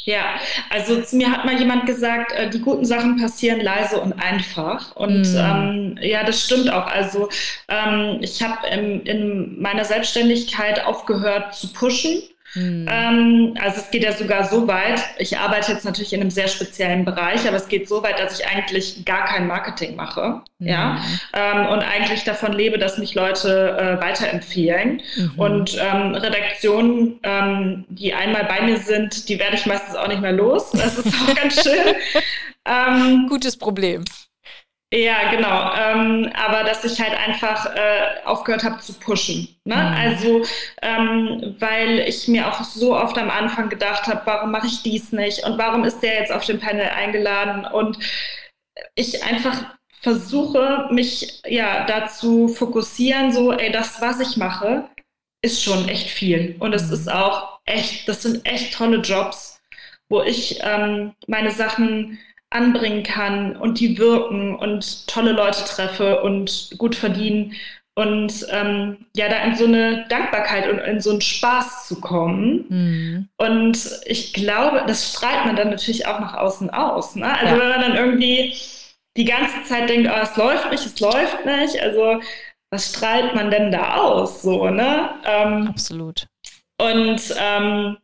Ja, 0.04 0.36
also 0.70 1.02
zu 1.02 1.16
mir 1.16 1.32
hat 1.32 1.46
mal 1.46 1.58
jemand 1.58 1.88
gesagt, 1.88 2.32
äh, 2.34 2.50
die 2.50 2.60
guten 2.60 2.86
Sachen 2.86 3.16
passieren 3.20 3.60
leise 3.60 4.00
und 4.00 4.14
einfach. 4.14 4.96
Und 4.96 5.24
mm. 5.24 5.38
ähm, 5.38 6.00
ja, 6.00 6.24
das 6.24 6.44
stimmt 6.44 6.70
auch. 6.70 6.86
Also 6.86 7.30
ähm, 7.70 8.20
ich 8.22 8.44
habe 8.44 8.68
in 8.68 9.60
meiner 9.60 9.84
Selbstständigkeit 9.84 10.86
aufgehört 10.86 11.56
zu 11.56 11.74
pushen 11.74 12.22
Mhm. 12.56 12.88
Ähm, 12.90 13.58
also 13.62 13.82
es 13.82 13.92
geht 13.92 14.04
ja 14.04 14.14
sogar 14.14 14.46
so 14.46 14.68
weit, 14.68 15.02
ich 15.18 15.38
arbeite 15.38 15.74
jetzt 15.74 15.86
natürlich 15.86 16.14
in 16.14 16.22
einem 16.22 16.32
sehr 16.32 16.48
speziellen 16.48 17.06
Bereich, 17.06 17.48
aber 17.48 17.58
es 17.58 17.68
geht 17.68 17.88
so 17.88 18.02
weit, 18.02 18.20
dass 18.20 18.40
ich 18.40 18.48
eigentlich 18.48 19.06
gar 19.06 19.26
kein 19.26 19.48
Marketing 19.48 19.96
mache. 19.96 20.42
Mhm. 20.60 20.68
Ja? 20.68 21.02
Ähm, 21.34 21.68
und 21.68 21.80
eigentlich 21.80 22.24
davon 22.24 22.54
lebe, 22.54 22.78
dass 22.78 22.98
mich 22.98 23.14
Leute 23.14 23.78
äh, 23.78 24.02
weiterempfehlen. 24.02 25.02
Mhm. 25.18 25.32
Und 25.36 25.78
ähm, 25.80 26.16
Redaktionen, 26.16 27.20
ähm, 27.24 27.86
die 27.90 28.14
einmal 28.14 28.46
bei 28.46 28.62
mir 28.62 28.78
sind, 28.78 29.30
die 29.30 29.38
werde 29.38 29.56
ich 29.56 29.66
meistens 29.66 29.96
auch 29.96 30.08
nicht 30.08 30.22
mehr 30.22 30.32
los. 30.32 30.72
Das 30.72 30.98
ist 30.98 31.08
auch 31.08 31.36
ganz 31.36 31.62
schön. 31.62 31.96
Gutes 33.30 33.58
Problem. 33.58 34.06
Ja, 34.96 35.30
genau. 35.30 35.74
Ähm, 35.76 36.32
aber 36.34 36.64
dass 36.64 36.86
ich 36.86 37.02
halt 37.02 37.14
einfach 37.20 37.66
äh, 37.76 38.24
aufgehört 38.24 38.64
habe 38.64 38.80
zu 38.80 38.94
pushen. 38.94 39.54
Ne? 39.66 39.76
Mhm. 39.76 39.82
Also, 39.82 40.46
ähm, 40.82 41.56
weil 41.60 42.00
ich 42.00 42.30
mir 42.30 42.48
auch 42.48 42.64
so 42.64 42.96
oft 42.96 43.18
am 43.18 43.30
Anfang 43.30 43.68
gedacht 43.68 44.08
habe, 44.08 44.22
warum 44.24 44.52
mache 44.52 44.68
ich 44.68 44.84
dies 44.84 45.12
nicht 45.12 45.44
und 45.44 45.58
warum 45.58 45.84
ist 45.84 46.00
der 46.00 46.14
jetzt 46.14 46.32
auf 46.32 46.46
dem 46.46 46.62
Panel 46.62 46.88
eingeladen? 46.88 47.66
Und 47.66 48.00
ich 48.96 49.22
einfach 49.22 49.76
versuche, 50.02 50.88
mich 50.92 51.42
ja 51.46 51.86
dazu 51.86 52.48
fokussieren, 52.48 53.34
so, 53.34 53.52
ey, 53.52 53.72
das, 53.74 54.00
was 54.00 54.22
ich 54.22 54.38
mache, 54.38 54.88
ist 55.42 55.62
schon 55.62 55.90
echt 55.90 56.10
viel. 56.10 56.56
Und 56.60 56.74
es 56.74 56.88
mhm. 56.88 56.94
ist 56.94 57.12
auch 57.12 57.60
echt, 57.66 58.08
das 58.08 58.24
sind 58.24 58.46
echt 58.46 58.74
tolle 58.74 58.98
Jobs, 58.98 59.60
wo 60.08 60.22
ich 60.22 60.60
ähm, 60.64 61.14
meine 61.28 61.52
Sachen 61.52 62.18
anbringen 62.50 63.04
kann 63.04 63.56
und 63.56 63.80
die 63.80 63.98
wirken 63.98 64.56
und 64.56 65.08
tolle 65.08 65.32
Leute 65.32 65.64
treffe 65.66 66.22
und 66.22 66.72
gut 66.78 66.96
verdienen. 66.96 67.54
Und 67.98 68.46
ähm, 68.52 68.98
ja, 69.16 69.30
da 69.30 69.38
in 69.44 69.56
so 69.56 69.66
eine 69.66 70.06
Dankbarkeit 70.10 70.70
und 70.70 70.80
in 70.80 71.00
so 71.00 71.12
einen 71.12 71.22
Spaß 71.22 71.88
zu 71.88 72.02
kommen. 72.02 72.66
Mhm. 72.68 73.30
Und 73.38 73.78
ich 74.06 74.34
glaube, 74.34 74.84
das 74.86 75.14
strahlt 75.14 75.46
man 75.46 75.56
dann 75.56 75.70
natürlich 75.70 76.06
auch 76.06 76.20
nach 76.20 76.34
außen 76.34 76.70
aus. 76.72 77.16
Ne? 77.16 77.26
Also 77.26 77.56
ja. 77.56 77.62
wenn 77.62 77.70
man 77.70 77.82
dann 77.82 77.96
irgendwie 77.96 78.54
die 79.16 79.26
ganze 79.26 79.64
Zeit 79.64 79.90
denkt, 79.90 80.10
oh, 80.12 80.20
es 80.22 80.36
läuft 80.36 80.72
nicht, 80.72 80.86
es 80.86 81.00
läuft 81.00 81.46
nicht, 81.46 81.82
also 81.82 82.20
was 82.70 82.90
strahlt 82.90 83.34
man 83.34 83.50
denn 83.50 83.72
da 83.72 83.96
aus? 83.96 84.42
So, 84.42 84.70
ne? 84.70 85.12
Ähm, 85.24 85.68
Absolut. 85.68 86.28
Und 86.78 87.22
ähm, 87.40 87.98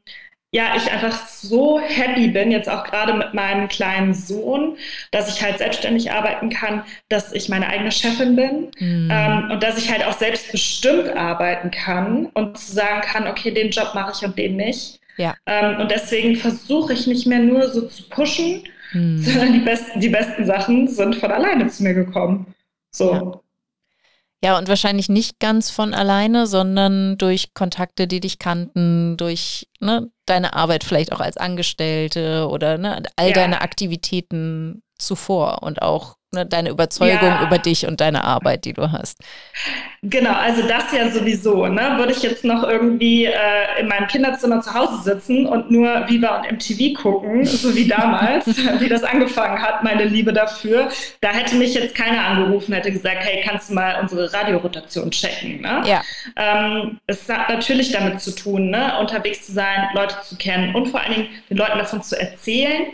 ja, 0.53 0.73
ich 0.75 0.91
einfach 0.91 1.27
so 1.27 1.79
happy 1.79 2.27
bin, 2.27 2.51
jetzt 2.51 2.67
auch 2.67 2.83
gerade 2.83 3.13
mit 3.13 3.33
meinem 3.33 3.69
kleinen 3.69 4.13
Sohn, 4.13 4.77
dass 5.11 5.33
ich 5.33 5.41
halt 5.41 5.59
selbstständig 5.59 6.11
arbeiten 6.11 6.49
kann, 6.49 6.83
dass 7.07 7.31
ich 7.31 7.47
meine 7.47 7.67
eigene 7.67 7.91
Chefin 7.91 8.35
bin 8.35 8.71
mhm. 8.77 9.09
ähm, 9.09 9.51
und 9.51 9.63
dass 9.63 9.77
ich 9.77 9.89
halt 9.89 10.05
auch 10.05 10.11
selbstbestimmt 10.13 11.09
arbeiten 11.15 11.71
kann 11.71 12.25
und 12.33 12.57
sagen 12.57 13.01
kann, 13.01 13.27
okay, 13.27 13.51
den 13.51 13.69
Job 13.69 13.91
mache 13.95 14.11
ich 14.13 14.27
und 14.27 14.37
den 14.37 14.57
nicht. 14.57 14.99
Ja. 15.15 15.35
Ähm, 15.45 15.79
und 15.79 15.89
deswegen 15.89 16.35
versuche 16.35 16.93
ich 16.93 17.07
nicht 17.07 17.25
mehr 17.27 17.39
nur 17.39 17.69
so 17.69 17.87
zu 17.87 18.09
pushen, 18.09 18.63
mhm. 18.91 19.19
sondern 19.19 19.53
die 19.53 19.59
besten, 19.59 20.01
die 20.01 20.09
besten 20.09 20.45
Sachen 20.45 20.89
sind 20.89 21.15
von 21.15 21.31
alleine 21.31 21.69
zu 21.69 21.83
mir 21.83 21.93
gekommen. 21.93 22.53
So. 22.93 23.13
Ja. 23.13 23.41
Ja, 24.43 24.57
und 24.57 24.67
wahrscheinlich 24.67 25.07
nicht 25.07 25.39
ganz 25.39 25.69
von 25.69 25.93
alleine, 25.93 26.47
sondern 26.47 27.17
durch 27.17 27.53
Kontakte, 27.53 28.07
die 28.07 28.19
dich 28.19 28.39
kannten, 28.39 29.15
durch 29.17 29.67
ne, 29.79 30.09
deine 30.25 30.53
Arbeit 30.53 30.83
vielleicht 30.83 31.11
auch 31.11 31.19
als 31.19 31.37
Angestellte 31.37 32.47
oder 32.49 32.79
ne, 32.79 33.03
all 33.17 33.27
ja. 33.27 33.33
deine 33.33 33.61
Aktivitäten 33.61 34.81
zuvor 34.97 35.61
und 35.61 35.83
auch 35.83 36.15
ne, 36.33 36.45
deine 36.45 36.69
Überzeugung 36.69 37.29
ja. 37.29 37.43
über 37.43 37.57
dich 37.57 37.85
und 37.85 37.99
deine 37.99 38.23
Arbeit, 38.23 38.65
die 38.65 38.73
du 38.73 38.91
hast. 38.91 39.19
Genau, 40.01 40.33
also 40.33 40.63
das 40.67 40.91
ja 40.93 41.09
sowieso. 41.09 41.67
Ne? 41.67 41.97
Würde 41.97 42.13
ich 42.13 42.23
jetzt 42.23 42.43
noch 42.43 42.63
irgendwie 42.63 43.25
äh, 43.25 43.79
in 43.79 43.87
meinem 43.87 44.07
Kinderzimmer 44.07 44.61
zu 44.61 44.73
Hause 44.73 45.03
sitzen 45.03 45.45
und 45.45 45.69
nur 45.69 46.07
Viva 46.07 46.37
und 46.37 46.51
MTV 46.51 47.01
gucken, 47.01 47.45
so 47.45 47.75
wie 47.75 47.87
damals, 47.87 48.47
wie 48.79 48.89
das 48.89 49.03
angefangen 49.03 49.61
hat, 49.61 49.83
meine 49.83 50.05
Liebe 50.05 50.33
dafür, 50.33 50.89
da 51.19 51.29
hätte 51.29 51.55
mich 51.55 51.73
jetzt 51.73 51.95
keiner 51.95 52.25
angerufen, 52.25 52.73
hätte 52.73 52.91
gesagt, 52.91 53.19
hey, 53.19 53.43
kannst 53.45 53.69
du 53.69 53.73
mal 53.73 53.99
unsere 54.01 54.31
Radiorotation 54.33 55.11
checken? 55.11 55.61
Ne? 55.61 55.83
Ja. 55.85 56.01
Ähm, 56.37 56.99
es 57.07 57.27
hat 57.29 57.49
natürlich 57.49 57.91
damit 57.91 58.21
zu 58.21 58.33
tun, 58.33 58.69
ne? 58.69 58.97
unterwegs 58.99 59.45
zu 59.45 59.51
sein, 59.51 59.89
Leute 59.93 60.15
zu 60.23 60.37
kennen 60.37 60.73
und 60.75 60.87
vor 60.87 61.01
allen 61.01 61.13
Dingen 61.13 61.27
den 61.49 61.57
Leuten 61.57 61.77
davon 61.77 62.01
zu 62.01 62.19
erzählen. 62.19 62.87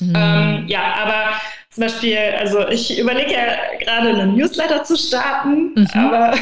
Mhm. 0.00 0.14
Ähm, 0.16 0.64
ja, 0.68 0.94
aber 1.02 1.34
zum 1.70 1.84
Beispiel, 1.84 2.18
also 2.38 2.66
ich 2.68 2.98
überlege 2.98 3.32
ja 3.32 3.76
gerade 3.78 4.08
einen 4.08 4.36
Newsletter 4.36 4.82
zu 4.82 4.96
starten, 4.96 5.72
mhm. 5.74 5.88
aber 5.94 6.34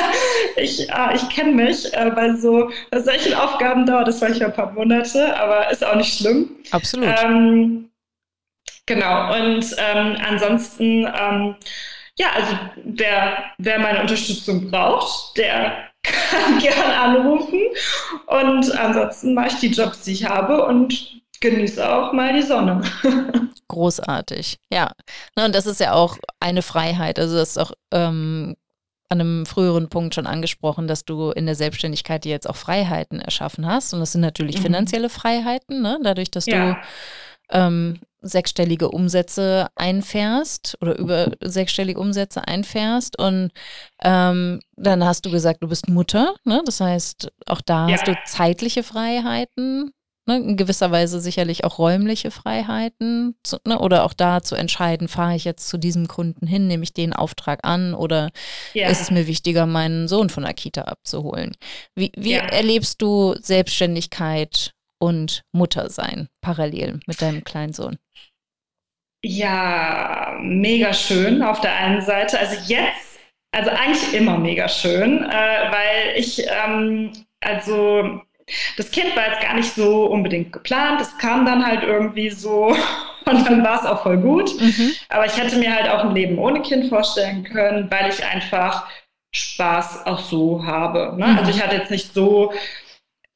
ich, 0.56 0.88
äh, 0.90 1.14
ich 1.14 1.28
kenne 1.30 1.52
mich. 1.52 1.92
Äh, 1.94 2.10
bei, 2.14 2.34
so, 2.34 2.70
bei 2.90 3.00
solchen 3.00 3.34
Aufgaben 3.34 3.86
dauert 3.86 4.08
es 4.08 4.20
manchmal 4.20 4.50
ein 4.50 4.54
paar 4.54 4.72
Monate, 4.72 5.34
aber 5.38 5.70
ist 5.70 5.84
auch 5.84 5.94
nicht 5.94 6.18
schlimm. 6.18 6.50
Absolut. 6.72 7.08
Ähm, 7.22 7.90
genau, 8.84 9.34
und 9.34 9.64
ähm, 9.78 10.16
ansonsten, 10.28 11.06
ähm, 11.06 11.54
ja, 12.18 12.26
also 12.34 12.58
wer, 12.84 13.44
wer 13.58 13.78
meine 13.78 14.00
Unterstützung 14.00 14.70
braucht, 14.70 15.38
der 15.38 15.90
kann 16.02 16.58
gern 16.58 16.90
anrufen. 16.90 17.60
Und 18.26 18.78
ansonsten 18.78 19.32
mache 19.34 19.48
ich 19.48 19.54
die 19.60 19.72
Jobs, 19.72 20.02
die 20.02 20.12
ich 20.12 20.24
habe 20.26 20.66
und 20.66 21.22
genieße 21.40 21.88
auch 21.88 22.12
mal 22.12 22.32
die 22.32 22.42
Sonne. 22.42 22.82
Großartig, 23.68 24.58
ja. 24.72 24.92
und 25.34 25.54
das 25.54 25.66
ist 25.66 25.80
ja 25.80 25.92
auch 25.92 26.18
eine 26.40 26.62
Freiheit. 26.62 27.18
Also 27.18 27.36
das 27.36 27.50
ist 27.50 27.58
auch 27.58 27.72
ähm, 27.92 28.54
an 29.08 29.20
einem 29.20 29.46
früheren 29.46 29.88
Punkt 29.88 30.14
schon 30.14 30.26
angesprochen, 30.26 30.88
dass 30.88 31.04
du 31.04 31.30
in 31.30 31.46
der 31.46 31.54
Selbstständigkeit 31.54 32.24
dir 32.24 32.30
jetzt 32.30 32.48
auch 32.48 32.56
Freiheiten 32.56 33.20
erschaffen 33.20 33.66
hast. 33.66 33.94
Und 33.94 34.00
das 34.00 34.12
sind 34.12 34.20
natürlich 34.20 34.58
mhm. 34.58 34.62
finanzielle 34.62 35.08
Freiheiten, 35.08 35.82
ne? 35.82 35.98
dadurch, 36.02 36.30
dass 36.30 36.46
ja. 36.46 36.72
du 36.72 36.76
ähm, 37.50 38.00
sechsstellige 38.20 38.90
Umsätze 38.90 39.68
einfährst 39.76 40.76
oder 40.80 40.98
über 40.98 41.30
sechsstellige 41.40 42.00
Umsätze 42.00 42.46
einfährst. 42.46 43.18
Und 43.18 43.52
ähm, 44.02 44.60
dann 44.76 45.04
hast 45.04 45.24
du 45.24 45.30
gesagt, 45.30 45.62
du 45.62 45.68
bist 45.68 45.88
Mutter. 45.88 46.34
Ne? 46.44 46.62
Das 46.64 46.80
heißt, 46.80 47.30
auch 47.46 47.60
da 47.60 47.86
ja. 47.86 47.94
hast 47.94 48.08
du 48.08 48.16
zeitliche 48.24 48.82
Freiheiten 48.82 49.92
ne, 50.26 50.36
in 50.36 50.56
gewisser 50.56 50.90
Weise 50.90 51.20
sicherlich 51.20 51.64
auch 51.64 51.78
räumliche 51.78 52.30
Freiheiten 52.30 53.36
zu, 53.42 53.58
ne, 53.66 53.78
oder 53.78 54.04
auch 54.04 54.12
da 54.12 54.42
zu 54.42 54.54
entscheiden, 54.54 55.08
fahre 55.08 55.36
ich 55.36 55.44
jetzt 55.44 55.68
zu 55.68 55.78
diesem 55.78 56.08
Kunden 56.08 56.46
hin, 56.46 56.66
nehme 56.66 56.84
ich 56.84 56.92
den 56.92 57.12
Auftrag 57.12 57.60
an 57.62 57.94
oder 57.94 58.30
ja. 58.74 58.88
ist 58.88 59.00
es 59.00 59.10
mir 59.10 59.26
wichtiger, 59.26 59.66
meinen 59.66 60.08
Sohn 60.08 60.28
von 60.28 60.44
der 60.44 60.54
Kita 60.54 60.82
abzuholen? 60.82 61.56
Wie, 61.94 62.12
wie 62.16 62.34
ja. 62.34 62.44
erlebst 62.46 63.00
du 63.00 63.34
Selbstständigkeit 63.40 64.72
und 64.98 65.42
Muttersein 65.52 66.28
parallel 66.40 67.00
mit 67.06 67.22
deinem 67.22 67.44
kleinen 67.44 67.72
Sohn? 67.72 67.98
Ja, 69.24 70.38
mega 70.40 70.92
schön 70.92 71.42
auf 71.42 71.60
der 71.60 71.74
einen 71.74 72.00
Seite. 72.00 72.38
Also 72.38 72.56
jetzt, 72.66 73.18
also 73.50 73.70
eigentlich 73.70 74.14
immer 74.14 74.38
mega 74.38 74.68
schön, 74.68 75.24
äh, 75.24 75.72
weil 75.72 76.16
ich, 76.16 76.46
ähm, 76.48 77.12
also 77.40 78.20
das 78.76 78.90
Kind 78.90 79.16
war 79.16 79.28
jetzt 79.28 79.42
gar 79.42 79.54
nicht 79.54 79.72
so 79.72 80.06
unbedingt 80.06 80.52
geplant. 80.52 81.00
Das 81.00 81.16
kam 81.18 81.44
dann 81.44 81.66
halt 81.66 81.82
irgendwie 81.82 82.30
so 82.30 82.66
und 83.24 83.46
dann 83.46 83.64
war 83.64 83.80
es 83.80 83.86
auch 83.86 84.02
voll 84.02 84.18
gut. 84.18 84.50
Mhm. 84.60 84.92
Aber 85.08 85.26
ich 85.26 85.36
hätte 85.36 85.56
mir 85.56 85.74
halt 85.74 85.88
auch 85.88 86.04
ein 86.04 86.14
Leben 86.14 86.38
ohne 86.38 86.62
Kind 86.62 86.88
vorstellen 86.88 87.44
können, 87.44 87.90
weil 87.90 88.10
ich 88.10 88.24
einfach 88.24 88.88
Spaß 89.32 90.06
auch 90.06 90.20
so 90.20 90.64
habe. 90.64 91.14
Ne? 91.16 91.26
Mhm. 91.26 91.38
Also 91.38 91.50
ich 91.50 91.62
hatte 91.62 91.76
jetzt 91.76 91.90
nicht 91.90 92.14
so 92.14 92.52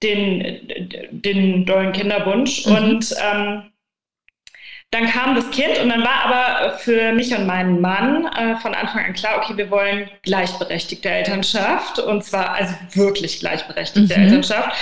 den, 0.02 0.68
den 1.10 1.66
dollen 1.66 1.92
Kinderwunsch. 1.92 2.66
Mhm. 2.66 2.74
Und 2.74 3.14
ähm, 3.22 3.69
dann 4.92 5.06
kam 5.06 5.36
das 5.36 5.48
Kind 5.50 5.78
und 5.78 5.88
dann 5.88 6.02
war 6.02 6.24
aber 6.24 6.78
für 6.78 7.12
mich 7.12 7.36
und 7.36 7.46
meinen 7.46 7.80
Mann 7.80 8.26
äh, 8.26 8.56
von 8.56 8.74
Anfang 8.74 9.04
an 9.04 9.12
klar, 9.12 9.38
okay, 9.38 9.56
wir 9.56 9.70
wollen 9.70 10.10
gleichberechtigte 10.22 11.08
Elternschaft 11.08 12.00
und 12.00 12.24
zwar 12.24 12.54
also 12.54 12.74
wirklich 12.94 13.38
gleichberechtigte 13.38 14.18
mhm. 14.18 14.24
Elternschaft. 14.24 14.76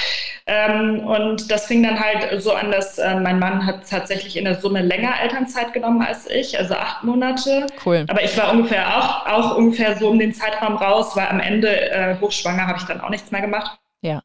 Ähm, 0.46 1.00
und 1.00 1.50
das 1.50 1.66
fing 1.66 1.82
dann 1.82 2.00
halt 2.00 2.40
so 2.40 2.54
an, 2.54 2.72
dass 2.72 2.96
äh, 2.96 3.20
mein 3.20 3.38
Mann 3.38 3.66
hat 3.66 3.86
tatsächlich 3.86 4.38
in 4.38 4.46
der 4.46 4.54
Summe 4.54 4.80
länger 4.80 5.20
Elternzeit 5.20 5.74
genommen 5.74 6.00
als 6.00 6.28
ich, 6.30 6.58
also 6.58 6.74
acht 6.74 7.04
Monate. 7.04 7.66
Cool. 7.84 8.06
Aber 8.08 8.22
ich 8.22 8.34
war 8.38 8.50
ungefähr 8.50 8.96
auch, 8.96 9.26
auch 9.26 9.56
ungefähr 9.58 9.94
so 9.98 10.08
um 10.08 10.18
den 10.18 10.32
Zeitraum 10.32 10.76
raus, 10.76 11.16
weil 11.16 11.26
am 11.26 11.40
Ende 11.40 11.90
äh, 11.90 12.16
hochschwanger 12.18 12.66
habe 12.66 12.78
ich 12.78 12.84
dann 12.84 13.02
auch 13.02 13.10
nichts 13.10 13.30
mehr 13.30 13.42
gemacht. 13.42 13.78
Ja. 14.00 14.22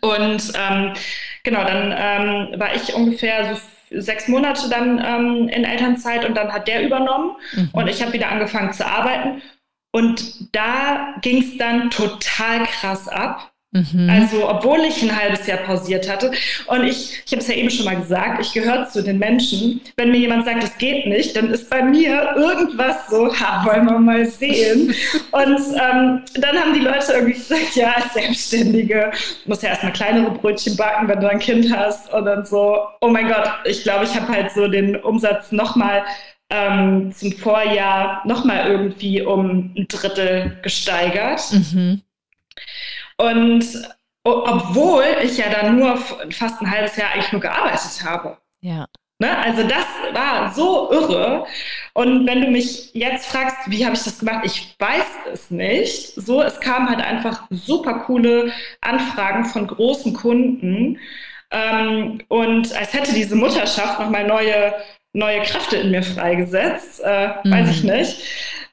Und 0.00 0.50
ähm, 0.58 0.94
genau, 1.42 1.62
dann 1.62 1.94
ähm, 1.94 2.58
war 2.58 2.74
ich 2.74 2.94
ungefähr 2.94 3.54
so 3.54 3.60
sechs 3.90 4.28
Monate 4.28 4.68
dann 4.68 5.02
ähm, 5.04 5.48
in 5.48 5.64
Elternzeit 5.64 6.24
und 6.24 6.36
dann 6.36 6.52
hat 6.52 6.68
der 6.68 6.84
übernommen 6.84 7.36
mhm. 7.52 7.70
und 7.72 7.88
ich 7.88 8.02
habe 8.02 8.12
wieder 8.12 8.28
angefangen 8.28 8.72
zu 8.72 8.86
arbeiten. 8.86 9.42
Und 9.92 10.54
da 10.54 11.14
ging 11.22 11.42
es 11.42 11.56
dann 11.56 11.90
total 11.90 12.64
krass 12.64 13.08
ab. 13.08 13.52
Mhm. 13.76 14.10
Also, 14.10 14.48
obwohl 14.48 14.80
ich 14.80 15.02
ein 15.02 15.14
halbes 15.14 15.46
Jahr 15.46 15.58
pausiert 15.58 16.10
hatte. 16.10 16.30
Und 16.66 16.84
ich, 16.84 17.22
ich 17.24 17.32
habe 17.32 17.42
es 17.42 17.48
ja 17.48 17.54
eben 17.54 17.70
schon 17.70 17.84
mal 17.84 17.96
gesagt, 17.96 18.40
ich 18.40 18.52
gehöre 18.52 18.88
zu 18.88 19.02
den 19.02 19.18
Menschen, 19.18 19.80
wenn 19.96 20.10
mir 20.10 20.18
jemand 20.18 20.44
sagt, 20.44 20.62
es 20.64 20.76
geht 20.78 21.06
nicht, 21.06 21.36
dann 21.36 21.50
ist 21.50 21.68
bei 21.68 21.82
mir 21.82 22.34
irgendwas 22.36 23.08
so, 23.10 23.34
ha, 23.40 23.64
wollen 23.66 23.86
wir 23.86 23.98
mal 23.98 24.26
sehen. 24.26 24.94
und 25.32 25.58
ähm, 25.58 26.22
dann 26.34 26.56
haben 26.56 26.74
die 26.74 26.80
Leute 26.80 27.12
irgendwie 27.12 27.34
gesagt, 27.34 27.74
ja, 27.74 27.92
als 27.92 28.14
Selbstständige 28.14 29.10
muss 29.44 29.62
ja 29.62 29.70
erstmal 29.70 29.92
kleinere 29.92 30.30
Brötchen 30.30 30.76
backen, 30.76 31.08
wenn 31.08 31.20
du 31.20 31.28
ein 31.28 31.38
Kind 31.38 31.74
hast. 31.74 32.12
Und 32.12 32.24
dann 32.24 32.44
so, 32.44 32.78
oh 33.00 33.08
mein 33.08 33.28
Gott, 33.28 33.50
ich 33.64 33.82
glaube, 33.82 34.04
ich 34.04 34.14
habe 34.14 34.28
halt 34.28 34.50
so 34.52 34.68
den 34.68 34.96
Umsatz 34.96 35.52
nochmal 35.52 36.04
ähm, 36.50 37.12
zum 37.12 37.32
Vorjahr 37.32 38.22
nochmal 38.24 38.70
irgendwie 38.70 39.22
um 39.22 39.72
ein 39.76 39.86
Drittel 39.88 40.58
gesteigert. 40.62 41.42
Mhm. 41.52 42.02
Und 43.16 43.64
obwohl 44.24 45.04
ich 45.22 45.38
ja 45.38 45.50
dann 45.50 45.76
nur 45.76 45.96
fast 46.30 46.60
ein 46.60 46.70
halbes 46.70 46.96
Jahr 46.96 47.12
eigentlich 47.12 47.32
nur 47.32 47.40
gearbeitet 47.40 48.04
habe. 48.04 48.36
Ja. 48.60 48.86
Ne? 49.18 49.38
Also 49.38 49.62
das 49.62 49.86
war 50.12 50.52
so 50.52 50.90
irre. 50.92 51.46
Und 51.94 52.26
wenn 52.26 52.42
du 52.42 52.50
mich 52.50 52.92
jetzt 52.92 53.26
fragst, 53.26 53.56
wie 53.66 53.84
habe 53.84 53.94
ich 53.94 54.04
das 54.04 54.18
gemacht, 54.18 54.44
ich 54.44 54.74
weiß 54.78 55.06
es 55.32 55.50
nicht. 55.50 56.14
So, 56.16 56.42
es 56.42 56.60
kamen 56.60 56.88
halt 56.88 57.00
einfach 57.00 57.46
super 57.50 58.00
coole 58.00 58.52
Anfragen 58.82 59.46
von 59.46 59.66
großen 59.66 60.12
Kunden. 60.12 60.98
Ähm, 61.50 62.20
und 62.28 62.76
als 62.76 62.92
hätte 62.92 63.14
diese 63.14 63.36
Mutterschaft 63.36 64.00
nochmal 64.00 64.26
neue, 64.26 64.74
neue 65.12 65.40
Kräfte 65.42 65.76
in 65.76 65.92
mir 65.92 66.02
freigesetzt, 66.02 67.00
äh, 67.02 67.28
mhm. 67.44 67.50
weiß 67.50 67.70
ich 67.70 67.84
nicht. 67.84 68.18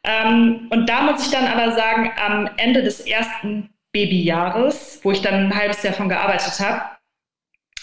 Ähm, 0.03 0.67
und 0.71 0.89
da 0.89 1.03
muss 1.03 1.25
ich 1.25 1.31
dann 1.31 1.47
aber 1.47 1.73
sagen, 1.73 2.11
am 2.25 2.49
Ende 2.57 2.83
des 2.83 3.01
ersten 3.01 3.69
Babyjahres, 3.93 4.99
wo 5.03 5.11
ich 5.11 5.21
dann 5.21 5.45
ein 5.45 5.55
halbes 5.55 5.83
Jahr 5.83 5.93
von 5.93 6.09
gearbeitet 6.09 6.59
habe, 6.59 6.81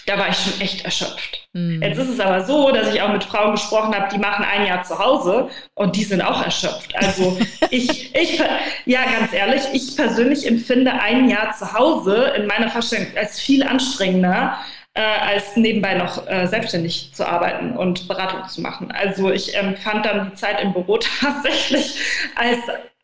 da 0.07 0.19
war 0.19 0.29
ich 0.29 0.37
schon 0.37 0.61
echt 0.61 0.85
erschöpft. 0.85 1.49
Mhm. 1.53 1.83
Jetzt 1.83 1.99
ist 1.99 2.09
es 2.09 2.21
aber 2.21 2.45
so, 2.45 2.73
dass 2.73 2.93
ich 2.93 3.01
auch 3.01 3.13
mit 3.13 3.23
Frauen 3.23 3.53
gesprochen 3.53 3.95
habe, 3.95 4.09
die 4.13 4.19
machen 4.19 4.45
ein 4.45 4.67
Jahr 4.67 4.83
zu 4.83 4.99
Hause 4.99 5.51
und 5.75 5.95
die 5.95 6.05
sind 6.05 6.21
auch 6.23 6.43
erschöpft. 6.43 6.95
Also 6.97 7.39
ich, 7.71 8.15
ich, 8.15 8.43
ja, 8.87 9.05
ganz 9.05 9.33
ehrlich, 9.33 9.63
ich 9.73 9.97
persönlich 9.97 10.47
empfinde 10.47 10.93
ein 10.93 11.29
Jahr 11.29 11.53
zu 11.53 11.73
Hause 11.73 12.33
in 12.37 12.47
meiner 12.47 12.71
Vorstellung 12.71 13.07
als 13.17 13.39
viel 13.39 13.63
anstrengender, 13.63 14.59
äh, 14.95 15.03
als 15.03 15.57
nebenbei 15.57 15.95
noch 15.95 16.27
äh, 16.27 16.47
selbstständig 16.47 17.13
zu 17.15 17.27
arbeiten 17.27 17.77
und 17.77 18.09
Beratung 18.09 18.49
zu 18.49 18.61
machen. 18.61 18.91
Also 18.91 19.31
ich 19.31 19.55
empfand 19.55 20.07
dann 20.07 20.31
die 20.31 20.37
Zeit 20.37 20.61
im 20.61 20.73
Büro 20.73 20.99
tatsächlich 21.21 22.01
als 22.35 22.59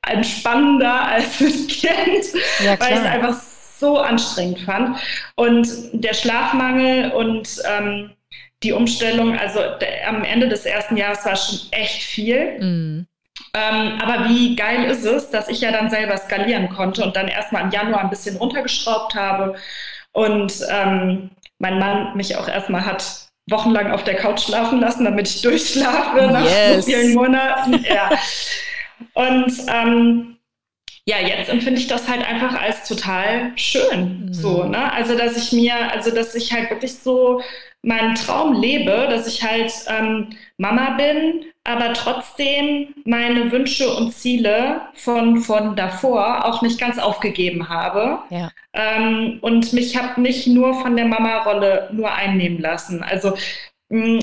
entspannender 0.07 1.07
als 1.09 1.41
mit 1.41 1.69
Kind, 1.69 2.25
ja, 2.65 2.79
weil 2.81 2.93
ich 2.93 2.99
es 2.99 3.05
einfach 3.05 3.37
so 3.79 3.99
anstrengend 3.99 4.61
fand. 4.61 4.99
Und 5.35 5.69
der 5.93 6.15
Schlafmangel 6.15 7.13
und 7.13 7.49
ähm, 7.65 8.13
die 8.63 8.73
Umstellung, 8.73 9.39
also 9.39 9.61
der, 9.81 10.09
am 10.09 10.25
Ende 10.25 10.49
des 10.49 10.65
ersten 10.65 10.97
Jahres 10.97 11.25
war 11.25 11.37
schon 11.37 11.59
echt 11.73 12.03
viel. 12.03 12.59
Mhm. 12.59 13.07
Ähm, 13.55 14.01
aber 14.01 14.29
wie 14.29 14.57
geil 14.57 14.85
ist 14.85 15.05
es, 15.05 15.31
dass 15.31 15.49
ich 15.49 15.61
ja 15.61 15.73
dann 15.73 15.91
selber 15.91 16.17
skalieren 16.17 16.69
konnte 16.69 17.05
und 17.05 17.17
dann 17.17 17.29
erstmal 17.29 17.63
im 17.63 17.71
Januar 17.71 18.01
ein 18.01 18.11
bisschen 18.11 18.37
runtergeschraubt 18.37 19.15
habe 19.15 19.57
und 20.13 20.53
ähm, 20.71 21.31
mein 21.59 21.79
Mann 21.79 22.17
mich 22.17 22.37
auch 22.37 22.49
erstmal 22.49 22.85
hat 22.85 23.27
wochenlang 23.49 23.93
auf 23.93 24.05
der 24.05 24.17
Couch 24.17 24.41
schlafen 24.41 24.81
lassen, 24.81 25.05
damit 25.05 25.29
ich 25.29 25.43
durchschlafe 25.43 26.27
nach 26.33 26.45
yes. 26.45 26.77
so 26.77 26.83
vielen 26.91 27.15
Monaten. 27.15 27.85
Ja. 27.85 28.11
Und 29.15 29.53
ähm, 29.69 30.37
ja, 31.09 31.19
jetzt 31.21 31.49
empfinde 31.49 31.81
ich 31.81 31.87
das 31.87 32.09
halt 32.09 32.27
einfach 32.27 32.61
als 32.61 32.89
total 32.89 33.53
schön. 33.57 34.27
Mhm. 34.27 34.33
So, 34.33 34.65
ne? 34.65 34.93
Also, 34.93 35.17
dass 35.17 35.37
ich 35.37 35.53
mir, 35.53 35.75
also 35.93 36.11
dass 36.11 36.35
ich 36.35 36.53
halt 36.53 36.71
wirklich 36.71 36.95
so 36.95 37.41
meinen 37.83 38.17
Traum 38.17 38.61
lebe, 38.61 39.07
dass 39.09 39.29
ich 39.29 39.45
halt 39.45 39.73
ähm, 39.87 40.31
Mama 40.59 40.97
bin, 40.97 41.45
aber 41.63 41.93
trotzdem 41.93 42.95
meine 43.05 43.53
Wünsche 43.53 43.89
und 43.95 44.13
Ziele 44.13 44.81
von, 44.95 45.39
von 45.39 45.77
davor 45.77 46.45
auch 46.45 46.63
nicht 46.63 46.81
ganz 46.81 46.99
aufgegeben 46.99 47.69
habe. 47.69 48.19
Ja. 48.31 48.51
Ähm, 48.73 49.39
und 49.41 49.73
mich 49.73 49.97
habe 49.97 50.21
nicht 50.21 50.49
nur 50.49 50.75
von 50.75 50.97
der 50.97 51.07
Mama-Rolle 51.07 51.91
nur 51.93 52.13
einnehmen 52.13 52.61
lassen. 52.61 53.05
Also 53.05 53.35
mh, 53.89 54.21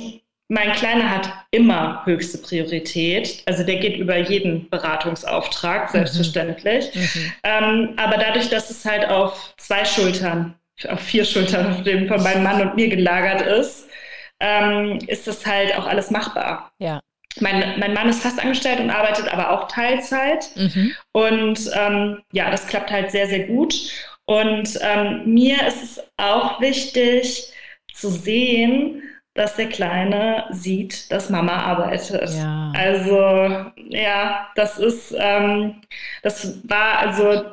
mein 0.49 0.73
Kleiner 0.73 1.09
hat 1.09 1.31
immer 1.51 2.05
höchste 2.05 2.37
Priorität. 2.37 3.43
Also 3.45 3.63
der 3.63 3.77
geht 3.77 3.97
über 3.97 4.17
jeden 4.17 4.69
Beratungsauftrag, 4.69 5.87
mhm. 5.87 5.97
selbstverständlich. 5.97 6.93
Mhm. 6.93 7.33
Ähm, 7.43 7.93
aber 7.97 8.17
dadurch, 8.17 8.49
dass 8.49 8.69
es 8.69 8.85
halt 8.85 9.07
auf 9.09 9.53
zwei 9.57 9.85
Schultern, 9.85 10.55
auf 10.87 10.99
vier 10.99 11.25
Schultern 11.25 11.83
von 12.07 12.23
meinem 12.23 12.43
Mann 12.43 12.61
und 12.61 12.75
mir 12.75 12.89
gelagert 12.89 13.41
ist, 13.41 13.87
ähm, 14.39 14.99
ist 15.07 15.27
das 15.27 15.45
halt 15.45 15.77
auch 15.77 15.87
alles 15.87 16.11
machbar. 16.11 16.71
Ja. 16.79 16.99
Mein, 17.39 17.79
mein 17.79 17.93
Mann 17.93 18.09
ist 18.09 18.21
fast 18.21 18.39
angestellt 18.39 18.79
und 18.79 18.91
arbeitet 18.91 19.31
aber 19.31 19.51
auch 19.51 19.67
Teilzeit. 19.67 20.49
Mhm. 20.55 20.93
Und 21.13 21.71
ähm, 21.73 22.21
ja, 22.31 22.51
das 22.51 22.67
klappt 22.67 22.91
halt 22.91 23.11
sehr, 23.11 23.27
sehr 23.27 23.47
gut. 23.47 23.73
Und 24.25 24.77
ähm, 24.81 25.33
mir 25.33 25.65
ist 25.67 25.83
es 25.83 26.03
auch 26.17 26.61
wichtig 26.61 27.51
zu 27.93 28.09
sehen, 28.09 29.01
dass 29.33 29.55
der 29.55 29.67
Kleine 29.67 30.45
sieht, 30.51 31.11
dass 31.11 31.29
Mama 31.29 31.53
arbeitet. 31.53 32.29
Ja. 32.35 32.71
Also 32.75 33.71
ja, 33.89 34.47
das 34.55 34.77
ist, 34.77 35.15
ähm, 35.17 35.81
das 36.21 36.59
war 36.67 36.99
also, 36.99 37.43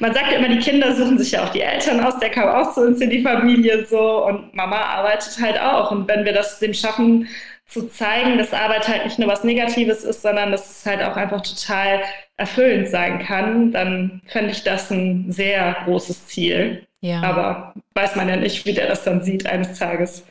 man 0.00 0.14
sagt 0.14 0.32
ja 0.32 0.38
immer, 0.38 0.48
die 0.48 0.58
Kinder 0.58 0.94
suchen 0.94 1.18
sich 1.18 1.32
ja 1.32 1.44
auch 1.44 1.50
die 1.50 1.60
Eltern 1.60 2.00
aus, 2.00 2.18
der 2.18 2.30
kam 2.30 2.48
auch 2.48 2.72
zu 2.72 2.80
uns 2.80 3.00
in 3.00 3.10
die 3.10 3.22
Familie 3.22 3.84
so 3.86 4.26
und 4.26 4.54
Mama 4.54 4.80
arbeitet 4.80 5.38
halt 5.40 5.60
auch. 5.60 5.90
Und 5.90 6.08
wenn 6.08 6.24
wir 6.24 6.32
das 6.32 6.58
dem 6.58 6.74
schaffen, 6.74 7.28
zu 7.68 7.86
zeigen, 7.90 8.38
dass 8.38 8.54
Arbeit 8.54 8.88
halt 8.88 9.04
nicht 9.04 9.18
nur 9.18 9.28
was 9.28 9.44
Negatives 9.44 10.02
ist, 10.02 10.22
sondern 10.22 10.50
dass 10.50 10.78
es 10.78 10.86
halt 10.86 11.02
auch 11.02 11.16
einfach 11.16 11.42
total 11.42 12.02
erfüllend 12.38 12.88
sein 12.88 13.18
kann, 13.18 13.72
dann 13.72 14.22
fände 14.24 14.52
ich 14.52 14.64
das 14.64 14.90
ein 14.90 15.30
sehr 15.30 15.76
großes 15.84 16.28
Ziel. 16.28 16.86
Ja. 17.00 17.22
Aber 17.22 17.74
weiß 17.94 18.16
man 18.16 18.28
ja 18.28 18.36
nicht, 18.36 18.64
wie 18.64 18.72
der 18.72 18.88
das 18.88 19.04
dann 19.04 19.22
sieht 19.22 19.46
eines 19.46 19.78
Tages. 19.78 20.24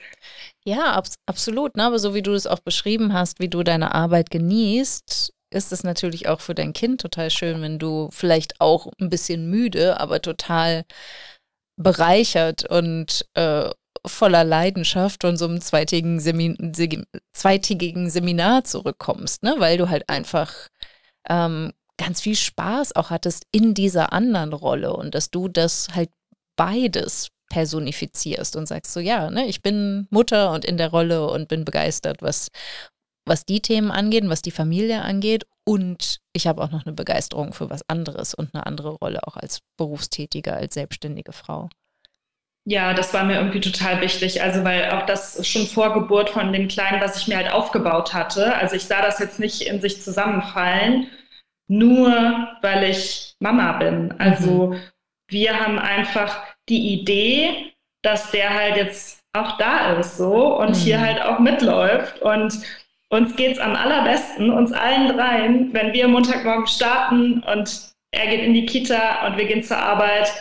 Ja, 0.68 0.92
abs 0.96 1.16
absolut. 1.26 1.78
Ne? 1.78 1.86
Aber 1.86 1.98
so 1.98 2.14
wie 2.14 2.22
du 2.22 2.34
es 2.34 2.46
auch 2.46 2.60
beschrieben 2.60 3.14
hast, 3.14 3.40
wie 3.40 3.48
du 3.48 3.64
deine 3.64 3.96
Arbeit 3.96 4.30
genießt, 4.32 5.34
ist 5.50 5.72
es 5.72 5.84
natürlich 5.86 6.28
auch 6.28 6.42
für 6.42 6.56
dein 6.56 6.74
Kind 6.74 7.00
total 7.00 7.32
schön, 7.32 7.62
wenn 7.62 7.80
du 7.80 8.10
vielleicht 8.12 8.60
auch 8.60 8.92
ein 9.00 9.10
bisschen 9.10 9.50
müde, 9.50 9.98
aber 10.02 10.22
total 10.22 10.84
bereichert 11.78 12.70
und 12.70 13.26
äh, 13.36 13.70
voller 14.06 14.44
Leidenschaft 14.44 15.22
von 15.22 15.38
so 15.38 15.46
einem 15.46 15.62
zweitägigen, 15.62 16.20
Semin 16.20 16.74
zweitägigen 17.32 18.10
Seminar 18.10 18.66
zurückkommst, 18.66 19.44
ne? 19.44 19.56
weil 19.60 19.78
du 19.78 19.88
halt 19.88 20.10
einfach 20.10 20.54
ähm, 21.30 21.72
ganz 21.98 22.20
viel 22.20 22.36
Spaß 22.36 22.94
auch 22.98 23.10
hattest 23.10 23.46
in 23.54 23.74
dieser 23.74 24.12
anderen 24.12 24.52
Rolle 24.52 24.94
und 24.94 25.16
dass 25.16 25.32
du 25.32 25.48
das 25.48 25.88
halt 25.96 26.10
beides 26.58 27.30
personifizierst 27.58 28.56
und 28.56 28.68
sagst 28.68 28.94
so, 28.94 29.00
ja, 29.00 29.32
ne, 29.32 29.48
ich 29.48 29.64
bin 29.64 30.06
Mutter 30.12 30.52
und 30.52 30.64
in 30.64 30.78
der 30.78 30.92
Rolle 30.92 31.28
und 31.28 31.48
bin 31.48 31.66
begeistert, 31.66 32.22
was, 32.22 32.50
was 33.26 33.46
die 33.46 33.62
Themen 33.62 33.90
angeht 33.90 34.30
was 34.30 34.44
die 34.44 34.52
Familie 34.52 35.02
angeht. 35.02 35.48
Und 35.66 36.20
ich 36.34 36.46
habe 36.46 36.62
auch 36.62 36.70
noch 36.70 36.86
eine 36.86 36.94
Begeisterung 36.94 37.54
für 37.54 37.72
was 37.72 37.82
anderes 37.90 38.36
und 38.36 38.54
eine 38.54 38.68
andere 38.68 38.92
Rolle 38.92 39.22
auch 39.26 39.38
als 39.38 39.62
Berufstätige, 39.76 40.54
als 40.54 40.76
selbstständige 40.76 41.32
Frau. 41.32 41.68
Ja, 42.64 42.94
das 42.94 43.12
war 43.16 43.24
mir 43.24 43.38
irgendwie 43.38 43.62
total 43.62 44.02
wichtig. 44.02 44.44
Also, 44.44 44.64
weil 44.64 44.92
auch 44.92 45.08
das 45.08 45.48
schon 45.48 45.66
vor 45.66 45.96
Geburt 45.96 46.30
von 46.30 46.54
dem 46.54 46.68
Kleinen, 46.68 47.02
was 47.02 47.18
ich 47.18 47.28
mir 47.28 47.38
halt 47.38 47.52
aufgebaut 47.52 48.14
hatte. 48.14 48.54
Also, 48.54 48.76
ich 48.76 48.84
sah 48.84 49.02
das 49.02 49.18
jetzt 49.18 49.40
nicht 49.40 49.62
in 49.62 49.82
sich 49.82 50.04
zusammenfallen, 50.04 51.08
nur 51.68 52.12
weil 52.62 52.84
ich 52.84 53.34
Mama 53.40 53.80
bin. 53.80 54.14
Also, 54.20 54.68
mhm. 54.68 54.80
wir 55.28 55.60
haben 55.60 55.80
einfach 55.80 56.47
die 56.70 56.94
Idee, 56.94 57.74
dass 58.04 58.32
der 58.32 58.54
halt 58.54 58.78
jetzt 58.78 59.20
auch 59.34 59.58
da 59.58 59.98
ist 60.00 60.18
so 60.18 60.58
und 60.58 60.70
mhm. 60.70 60.76
hier 60.76 61.02
halt 61.02 61.22
auch 61.22 61.40
mitläuft. 61.40 62.22
Und 62.22 62.60
uns 63.10 63.36
geht 63.36 63.54
es 63.54 63.60
am 63.60 63.76
allerbesten, 63.76 64.50
uns 64.50 64.72
allen 64.72 65.16
dreien, 65.16 65.74
wenn 65.74 65.94
wir 65.94 66.08
Montagmorgen 66.08 66.68
starten 66.68 67.44
und 67.44 67.92
er 68.12 68.28
geht 68.28 68.42
in 68.42 68.54
die 68.54 68.66
Kita 68.66 69.28
und 69.28 69.38
wir 69.38 69.46
gehen 69.46 69.64
zur 69.64 69.78
Arbeit 69.78 70.32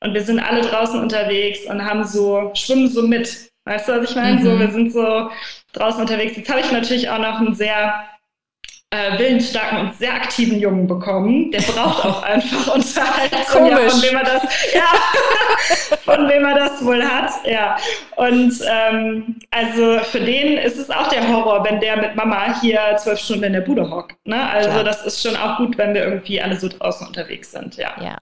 und 0.00 0.14
wir 0.14 0.22
sind 0.22 0.40
alle 0.40 0.62
draußen 0.62 1.00
unterwegs 1.00 1.66
und 1.66 1.84
haben 1.84 2.04
so, 2.04 2.50
schwimmen 2.54 2.88
so 2.88 3.06
mit. 3.06 3.50
Weißt 3.66 3.88
du, 3.88 3.92
was 3.92 4.10
ich 4.10 4.16
meine? 4.16 4.38
Mhm. 4.38 4.44
So, 4.44 4.58
wir 4.58 4.70
sind 4.70 4.92
so 4.92 5.30
draußen 5.72 6.00
unterwegs. 6.02 6.36
Jetzt 6.36 6.50
habe 6.50 6.60
ich 6.60 6.70
natürlich 6.70 7.08
auch 7.08 7.18
noch 7.18 7.40
einen 7.40 7.54
sehr 7.54 8.04
äh, 8.94 9.18
willensstarken 9.18 9.78
und 9.80 9.94
sehr 9.96 10.14
aktiven 10.14 10.60
Jungen 10.60 10.86
bekommen. 10.86 11.50
Der 11.50 11.60
braucht 11.62 12.04
auch 12.04 12.22
einfach 12.22 12.74
Unterhaltung, 12.74 13.40
Komisch. 13.50 13.70
ja, 13.72 13.88
von 13.88 14.00
dem 14.00 14.16
er 14.16 14.24
das. 14.24 14.42
Ja, 14.72 15.96
von 16.04 16.28
wem 16.28 16.44
er 16.44 16.54
das 16.54 16.84
wohl 16.84 17.02
hat. 17.02 17.32
Ja. 17.44 17.76
Und 18.16 18.54
ähm, 18.70 19.40
also 19.50 19.98
für 20.04 20.20
den 20.20 20.58
ist 20.58 20.78
es 20.78 20.90
auch 20.90 21.08
der 21.08 21.28
Horror, 21.28 21.64
wenn 21.64 21.80
der 21.80 21.96
mit 21.96 22.14
Mama 22.14 22.60
hier 22.60 22.80
zwölf 22.98 23.18
Stunden 23.18 23.44
in 23.44 23.52
der 23.54 23.62
Bude 23.62 23.90
hockt. 23.90 24.16
Ne? 24.26 24.48
Also 24.48 24.70
Klar. 24.70 24.84
das 24.84 25.04
ist 25.04 25.22
schon 25.22 25.36
auch 25.36 25.56
gut, 25.56 25.76
wenn 25.76 25.94
wir 25.94 26.04
irgendwie 26.04 26.40
alle 26.40 26.56
so 26.56 26.68
draußen 26.68 27.06
unterwegs 27.06 27.50
sind. 27.50 27.76
Ja. 27.76 28.00
ja. 28.00 28.18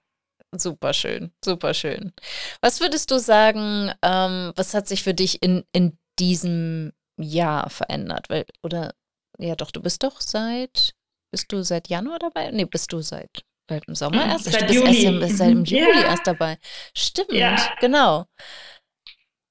Super 0.55 0.93
schön, 0.93 1.31
super 1.43 1.73
schön. 1.73 2.13
Was 2.61 2.79
würdest 2.79 3.09
du 3.09 3.17
sagen, 3.17 3.91
ähm, 4.03 4.51
was 4.55 4.73
hat 4.73 4.87
sich 4.87 5.01
für 5.03 5.15
dich 5.15 5.41
in, 5.41 5.63
in 5.71 5.97
diesem 6.19 6.93
Jahr 7.17 7.71
verändert? 7.71 8.29
Weil, 8.29 8.45
oder 8.61 8.91
ja 9.39 9.55
doch, 9.55 9.71
du 9.71 9.81
bist 9.81 10.03
doch 10.03 10.21
seit, 10.21 10.93
bist 11.31 11.51
du 11.51 11.63
seit 11.63 11.89
Januar 11.89 12.19
dabei? 12.19 12.51
Nee, 12.51 12.65
bist 12.65 12.91
du 12.93 13.01
seit 13.01 13.43
bald 13.67 13.87
im 13.87 13.95
Sommer 13.95 14.25
mhm, 14.25 14.31
erst? 14.31 14.45
Seit 14.45 14.61
du 14.61 14.67
bist 14.67 15.01
Juli. 15.01 15.21
Erst, 15.21 15.37
seit 15.37 15.51
im 15.51 15.65
Juli 15.65 16.01
ja. 16.01 16.07
erst 16.07 16.27
dabei. 16.27 16.57
Stimmt, 16.95 17.31
ja. 17.31 17.55
genau. 17.79 18.25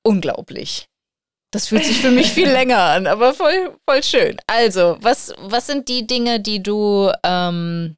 Unglaublich. 0.05 0.89
Das 1.53 1.69
fühlt 1.69 1.85
sich 1.85 2.01
für 2.01 2.11
mich 2.11 2.33
viel 2.33 2.49
länger 2.51 2.79
an, 2.79 3.07
aber 3.07 3.35
voll, 3.35 3.77
voll 3.89 4.03
schön. 4.03 4.37
Also, 4.47 4.97
was, 5.01 5.35
was 5.39 5.67
sind 5.67 5.89
die 5.89 6.07
Dinge, 6.07 6.41
die 6.41 6.63
du 6.63 7.13
ähm, 7.23 7.97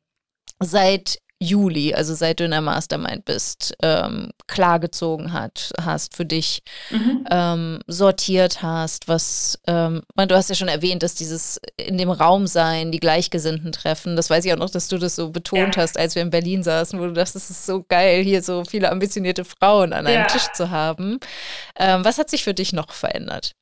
seit 0.61 1.19
Juli, 1.45 1.95
also 1.95 2.15
seit 2.15 2.41
du 2.41 2.45
in 2.45 2.51
der 2.51 2.61
Mastermind 2.61 3.25
bist, 3.25 3.75
ähm, 3.83 4.31
klargezogen 4.47 5.33
hat, 5.33 5.73
hast, 5.81 6.17
für 6.17 6.25
dich 6.25 6.63
mhm. 6.91 7.27
ähm, 7.31 7.79
sortiert 7.87 8.63
hast, 8.63 9.09
was, 9.09 9.59
ähm, 9.67 10.03
du 10.17 10.35
hast 10.35 10.49
ja 10.49 10.55
schon 10.55 10.69
erwähnt, 10.69 11.03
dass 11.03 11.15
dieses 11.15 11.61
in 11.77 11.99
dem 11.99 12.11
Raum 12.11 12.47
sein, 12.47 12.93
die 12.93 13.01
Gleichgesinnten 13.01 13.73
treffen, 13.73 14.17
das 14.17 14.31
weiß 14.31 14.45
ich 14.45 14.53
auch 14.53 14.59
noch, 14.59 14.71
dass 14.71 14.89
du 14.89 14.99
das 14.99 15.17
so 15.17 15.31
betont 15.31 15.77
ja. 15.77 15.83
hast, 15.83 15.99
als 15.99 16.15
wir 16.15 16.23
in 16.23 16.31
Berlin 16.31 16.63
saßen, 16.63 16.99
wo 16.99 17.05
du 17.05 17.13
dachtest, 17.13 17.37
es 17.37 17.51
ist 17.51 17.67
so 17.67 17.85
geil, 17.87 18.23
hier 18.23 18.43
so 18.43 18.65
viele 18.65 18.91
ambitionierte 18.91 19.45
Frauen 19.45 19.93
an 19.93 20.07
einem 20.07 20.23
ja. 20.23 20.27
Tisch 20.27 20.49
zu 20.55 20.71
haben. 20.71 21.19
Ähm, 21.79 22.05
was 22.05 22.19
hat 22.19 22.31
sich 22.31 22.45
für 22.45 22.55
dich 22.55 22.73
noch 22.73 22.93
verändert? 22.93 23.55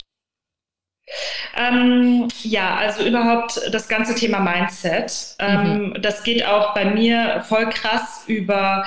Ähm, 1.56 2.28
ja, 2.42 2.76
also 2.76 3.04
überhaupt 3.04 3.60
das 3.72 3.88
ganze 3.88 4.14
Thema 4.14 4.40
Mindset. 4.40 5.36
Ähm, 5.38 5.88
mhm. 5.88 6.02
Das 6.02 6.22
geht 6.22 6.46
auch 6.46 6.74
bei 6.74 6.84
mir 6.84 7.42
voll 7.46 7.68
krass 7.68 8.24
über, 8.26 8.86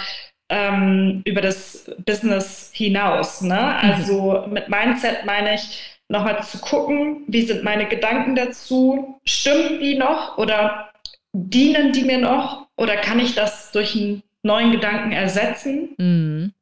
ähm, 0.49 1.21
über 1.25 1.41
das 1.41 1.91
Business 2.05 2.71
hinaus. 2.73 3.41
Ne? 3.41 3.55
Mhm. 3.55 3.91
Also 3.91 4.45
mit 4.49 4.69
Mindset 4.69 5.25
meine 5.25 5.55
ich, 5.55 5.95
nochmal 6.07 6.43
zu 6.43 6.59
gucken, 6.59 7.23
wie 7.27 7.41
sind 7.41 7.63
meine 7.63 7.87
Gedanken 7.87 8.35
dazu? 8.35 9.19
Stimmen 9.25 9.79
die 9.79 9.95
noch 9.95 10.37
oder 10.37 10.91
dienen 11.33 11.91
die 11.91 12.03
mir 12.03 12.19
noch? 12.19 12.67
Oder 12.77 12.97
kann 12.97 13.19
ich 13.19 13.35
das 13.35 13.71
durch 13.71 13.95
einen 13.95 14.23
neuen 14.43 14.71
Gedanken 14.71 15.11
ersetzen? 15.11 15.95
Mhm. 15.97 16.53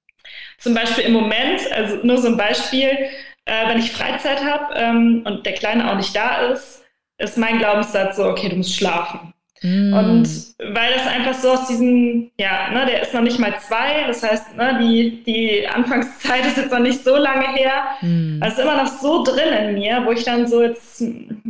Zum 0.60 0.74
Beispiel 0.74 1.06
im 1.06 1.14
Moment, 1.14 1.60
also 1.74 1.98
nur 2.04 2.18
so 2.18 2.30
ein 2.30 2.38
Beispiel, 2.38 3.10
äh, 3.46 3.68
wenn 3.68 3.80
ich 3.80 3.92
Freizeit 3.92 4.44
habe 4.44 4.74
ähm, 4.76 5.24
und 5.26 5.46
der 5.46 5.54
Kleine 5.54 5.92
auch 5.92 5.96
nicht 5.96 6.16
da 6.16 6.48
ist, 6.48 6.84
ist 7.18 7.38
mein 7.38 7.60
Glaubenssatz 7.60 8.18
so, 8.18 8.26
okay, 8.26 8.50
du 8.50 8.56
musst 8.58 8.76
schlafen. 8.76 9.34
Mm. 9.64 9.94
Und 9.94 10.28
weil 10.60 10.94
das 10.94 11.08
einfach 11.08 11.34
so 11.34 11.52
aus 11.52 11.68
diesem, 11.68 12.32
ja, 12.38 12.70
ne, 12.72 12.86
der 12.86 13.02
ist 13.02 13.14
noch 13.14 13.22
nicht 13.22 13.40
mal 13.40 13.54
zwei, 13.60 14.06
das 14.08 14.22
heißt, 14.22 14.58
ne, 14.58 14.78
die, 14.82 15.24
die 15.24 15.68
Anfangszeit 15.68 16.46
ist 16.48 16.58
jetzt 16.58 16.72
noch 16.72 16.80
nicht 16.80 17.04
so 17.04 17.16
lange 17.16 17.48
her. 17.48 17.72
Mm. 18.02 18.44
Also 18.44 18.62
immer 18.62 18.84
noch 18.84 18.88
so 18.88 19.24
drin 19.24 19.54
in 19.54 19.76
mir, 19.76 20.02
wo 20.06 20.12
ich 20.12 20.26
dann 20.26 20.48
so 20.48 20.62
jetzt 20.62 21.02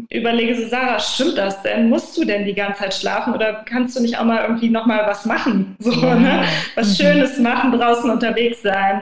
überlege, 0.09 0.55
so 0.55 0.67
Sarah, 0.67 0.99
stimmt 0.99 1.39
das 1.39 1.63
denn? 1.63 1.89
Musst 1.89 2.15
du 2.15 2.23
denn 2.23 2.45
die 2.45 2.53
ganze 2.53 2.81
Zeit 2.81 2.93
schlafen 2.93 3.33
oder 3.33 3.63
kannst 3.65 3.97
du 3.97 4.01
nicht 4.01 4.17
auch 4.19 4.25
mal 4.25 4.43
irgendwie 4.43 4.69
nochmal 4.69 5.05
was 5.07 5.25
machen? 5.25 5.75
So, 5.79 5.91
ja. 5.91 6.15
ne? 6.15 6.43
Was 6.75 6.99
mhm. 6.99 7.03
Schönes 7.03 7.39
machen, 7.39 7.71
draußen 7.71 8.09
unterwegs 8.11 8.61
sein. 8.61 9.01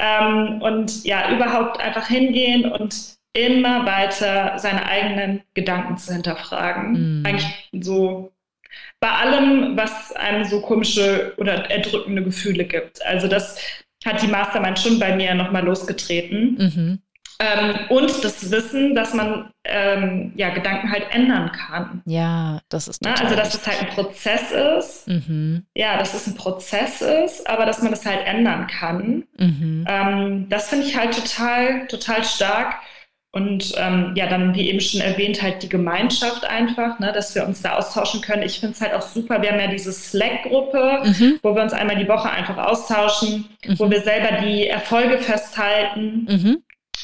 Ähm, 0.00 0.62
und 0.62 1.04
ja, 1.04 1.34
überhaupt 1.34 1.78
einfach 1.78 2.08
hingehen 2.08 2.70
und 2.70 3.16
immer 3.32 3.86
weiter 3.86 4.58
seine 4.58 4.86
eigenen 4.86 5.42
Gedanken 5.54 5.98
zu 5.98 6.12
hinterfragen. 6.12 7.20
Mm. 7.20 7.26
Eigentlich 7.26 7.70
so 7.72 8.32
bei 8.98 9.10
allem, 9.10 9.76
was 9.76 10.12
einem 10.12 10.44
so 10.44 10.60
komische 10.60 11.34
oder 11.36 11.70
erdrückende 11.70 12.22
Gefühle 12.22 12.64
gibt. 12.64 13.04
Also 13.04 13.28
das 13.28 13.60
hat 14.04 14.22
die 14.22 14.28
Mastermind 14.28 14.78
schon 14.78 14.98
bei 14.98 15.14
mir 15.14 15.34
nochmal 15.34 15.64
losgetreten. 15.64 16.56
Mhm. 16.58 16.98
Ähm, 17.40 17.74
und 17.88 18.22
das 18.22 18.50
Wissen, 18.50 18.94
dass 18.94 19.14
man 19.14 19.50
ähm, 19.64 20.32
ja, 20.36 20.50
Gedanken 20.50 20.92
halt 20.92 21.06
ändern 21.10 21.50
kann. 21.52 22.02
Ja, 22.04 22.60
das 22.68 22.86
ist 22.86 23.02
ne? 23.02 23.18
Also, 23.18 23.34
dass 23.34 23.54
es 23.54 23.66
halt 23.66 23.80
ein 23.80 23.88
Prozess 23.88 24.52
ist. 24.52 25.08
Mhm. 25.08 25.64
Ja, 25.74 25.96
dass 25.96 26.12
es 26.12 26.26
ein 26.26 26.34
Prozess 26.34 27.00
ist, 27.00 27.48
aber 27.48 27.64
dass 27.64 27.80
man 27.80 27.92
das 27.92 28.04
halt 28.04 28.26
ändern 28.26 28.66
kann. 28.66 29.24
Mhm. 29.38 29.86
Ähm, 29.88 30.46
das 30.50 30.68
finde 30.68 30.86
ich 30.86 30.96
halt 30.96 31.14
total, 31.14 31.86
total 31.86 32.22
stark. 32.24 32.74
Und 33.32 33.74
ähm, 33.78 34.12
ja, 34.16 34.26
dann, 34.26 34.54
wie 34.54 34.68
eben 34.68 34.80
schon 34.80 35.00
erwähnt, 35.00 35.40
halt 35.40 35.62
die 35.62 35.68
Gemeinschaft 35.68 36.44
einfach, 36.44 36.98
ne, 36.98 37.12
dass 37.12 37.34
wir 37.34 37.46
uns 37.46 37.62
da 37.62 37.76
austauschen 37.76 38.20
können. 38.22 38.42
Ich 38.42 38.58
finde 38.58 38.74
es 38.74 38.80
halt 38.80 38.92
auch 38.92 39.02
super. 39.02 39.40
Wir 39.40 39.52
haben 39.52 39.60
ja 39.60 39.68
diese 39.68 39.92
Slack-Gruppe, 39.92 41.02
mhm. 41.04 41.38
wo 41.42 41.54
wir 41.54 41.62
uns 41.62 41.72
einmal 41.72 41.96
die 41.96 42.08
Woche 42.08 42.28
einfach 42.28 42.58
austauschen, 42.58 43.48
mhm. 43.64 43.78
wo 43.78 43.88
wir 43.88 44.00
selber 44.00 44.44
die 44.44 44.66
Erfolge 44.66 45.18
festhalten. 45.18 46.26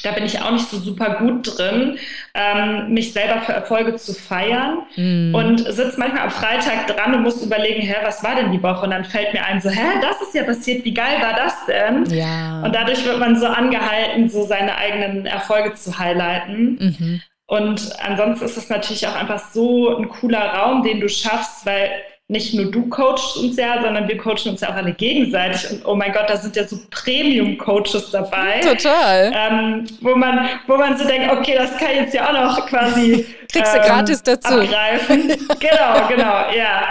Da 0.03 0.11
bin 0.11 0.25
ich 0.25 0.41
auch 0.41 0.51
nicht 0.51 0.69
so 0.69 0.77
super 0.77 1.15
gut 1.19 1.57
drin, 1.57 1.97
ähm, 2.33 2.93
mich 2.93 3.13
selber 3.13 3.41
für 3.41 3.53
Erfolge 3.53 3.95
zu 3.95 4.13
feiern 4.13 4.79
mm. 4.95 5.33
und 5.33 5.59
sitze 5.59 5.99
manchmal 5.99 6.23
am 6.23 6.29
Freitag 6.29 6.87
dran 6.87 7.15
und 7.15 7.23
muss 7.23 7.43
überlegen, 7.43 7.81
hä, 7.81 7.95
was 8.03 8.23
war 8.23 8.35
denn 8.35 8.51
die 8.51 8.61
Woche? 8.61 8.85
Und 8.85 8.91
dann 8.91 9.05
fällt 9.05 9.33
mir 9.33 9.43
ein, 9.43 9.59
so, 9.59 9.69
hä, 9.69 9.99
das 10.01 10.21
ist 10.21 10.35
ja 10.35 10.43
passiert, 10.43 10.85
wie 10.85 10.93
geil 10.93 11.17
war 11.21 11.33
das 11.33 11.65
denn? 11.65 12.05
Ja. 12.15 12.61
Und 12.63 12.75
dadurch 12.75 13.03
wird 13.05 13.19
man 13.19 13.37
so 13.37 13.47
angehalten, 13.47 14.29
so 14.29 14.43
seine 14.43 14.77
eigenen 14.77 15.25
Erfolge 15.25 15.73
zu 15.73 15.97
highlighten. 15.97 16.77
Mhm. 16.79 17.21
Und 17.47 17.93
ansonsten 18.01 18.45
ist 18.45 18.57
es 18.57 18.69
natürlich 18.69 19.07
auch 19.07 19.15
einfach 19.15 19.39
so 19.39 19.95
ein 19.95 20.09
cooler 20.09 20.53
Raum, 20.53 20.83
den 20.83 20.99
du 20.99 21.07
schaffst, 21.07 21.65
weil 21.65 21.89
nicht 22.29 22.53
nur 22.53 22.69
du 22.69 22.89
coachst 22.89 23.37
uns 23.37 23.55
ja, 23.55 23.81
sondern 23.81 24.05
wir 24.07 24.17
coachen 24.17 24.51
uns 24.51 24.59
ja 24.59 24.69
auch 24.69 24.75
alle 24.75 24.93
gegenseitig. 24.93 25.71
Und 25.71 25.85
oh 25.85 25.95
mein 25.95 26.11
Gott, 26.11 26.29
da 26.29 26.35
sind 26.35 26.57
ja 26.57 26.67
so 26.67 26.77
Premium-Coaches 26.89 28.11
dabei. 28.11 28.59
Total. 28.59 29.31
Ähm, 29.33 29.87
wo, 30.01 30.13
man, 30.13 30.49
wo 30.67 30.75
man 30.75 30.97
so 30.97 31.07
denkt, 31.07 31.31
okay, 31.31 31.55
das 31.55 31.77
kann 31.77 31.91
ich 31.91 32.01
jetzt 32.01 32.13
ja 32.13 32.27
auch 32.27 32.33
noch 32.33 32.65
quasi. 32.67 33.25
Kriegst 33.51 33.73
du 33.73 33.77
ähm, 33.77 33.83
gratis 33.85 34.21
dazu. 34.23 34.55
Abgreifen. 34.55 35.27
genau, 35.59 36.07
genau, 36.09 36.51
ja. 36.53 36.89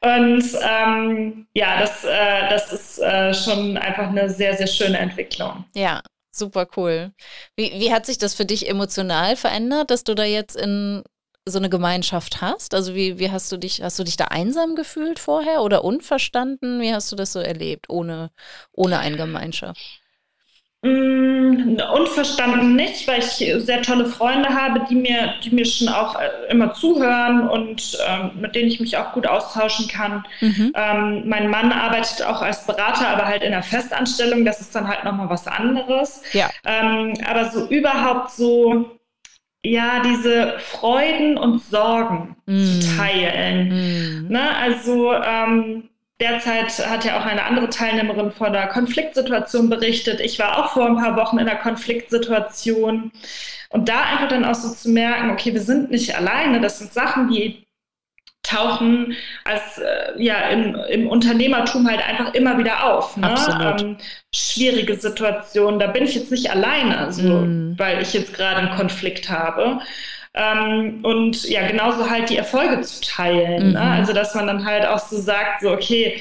Und 0.00 0.44
ähm, 0.60 1.46
ja, 1.54 1.80
das, 1.80 2.04
äh, 2.04 2.48
das 2.50 2.72
ist 2.72 2.98
äh, 2.98 3.32
schon 3.32 3.76
einfach 3.76 4.08
eine 4.08 4.28
sehr, 4.28 4.56
sehr 4.56 4.66
schöne 4.66 4.98
Entwicklung. 4.98 5.64
Ja, 5.74 6.00
Super 6.36 6.66
cool. 6.76 7.12
Wie, 7.54 7.70
wie 7.78 7.92
hat 7.92 8.06
sich 8.06 8.18
das 8.18 8.34
für 8.34 8.44
dich 8.44 8.68
emotional 8.68 9.36
verändert, 9.36 9.92
dass 9.92 10.02
du 10.02 10.16
da 10.16 10.24
jetzt 10.24 10.56
in 10.56 11.04
so 11.46 11.58
eine 11.58 11.68
Gemeinschaft 11.68 12.40
hast? 12.40 12.74
Also 12.74 12.94
wie, 12.94 13.18
wie 13.18 13.30
hast 13.30 13.52
du 13.52 13.56
dich, 13.56 13.82
hast 13.82 13.98
du 13.98 14.04
dich 14.04 14.16
da 14.16 14.26
einsam 14.26 14.74
gefühlt 14.74 15.18
vorher 15.18 15.62
oder 15.62 15.84
unverstanden? 15.84 16.80
Wie 16.80 16.92
hast 16.94 17.12
du 17.12 17.16
das 17.16 17.32
so 17.32 17.40
erlebt, 17.40 17.90
ohne, 17.90 18.30
ohne 18.72 18.98
eine 18.98 19.16
Gemeinschaft? 19.16 20.00
Mm, 20.84 21.78
unverstanden 21.94 22.76
nicht, 22.76 23.08
weil 23.08 23.20
ich 23.20 23.42
sehr 23.64 23.80
tolle 23.80 24.04
Freunde 24.04 24.50
habe, 24.50 24.84
die 24.88 24.94
mir, 24.94 25.34
die 25.42 25.50
mir 25.50 25.64
schon 25.64 25.88
auch 25.88 26.20
äh, 26.20 26.28
immer 26.50 26.74
zuhören 26.74 27.48
und 27.48 27.96
ähm, 28.06 28.32
mit 28.40 28.54
denen 28.54 28.68
ich 28.68 28.80
mich 28.80 28.96
auch 28.98 29.12
gut 29.12 29.26
austauschen 29.26 29.88
kann. 29.88 30.26
Mhm. 30.40 30.72
Ähm, 30.74 31.22
mein 31.26 31.48
Mann 31.48 31.72
arbeitet 31.72 32.22
auch 32.26 32.42
als 32.42 32.66
Berater, 32.66 33.08
aber 33.08 33.26
halt 33.26 33.42
in 33.42 33.52
der 33.52 33.62
Festanstellung. 33.62 34.44
Das 34.44 34.60
ist 34.60 34.74
dann 34.74 34.86
halt 34.86 35.04
nochmal 35.04 35.30
was 35.30 35.46
anderes. 35.46 36.22
Ja. 36.32 36.50
Ähm, 36.66 37.14
aber 37.26 37.50
so 37.50 37.66
überhaupt 37.66 38.32
so 38.32 38.98
ja, 39.64 40.02
diese 40.04 40.58
Freuden 40.58 41.38
und 41.38 41.62
Sorgen 41.62 42.36
mm. 42.46 42.64
zu 42.64 42.96
teilen. 42.96 43.68
Mm. 43.68 44.28
Ne? 44.28 44.56
Also 44.56 45.14
ähm, 45.14 45.88
derzeit 46.20 46.70
hat 46.86 47.04
ja 47.04 47.18
auch 47.18 47.24
eine 47.24 47.44
andere 47.44 47.70
Teilnehmerin 47.70 48.30
von 48.30 48.52
der 48.52 48.68
Konfliktsituation 48.68 49.70
berichtet. 49.70 50.20
Ich 50.20 50.38
war 50.38 50.58
auch 50.58 50.72
vor 50.72 50.86
ein 50.86 50.96
paar 50.96 51.16
Wochen 51.16 51.38
in 51.38 51.48
einer 51.48 51.58
Konfliktsituation. 51.58 53.10
Und 53.70 53.88
da 53.88 54.02
einfach 54.02 54.28
dann 54.28 54.44
auch 54.44 54.54
so 54.54 54.72
zu 54.72 54.90
merken, 54.90 55.30
okay, 55.30 55.54
wir 55.54 55.62
sind 55.62 55.90
nicht 55.90 56.16
alleine. 56.16 56.60
Das 56.60 56.78
sind 56.78 56.92
Sachen, 56.92 57.28
die 57.28 57.64
tauchen 58.44 59.16
als 59.44 59.78
äh, 59.78 60.22
ja 60.22 60.48
im, 60.50 60.76
im, 60.88 61.08
Unternehmertum 61.08 61.88
halt 61.88 62.06
einfach 62.06 62.34
immer 62.34 62.58
wieder 62.58 62.84
auf. 62.84 63.16
Ne? 63.16 63.34
Ähm, 63.60 63.96
schwierige 64.34 64.96
Situationen, 64.96 65.80
da 65.80 65.88
bin 65.88 66.04
ich 66.04 66.14
jetzt 66.14 66.30
nicht 66.30 66.50
alleine, 66.50 67.12
so, 67.12 67.22
mm. 67.22 67.74
weil 67.78 68.02
ich 68.02 68.12
jetzt 68.12 68.34
gerade 68.34 68.58
einen 68.58 68.76
Konflikt 68.76 69.28
habe. 69.30 69.80
Ähm, 70.34 71.00
und 71.02 71.48
ja, 71.48 71.66
genauso 71.66 72.10
halt 72.10 72.28
die 72.28 72.36
Erfolge 72.36 72.80
zu 72.82 73.00
teilen. 73.00 73.70
Mm 73.70 73.72
Ne? 73.72 73.80
Mhm. 73.80 73.92
Also, 73.92 74.12
dass 74.12 74.34
man 74.34 74.46
dann 74.46 74.64
halt 74.64 74.86
auch 74.86 74.98
so 74.98 75.16
sagt, 75.18 75.62
so, 75.62 75.70
okay, 75.70 76.20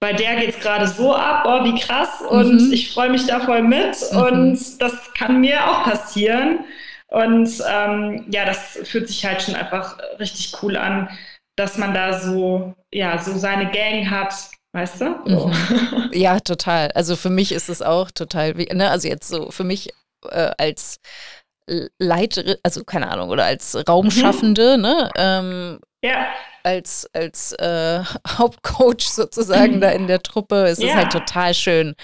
bei 0.00 0.12
der 0.12 0.36
geht 0.36 0.50
es 0.50 0.60
gerade 0.60 0.86
so 0.86 1.14
ab, 1.14 1.44
oh, 1.46 1.64
wie 1.64 1.78
krass, 1.78 2.22
und 2.28 2.68
mhm. 2.68 2.72
ich 2.72 2.92
freue 2.92 3.10
mich 3.10 3.26
da 3.26 3.40
voll 3.40 3.62
mit 3.62 3.96
mhm. 4.12 4.18
und 4.18 4.80
das 4.80 5.12
kann 5.14 5.40
mir 5.40 5.68
auch 5.68 5.84
passieren. 5.84 6.60
Und 7.08 7.50
ähm, 7.68 8.26
ja, 8.30 8.44
das 8.44 8.78
fühlt 8.84 9.08
sich 9.08 9.24
halt 9.24 9.42
schon 9.42 9.54
einfach 9.54 9.98
richtig 10.20 10.52
cool 10.62 10.76
an, 10.76 11.08
dass 11.58 11.78
man 11.78 11.94
da 11.94 12.18
so, 12.18 12.74
ja, 12.92 13.18
so 13.18 13.36
seine 13.36 13.70
Gang 13.70 14.10
hat. 14.10 14.34
Weißt 14.72 15.00
du? 15.00 15.04
Mhm. 15.24 15.52
Ja, 16.12 16.40
total. 16.40 16.90
Also 16.92 17.16
für 17.16 17.30
mich 17.30 17.52
ist 17.52 17.68
es 17.68 17.82
auch 17.82 18.10
total, 18.10 18.54
ne? 18.54 18.90
also 18.90 19.08
jetzt 19.08 19.28
so 19.28 19.50
für 19.50 19.64
mich 19.64 19.90
äh, 20.30 20.50
als 20.58 21.00
Leiterin, 21.98 22.56
also 22.62 22.84
keine 22.84 23.10
Ahnung, 23.10 23.28
oder 23.28 23.44
als 23.44 23.76
Raumschaffende, 23.88 24.76
mhm. 24.76 24.82
ne? 24.82 25.10
Ähm, 25.16 25.78
ja. 26.02 26.28
Als, 26.62 27.08
als 27.12 27.52
äh, 27.52 28.02
Hauptcoach 28.28 29.08
sozusagen 29.08 29.80
da 29.80 29.90
in 29.90 30.06
der 30.06 30.22
Truppe. 30.22 30.66
Es 30.66 30.78
ja. 30.78 30.88
ist 30.88 30.94
halt 30.94 31.12
total 31.12 31.54
schön, 31.54 31.94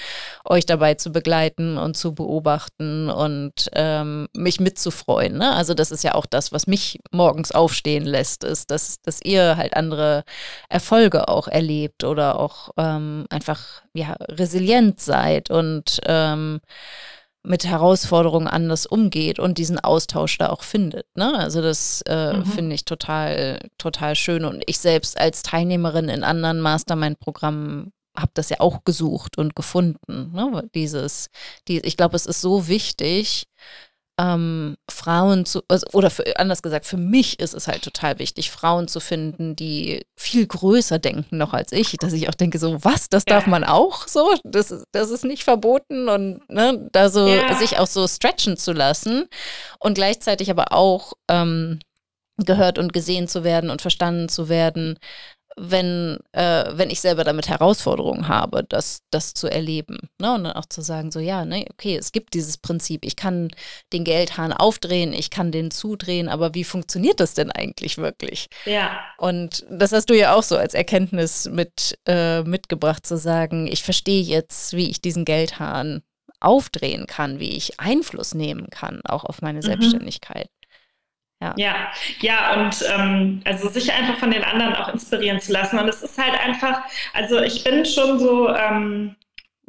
euch 0.44 0.64
dabei 0.64 0.94
zu 0.94 1.12
begleiten 1.12 1.76
und 1.76 1.96
zu 1.96 2.14
beobachten 2.14 3.10
und 3.10 3.68
ähm, 3.74 4.28
mich 4.34 4.60
mitzufreuen. 4.60 5.36
Ne? 5.36 5.54
Also, 5.54 5.74
das 5.74 5.90
ist 5.90 6.02
ja 6.02 6.14
auch 6.14 6.26
das, 6.26 6.50
was 6.50 6.66
mich 6.66 7.00
morgens 7.10 7.52
aufstehen 7.52 8.04
lässt, 8.04 8.42
ist, 8.44 8.70
dass, 8.70 9.00
dass 9.02 9.20
ihr 9.22 9.56
halt 9.56 9.76
andere 9.76 10.24
Erfolge 10.68 11.28
auch 11.28 11.46
erlebt 11.48 12.04
oder 12.04 12.38
auch 12.38 12.70
ähm, 12.76 13.26
einfach 13.30 13.82
ja, 13.92 14.16
resilient 14.28 15.00
seid 15.00 15.50
und 15.50 16.00
ähm, 16.06 16.60
mit 17.44 17.66
Herausforderungen 17.66 18.48
anders 18.48 18.86
umgeht 18.86 19.38
und 19.38 19.58
diesen 19.58 19.78
Austausch 19.78 20.38
da 20.38 20.48
auch 20.48 20.62
findet. 20.62 21.06
Ne? 21.14 21.38
Also 21.38 21.60
das 21.60 22.02
äh, 22.06 22.32
mhm. 22.32 22.46
finde 22.46 22.74
ich 22.74 22.84
total, 22.84 23.60
total 23.76 24.16
schön. 24.16 24.44
Und 24.44 24.62
ich 24.66 24.78
selbst 24.78 25.18
als 25.18 25.42
Teilnehmerin 25.42 26.08
in 26.08 26.24
anderen 26.24 26.60
Mastermind-Programmen 26.60 27.92
habe 28.16 28.30
das 28.34 28.48
ja 28.48 28.60
auch 28.60 28.84
gesucht 28.84 29.36
und 29.36 29.54
gefunden. 29.54 30.32
Ne? 30.32 30.68
Dieses, 30.74 31.28
die, 31.68 31.80
ich 31.80 31.96
glaube, 31.96 32.16
es 32.16 32.26
ist 32.26 32.40
so 32.40 32.68
wichtig, 32.68 33.46
ähm, 34.18 34.76
Frauen 34.88 35.44
zu, 35.44 35.62
also, 35.68 35.86
oder 35.92 36.10
für, 36.10 36.38
anders 36.38 36.62
gesagt, 36.62 36.86
für 36.86 36.96
mich 36.96 37.40
ist 37.40 37.54
es 37.54 37.66
halt 37.66 37.82
total 37.82 38.18
wichtig, 38.18 38.50
Frauen 38.50 38.86
zu 38.86 39.00
finden, 39.00 39.56
die 39.56 40.06
viel 40.16 40.46
größer 40.46 40.98
denken 40.98 41.36
noch 41.36 41.52
als 41.52 41.72
ich, 41.72 41.96
dass 41.96 42.12
ich 42.12 42.28
auch 42.28 42.34
denke, 42.34 42.58
so, 42.58 42.84
was, 42.84 43.08
das 43.08 43.24
darf 43.24 43.44
ja. 43.44 43.50
man 43.50 43.64
auch 43.64 44.06
so? 44.06 44.34
Das, 44.44 44.84
das 44.92 45.10
ist 45.10 45.24
nicht 45.24 45.42
verboten 45.42 46.08
und 46.08 46.48
ne, 46.48 46.88
da 46.92 47.08
so 47.08 47.26
ja. 47.26 47.54
sich 47.54 47.78
auch 47.78 47.88
so 47.88 48.06
stretchen 48.06 48.56
zu 48.56 48.72
lassen 48.72 49.26
und 49.80 49.94
gleichzeitig 49.94 50.50
aber 50.50 50.72
auch 50.72 51.14
ähm, 51.28 51.80
gehört 52.36 52.78
und 52.78 52.92
gesehen 52.92 53.28
zu 53.28 53.44
werden 53.44 53.70
und 53.70 53.82
verstanden 53.82 54.28
zu 54.28 54.48
werden, 54.48 54.98
wenn, 55.56 56.18
äh, 56.32 56.64
wenn 56.72 56.90
ich 56.90 57.00
selber 57.00 57.24
damit 57.24 57.48
Herausforderungen 57.48 58.28
habe, 58.28 58.64
das, 58.64 59.02
das 59.10 59.34
zu 59.34 59.48
erleben. 59.48 59.98
Ne? 60.18 60.34
Und 60.34 60.44
dann 60.44 60.52
auch 60.54 60.66
zu 60.66 60.82
sagen, 60.82 61.10
so 61.10 61.20
ja, 61.20 61.44
ne, 61.44 61.64
okay, 61.70 61.96
es 61.96 62.12
gibt 62.12 62.34
dieses 62.34 62.58
Prinzip, 62.58 63.04
ich 63.04 63.16
kann 63.16 63.50
den 63.92 64.04
Geldhahn 64.04 64.52
aufdrehen, 64.52 65.12
ich 65.12 65.30
kann 65.30 65.52
den 65.52 65.70
zudrehen, 65.70 66.28
aber 66.28 66.54
wie 66.54 66.64
funktioniert 66.64 67.20
das 67.20 67.34
denn 67.34 67.50
eigentlich 67.50 67.98
wirklich? 67.98 68.48
Ja. 68.64 69.00
Und 69.18 69.64
das 69.70 69.92
hast 69.92 70.10
du 70.10 70.14
ja 70.16 70.34
auch 70.34 70.42
so 70.42 70.56
als 70.56 70.74
Erkenntnis 70.74 71.48
mit, 71.50 71.98
äh, 72.06 72.42
mitgebracht, 72.42 73.06
zu 73.06 73.16
sagen, 73.16 73.66
ich 73.66 73.82
verstehe 73.82 74.22
jetzt, 74.22 74.72
wie 74.74 74.90
ich 74.90 75.00
diesen 75.00 75.24
Geldhahn 75.24 76.02
aufdrehen 76.40 77.06
kann, 77.06 77.40
wie 77.40 77.56
ich 77.56 77.80
Einfluss 77.80 78.34
nehmen 78.34 78.68
kann, 78.70 79.00
auch 79.04 79.24
auf 79.24 79.40
meine 79.40 79.58
mhm. 79.58 79.62
Selbstständigkeit. 79.62 80.48
Ja. 81.44 81.52
ja, 81.56 81.74
ja, 82.20 82.60
und 82.60 82.84
ähm, 82.94 83.42
also 83.44 83.68
sich 83.68 83.92
einfach 83.92 84.16
von 84.16 84.30
den 84.30 84.44
anderen 84.44 84.74
auch 84.74 84.88
inspirieren 84.88 85.40
zu 85.40 85.52
lassen. 85.52 85.78
Und 85.78 85.88
es 85.88 86.02
ist 86.02 86.18
halt 86.18 86.38
einfach, 86.40 86.82
also 87.12 87.40
ich 87.40 87.64
bin 87.64 87.84
schon 87.84 88.18
so 88.18 88.48
ähm, 88.48 89.16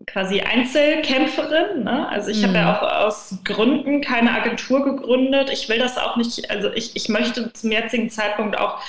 quasi 0.07 0.41
Einzelkämpferin. 0.41 1.84
Ne? 1.84 2.07
Also 2.09 2.32
ich 2.32 2.41
mhm. 2.41 2.47
habe 2.47 2.57
ja 2.57 2.78
auch 2.78 3.05
aus 3.05 3.39
Gründen 3.43 4.01
keine 4.01 4.32
Agentur 4.32 4.84
gegründet. 4.84 5.49
Ich 5.51 5.69
will 5.69 5.80
das 5.80 5.97
auch 5.97 6.15
nicht, 6.17 6.49
also 6.49 6.71
ich, 6.73 6.95
ich 6.95 7.09
möchte 7.09 7.51
zum 7.53 7.71
jetzigen 7.71 8.09
Zeitpunkt 8.09 8.57
auch 8.57 8.82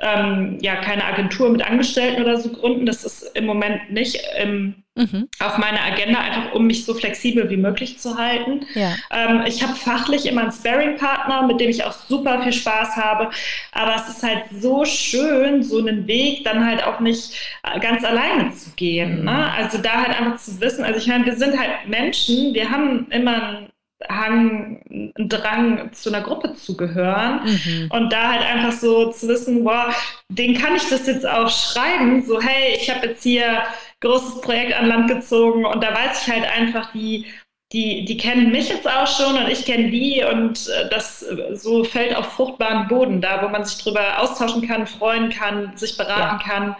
ähm, 0.00 0.58
ja 0.60 0.76
keine 0.76 1.04
Agentur 1.04 1.50
mit 1.50 1.64
Angestellten 1.64 2.22
oder 2.22 2.36
so 2.36 2.50
gründen. 2.50 2.86
Das 2.86 3.04
ist 3.04 3.30
im 3.34 3.46
Moment 3.46 3.90
nicht 3.90 4.20
im, 4.40 4.82
mhm. 4.94 5.28
auf 5.38 5.58
meiner 5.58 5.82
Agenda, 5.82 6.20
einfach 6.20 6.52
um 6.52 6.66
mich 6.66 6.84
so 6.84 6.94
flexibel 6.94 7.48
wie 7.50 7.56
möglich 7.56 7.98
zu 7.98 8.18
halten. 8.18 8.66
Ja. 8.74 8.94
Ähm, 9.10 9.42
ich 9.46 9.62
habe 9.62 9.74
fachlich 9.74 10.26
immer 10.26 10.42
einen 10.42 10.52
Sparing-Partner, 10.52 11.46
mit 11.46 11.60
dem 11.60 11.70
ich 11.70 11.84
auch 11.84 11.92
super 11.92 12.42
viel 12.42 12.52
Spaß 12.52 12.96
habe. 12.96 13.30
Aber 13.72 13.94
es 13.96 14.08
ist 14.08 14.22
halt 14.22 14.42
so 14.52 14.84
schön, 14.84 15.62
so 15.62 15.78
einen 15.78 16.06
Weg 16.06 16.44
dann 16.44 16.66
halt 16.66 16.84
auch 16.84 17.00
nicht 17.00 17.34
äh, 17.62 17.78
ganz 17.80 18.04
alleine 18.04 18.52
zu 18.52 18.70
gehen. 18.76 19.20
Mhm. 19.20 19.24
Ne? 19.26 19.52
Also 19.52 19.78
da 19.78 20.02
halt 20.02 20.18
einfach 20.18 20.36
zu 20.36 20.60
wissen, 20.60 20.84
also 20.84 20.98
ich 20.98 21.06
meine, 21.06 21.24
wir 21.24 21.36
sind 21.36 21.58
halt 21.58 21.88
Menschen, 21.88 22.54
wir 22.54 22.70
haben 22.70 23.06
immer 23.10 23.48
ein 23.48 23.73
Hang, 24.08 24.82
einen 24.90 25.28
Drang 25.28 25.92
zu 25.92 26.10
einer 26.10 26.20
Gruppe 26.20 26.54
zu 26.54 26.76
gehören 26.76 27.44
mhm. 27.44 27.90
und 27.90 28.12
da 28.12 28.32
halt 28.32 28.42
einfach 28.42 28.72
so 28.72 29.10
zu 29.10 29.28
wissen, 29.28 29.64
boah, 29.64 29.94
den 30.28 30.54
kann 30.54 30.76
ich 30.76 30.88
das 30.88 31.06
jetzt 31.06 31.26
auch 31.26 31.48
schreiben, 31.48 32.22
so 32.22 32.40
hey, 32.40 32.76
ich 32.76 32.90
habe 32.90 33.06
jetzt 33.06 33.22
hier 33.22 33.62
großes 34.00 34.40
Projekt 34.42 34.74
an 34.74 34.88
Land 34.88 35.08
gezogen 35.08 35.64
und 35.64 35.82
da 35.82 35.94
weiß 35.94 36.22
ich 36.26 36.32
halt 36.32 36.44
einfach, 36.44 36.92
die, 36.92 37.26
die, 37.72 38.04
die 38.04 38.16
kennen 38.16 38.52
mich 38.52 38.68
jetzt 38.68 38.88
auch 38.88 39.06
schon 39.06 39.36
und 39.36 39.48
ich 39.48 39.64
kenne 39.64 39.90
die 39.90 40.22
und 40.22 40.68
äh, 40.68 40.88
das 40.90 41.20
so 41.52 41.84
fällt 41.84 42.14
auf 42.14 42.32
fruchtbaren 42.32 42.88
Boden 42.88 43.20
da, 43.20 43.42
wo 43.42 43.48
man 43.48 43.64
sich 43.64 43.82
drüber 43.82 44.20
austauschen 44.20 44.66
kann, 44.66 44.86
freuen 44.86 45.30
kann, 45.30 45.76
sich 45.76 45.96
beraten 45.96 46.40
ja. 46.40 46.52
kann 46.52 46.76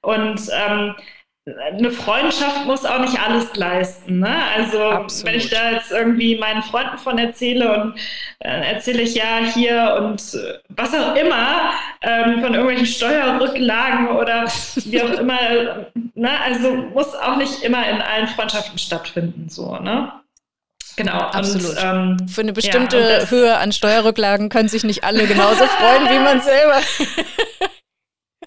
und 0.00 0.40
ähm, 0.52 0.94
eine 1.44 1.90
Freundschaft 1.90 2.66
muss 2.66 2.84
auch 2.84 3.00
nicht 3.00 3.18
alles 3.18 3.54
leisten. 3.56 4.20
Ne? 4.20 4.36
Also 4.56 4.80
Absolut. 4.80 5.26
wenn 5.26 5.40
ich 5.40 5.50
da 5.50 5.72
jetzt 5.72 5.90
irgendwie 5.90 6.36
meinen 6.36 6.62
Freunden 6.62 6.98
von 6.98 7.18
erzähle 7.18 7.82
und 7.82 7.94
äh, 8.38 8.74
erzähle 8.74 9.02
ich 9.02 9.16
ja 9.16 9.38
hier 9.52 9.96
und 9.98 10.20
äh, 10.34 10.58
was 10.68 10.94
auch 10.94 11.16
immer 11.16 11.72
ähm, 12.00 12.40
von 12.40 12.54
irgendwelchen 12.54 12.86
Steuerrücklagen 12.86 14.08
oder 14.08 14.44
wie 14.84 15.02
auch 15.02 15.18
immer. 15.18 15.38
Ne? 16.14 16.30
Also 16.44 16.74
muss 16.74 17.14
auch 17.14 17.36
nicht 17.36 17.62
immer 17.62 17.88
in 17.88 18.00
allen 18.02 18.28
Freundschaften 18.28 18.78
stattfinden. 18.78 19.48
So, 19.48 19.78
ne? 19.78 20.12
Genau. 20.94 21.18
Absolut. 21.18 21.70
Und, 21.70 21.78
ähm, 21.82 22.28
Für 22.28 22.42
eine 22.42 22.52
bestimmte 22.52 22.98
ja, 22.98 23.30
Höhe 23.30 23.56
an 23.56 23.72
Steuerrücklagen 23.72 24.50
können 24.50 24.68
sich 24.68 24.84
nicht 24.84 25.04
alle 25.04 25.26
genauso 25.26 25.64
freuen 25.64 26.10
wie 26.10 26.18
man 26.18 26.40
selber. 26.42 26.80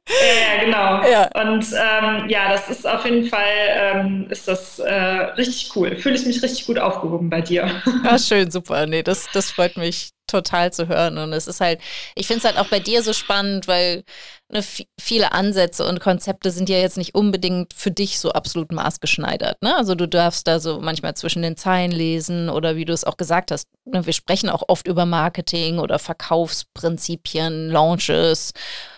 Ja, 0.08 0.64
genau. 0.64 1.04
Ja. 1.10 1.30
Und 1.42 1.66
ähm, 1.74 2.30
ja, 2.30 2.52
das 2.52 2.70
ist 2.70 2.88
auf 2.88 3.06
jeden 3.06 3.26
Fall 3.26 3.42
ähm, 3.70 4.28
ist 4.30 4.48
das 4.48 4.78
äh, 4.80 4.94
richtig 4.94 5.76
cool. 5.76 5.96
Fühle 5.96 6.16
ich 6.16 6.26
mich 6.26 6.44
richtig 6.44 6.68
gut 6.68 6.78
aufgehoben 6.78 7.30
bei 7.30 7.42
dir. 7.42 7.82
Ja, 8.04 8.20
schön, 8.20 8.52
super. 8.52 8.86
Nee, 8.86 9.02
das, 9.02 9.28
das 9.34 9.52
freut 9.52 9.78
mich 9.78 10.12
total 10.28 10.72
zu 10.74 10.88
hören. 10.88 11.18
Und 11.18 11.34
es 11.34 11.48
ist 11.48 11.62
halt, 11.62 11.80
ich 12.16 12.28
finde 12.28 12.40
es 12.40 12.46
halt 12.46 12.58
auch 12.58 12.70
bei 12.70 12.80
dir 12.80 13.02
so 13.02 13.14
spannend, 13.14 13.68
weil 13.68 14.04
ne, 14.50 14.64
viele 15.00 15.32
Ansätze 15.32 15.88
und 15.88 16.00
Konzepte 16.00 16.52
sind 16.52 16.70
ja 16.70 16.78
jetzt 16.78 16.98
nicht 16.98 17.16
unbedingt 17.16 17.74
für 17.74 17.92
dich 17.92 18.20
so 18.20 18.32
absolut 18.32 18.72
maßgeschneidert. 18.72 19.62
Ne? 19.62 19.76
Also 19.76 19.96
du 19.96 20.08
darfst 20.08 20.48
da 20.48 20.60
so 20.60 20.80
manchmal 20.80 21.16
zwischen 21.16 21.42
den 21.42 21.58
Zeilen 21.58 21.92
lesen 21.92 22.50
oder 22.50 22.76
wie 22.76 22.86
du 22.86 22.94
es 22.94 23.04
auch 23.04 23.18
gesagt 23.18 23.52
hast, 23.52 23.68
ne, 23.86 24.06
wir 24.06 24.14
sprechen 24.14 24.50
auch 24.50 24.64
oft 24.68 24.88
über 24.88 25.06
Marketing 25.06 25.80
oder 25.80 26.00
Verkaufsprinzipien, 26.00 27.70
Launches 27.70 28.54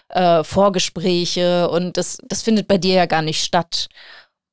äh, 0.10 0.43
Vorgespräche 0.43 1.70
und 1.70 1.97
das, 1.97 2.18
das 2.28 2.41
findet 2.41 2.68
bei 2.68 2.78
dir 2.78 2.95
ja 2.95 3.05
gar 3.05 3.22
nicht 3.22 3.43
statt. 3.43 3.88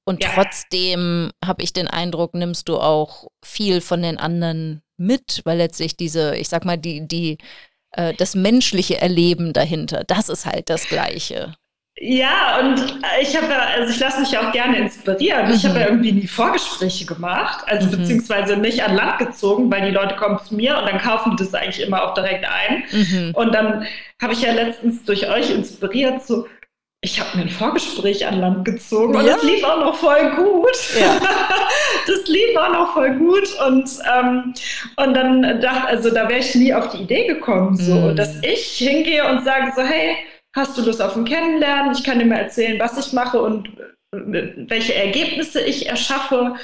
Und 0.07 0.23
ja. 0.23 0.31
trotzdem 0.35 1.31
habe 1.45 1.63
ich 1.63 1.73
den 1.73 1.89
Eindruck, 1.89 2.35
nimmst 2.35 2.69
du 2.69 2.79
auch 2.79 3.29
viel 3.43 3.81
von 3.81 4.03
den 4.03 4.19
anderen 4.19 4.83
mit, 4.97 5.41
weil 5.45 5.59
letztlich 5.59 5.97
diese, 5.97 6.37
ich 6.37 6.49
sag 6.49 6.65
mal, 6.65 6.77
die, 6.77 7.09
die, 7.09 7.39
äh, 7.93 8.13
das 8.15 8.35
menschliche 8.35 9.01
Erleben 9.01 9.53
dahinter, 9.53 10.05
das 10.05 10.29
ist 10.29 10.47
halt 10.47 10.69
das 10.69 10.87
Gleiche. 10.89 11.55
Ja, 12.01 12.59
und 12.59 12.99
ich 13.21 13.37
habe 13.37 13.55
also 13.55 13.93
ich 13.93 14.01
lasse 14.01 14.21
mich 14.21 14.37
auch 14.37 14.51
gerne 14.51 14.79
inspirieren. 14.79 15.47
Mhm. 15.47 15.55
Ich 15.55 15.65
habe 15.65 15.79
ja 15.79 15.87
irgendwie 15.87 16.13
nie 16.13 16.27
Vorgespräche 16.27 17.07
gemacht, 17.07 17.65
also 17.69 17.87
mhm. 17.87 17.93
beziehungsweise 17.93 18.57
nicht 18.57 18.83
an 18.83 18.97
Land 18.97 19.19
gezogen, 19.19 19.71
weil 19.71 19.87
die 19.87 19.95
Leute 19.95 20.17
kommen 20.17 20.41
zu 20.41 20.57
mir 20.57 20.77
und 20.77 20.87
dann 20.87 20.99
kaufen 20.99 21.37
die 21.37 21.45
das 21.45 21.55
eigentlich 21.55 21.87
immer 21.87 22.03
auch 22.03 22.15
direkt 22.15 22.45
ein. 22.47 22.83
Mhm. 22.91 23.35
Und 23.35 23.55
dann 23.55 23.87
habe 24.21 24.33
ich 24.33 24.43
ja 24.43 24.53
letztens 24.53 25.05
durch 25.05 25.29
euch 25.29 25.51
inspiriert, 25.51 26.27
so, 26.27 26.47
ich 27.01 27.21
habe 27.21 27.37
mir 27.37 27.45
ein 27.45 27.51
Vorgespräch 27.51 28.27
an 28.27 28.41
Land 28.41 28.65
gezogen 28.65 29.15
und 29.15 29.27
ja. 29.27 29.35
das 29.35 29.45
lief 29.45 29.63
auch 29.63 29.79
noch 29.79 29.95
voll 29.95 30.31
gut. 30.35 30.99
Ja. 30.99 31.21
das 32.07 32.27
lief 32.27 32.57
auch 32.57 32.73
noch 32.73 32.93
voll 32.95 33.15
gut 33.17 33.49
und, 33.69 33.89
ähm, 34.13 34.55
und 34.97 35.15
dann 35.15 35.61
dachte, 35.61 35.87
also 35.87 36.11
da 36.11 36.29
wäre 36.29 36.41
ich 36.41 36.55
nie 36.57 36.75
auf 36.75 36.89
die 36.89 37.03
Idee 37.03 37.27
gekommen, 37.27 37.77
so, 37.77 37.95
mhm. 37.95 38.17
dass 38.17 38.43
ich 38.43 38.79
hingehe 38.79 39.29
und 39.29 39.45
sage 39.45 39.73
so, 39.77 39.83
hey, 39.83 40.17
hast 40.55 40.79
du 40.79 40.83
Lust 40.83 41.03
auf 41.03 41.17
ein 41.17 41.25
Kennenlernen? 41.25 41.93
Ich 41.93 42.05
kann 42.05 42.19
dir 42.19 42.27
mal 42.27 42.39
erzählen, 42.39 42.81
was 42.81 42.99
ich 43.05 43.13
mache 43.13 43.41
und 43.41 43.69
äh, 44.13 44.53
welche 44.69 44.95
Ergebnisse 44.95 45.61
ich 45.61 45.89
erschaffe 45.89 46.55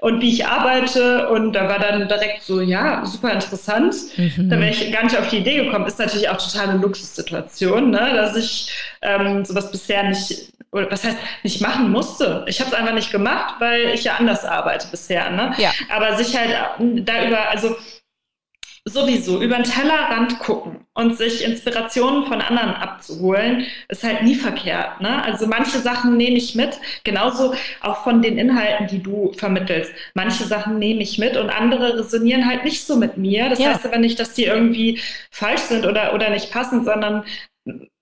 und 0.00 0.20
wie 0.20 0.30
ich 0.30 0.46
arbeite. 0.46 1.28
Und 1.30 1.54
da 1.54 1.68
war 1.68 1.78
dann 1.78 2.06
direkt 2.06 2.42
so, 2.42 2.60
ja, 2.60 3.04
super 3.04 3.32
interessant. 3.32 3.94
Mhm. 4.16 4.50
Da 4.50 4.58
wäre 4.58 4.70
ich 4.70 4.92
gar 4.92 5.04
nicht 5.04 5.18
auf 5.18 5.28
die 5.28 5.38
Idee 5.38 5.64
gekommen. 5.64 5.86
Ist 5.86 5.98
natürlich 5.98 6.28
auch 6.28 6.36
total 6.36 6.68
eine 6.68 6.78
Luxussituation, 6.78 7.90
ne? 7.90 8.12
dass 8.14 8.36
ich 8.36 8.70
ähm, 9.02 9.44
sowas 9.44 9.70
bisher 9.70 10.04
nicht, 10.04 10.52
oder 10.70 10.90
was 10.90 11.02
heißt, 11.02 11.16
nicht 11.42 11.60
machen 11.60 11.90
musste. 11.90 12.44
Ich 12.46 12.60
habe 12.60 12.70
es 12.70 12.76
einfach 12.76 12.94
nicht 12.94 13.10
gemacht, 13.10 13.54
weil 13.58 13.88
ich 13.94 14.04
ja 14.04 14.16
anders 14.18 14.44
arbeite 14.44 14.86
bisher. 14.90 15.30
Ne? 15.30 15.54
Ja. 15.58 15.72
Aber 15.88 16.16
sich 16.16 16.36
halt 16.36 16.54
da 17.04 17.26
über, 17.26 17.48
also 17.50 17.74
sowieso 18.88 19.40
über 19.40 19.56
den 19.56 19.64
Tellerrand 19.64 20.38
gucken 20.38 20.86
und 20.94 21.16
sich 21.16 21.44
Inspirationen 21.44 22.26
von 22.26 22.40
anderen 22.40 22.70
abzuholen, 22.70 23.66
ist 23.88 24.04
halt 24.04 24.22
nie 24.22 24.34
verkehrt. 24.34 25.00
Ne? 25.00 25.22
Also 25.24 25.46
manche 25.46 25.78
Sachen 25.78 26.16
nehme 26.16 26.36
ich 26.36 26.54
mit, 26.54 26.78
genauso 27.04 27.54
auch 27.80 28.02
von 28.04 28.22
den 28.22 28.38
Inhalten, 28.38 28.88
die 28.88 29.02
du 29.02 29.32
vermittelst. 29.36 29.92
Manche 30.14 30.44
Sachen 30.44 30.78
nehme 30.78 31.02
ich 31.02 31.18
mit 31.18 31.36
und 31.36 31.50
andere 31.50 31.98
resonieren 31.98 32.46
halt 32.46 32.64
nicht 32.64 32.84
so 32.84 32.96
mit 32.96 33.16
mir. 33.16 33.48
Das 33.48 33.58
ja. 33.58 33.70
heißt 33.70 33.86
aber 33.86 33.98
nicht, 33.98 34.18
dass 34.18 34.34
die 34.34 34.44
irgendwie 34.44 35.00
falsch 35.30 35.62
sind 35.62 35.86
oder, 35.86 36.14
oder 36.14 36.30
nicht 36.30 36.50
passen, 36.50 36.84
sondern 36.84 37.24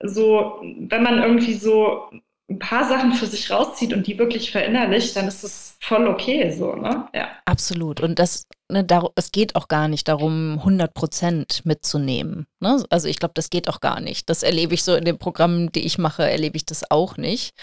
so, 0.02 0.60
wenn 0.62 1.02
man 1.02 1.22
irgendwie 1.22 1.54
so 1.54 2.04
ein 2.48 2.58
paar 2.58 2.84
Sachen 2.84 3.12
für 3.12 3.26
sich 3.26 3.50
rauszieht 3.50 3.92
und 3.92 4.06
die 4.06 4.18
wirklich 4.18 4.52
verinnerlicht, 4.52 5.16
dann 5.16 5.26
ist 5.26 5.42
voll 5.80 6.06
okay 6.08 6.50
so, 6.50 6.74
ne? 6.74 7.08
Ja. 7.14 7.28
Absolut. 7.44 8.00
Und 8.00 8.18
das, 8.18 8.46
ne, 8.70 8.84
dar 8.84 9.10
es 9.14 9.32
geht 9.32 9.54
auch 9.56 9.68
gar 9.68 9.88
nicht 9.88 10.08
darum, 10.08 10.58
100 10.58 10.94
Prozent 10.94 11.64
mitzunehmen. 11.64 12.46
Ne? 12.60 12.84
Also 12.90 13.08
ich 13.08 13.18
glaube, 13.18 13.34
das 13.34 13.50
geht 13.50 13.68
auch 13.68 13.80
gar 13.80 14.00
nicht. 14.00 14.28
Das 14.28 14.42
erlebe 14.42 14.74
ich 14.74 14.82
so 14.82 14.94
in 14.94 15.04
den 15.04 15.18
Programmen, 15.18 15.70
die 15.72 15.86
ich 15.86 15.98
mache, 15.98 16.28
erlebe 16.28 16.56
ich 16.56 16.66
das 16.66 16.90
auch 16.90 17.16
nicht. 17.16 17.54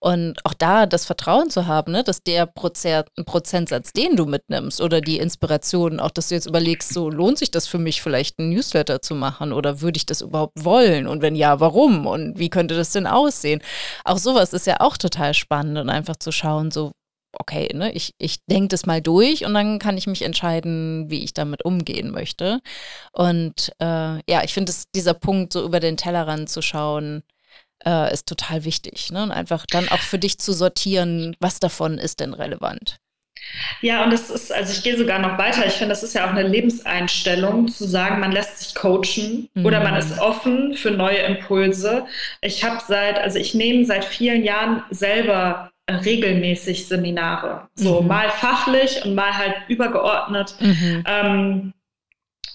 Und 0.00 0.44
auch 0.44 0.54
da 0.54 0.86
das 0.86 1.06
Vertrauen 1.06 1.50
zu 1.50 1.66
haben, 1.66 1.92
ne, 1.92 2.02
dass 2.02 2.22
der 2.22 2.46
Prozer 2.46 3.04
Prozentsatz, 3.26 3.92
den 3.92 4.16
du 4.16 4.26
mitnimmst 4.26 4.80
oder 4.80 5.00
die 5.00 5.18
Inspiration, 5.18 6.00
auch 6.00 6.10
dass 6.10 6.28
du 6.28 6.34
jetzt 6.34 6.46
überlegst, 6.46 6.92
so 6.92 7.10
lohnt 7.10 7.38
sich 7.38 7.50
das 7.50 7.66
für 7.66 7.78
mich 7.78 8.02
vielleicht 8.02 8.38
ein 8.38 8.50
Newsletter 8.50 9.02
zu 9.02 9.14
machen 9.14 9.52
oder 9.52 9.80
würde 9.80 9.98
ich 9.98 10.06
das 10.06 10.20
überhaupt 10.20 10.64
wollen? 10.64 11.06
Und 11.06 11.22
wenn 11.22 11.36
ja, 11.36 11.60
warum? 11.60 12.06
Und 12.06 12.38
wie 12.38 12.50
könnte 12.50 12.76
das 12.76 12.90
denn 12.90 13.06
aussehen? 13.06 13.62
Auch 14.04 14.18
sowas 14.18 14.52
ist 14.52 14.66
ja 14.66 14.80
auch 14.80 14.96
total 14.96 15.34
spannend 15.34 15.78
und 15.78 15.90
einfach 15.90 16.16
zu 16.16 16.32
schauen, 16.32 16.70
so 16.70 16.92
okay, 17.38 17.68
ne, 17.74 17.92
ich, 17.92 18.14
ich 18.18 18.44
denke 18.46 18.68
das 18.68 18.86
mal 18.86 19.00
durch 19.00 19.44
und 19.44 19.54
dann 19.54 19.78
kann 19.78 19.96
ich 19.96 20.06
mich 20.06 20.22
entscheiden, 20.22 21.10
wie 21.10 21.24
ich 21.24 21.34
damit 21.34 21.64
umgehen 21.64 22.10
möchte. 22.10 22.60
Und 23.12 23.72
äh, 23.80 24.20
ja, 24.30 24.42
ich 24.44 24.54
finde, 24.54 24.72
dieser 24.94 25.14
Punkt, 25.14 25.52
so 25.52 25.64
über 25.64 25.80
den 25.80 25.96
Tellerrand 25.96 26.50
zu 26.50 26.62
schauen, 26.62 27.22
äh, 27.84 28.12
ist 28.12 28.26
total 28.26 28.64
wichtig. 28.64 29.10
Ne? 29.10 29.22
Und 29.22 29.30
einfach 29.30 29.66
dann 29.66 29.88
auch 29.88 30.00
für 30.00 30.18
dich 30.18 30.38
zu 30.38 30.52
sortieren, 30.52 31.36
was 31.40 31.60
davon 31.60 31.98
ist 31.98 32.20
denn 32.20 32.34
relevant. 32.34 32.98
Ja, 33.80 34.04
und 34.04 34.12
das 34.12 34.30
ist, 34.30 34.52
also 34.52 34.72
ich 34.72 34.82
gehe 34.82 34.96
sogar 34.96 35.18
noch 35.20 35.38
weiter. 35.38 35.64
Ich 35.66 35.74
finde, 35.74 35.90
das 35.90 36.02
ist 36.02 36.14
ja 36.14 36.26
auch 36.26 36.30
eine 36.30 36.46
Lebenseinstellung, 36.46 37.68
zu 37.68 37.86
sagen, 37.86 38.20
man 38.20 38.32
lässt 38.32 38.58
sich 38.58 38.74
coachen 38.74 39.48
mhm. 39.54 39.64
oder 39.64 39.80
man 39.80 39.96
ist 39.96 40.18
offen 40.18 40.74
für 40.74 40.90
neue 40.90 41.18
Impulse. 41.18 42.06
Ich 42.40 42.64
habe 42.64 42.82
seit, 42.86 43.18
also 43.18 43.38
ich 43.38 43.54
nehme 43.54 43.84
seit 43.84 44.04
vielen 44.04 44.42
Jahren 44.42 44.82
selber 44.90 45.70
regelmäßig 45.88 46.86
Seminare. 46.86 47.68
So 47.74 48.02
mhm. 48.02 48.08
mal 48.08 48.30
fachlich 48.30 49.04
und 49.04 49.14
mal 49.14 49.36
halt 49.36 49.54
übergeordnet. 49.68 50.54
Mhm. 50.60 51.04
Ähm, 51.06 51.72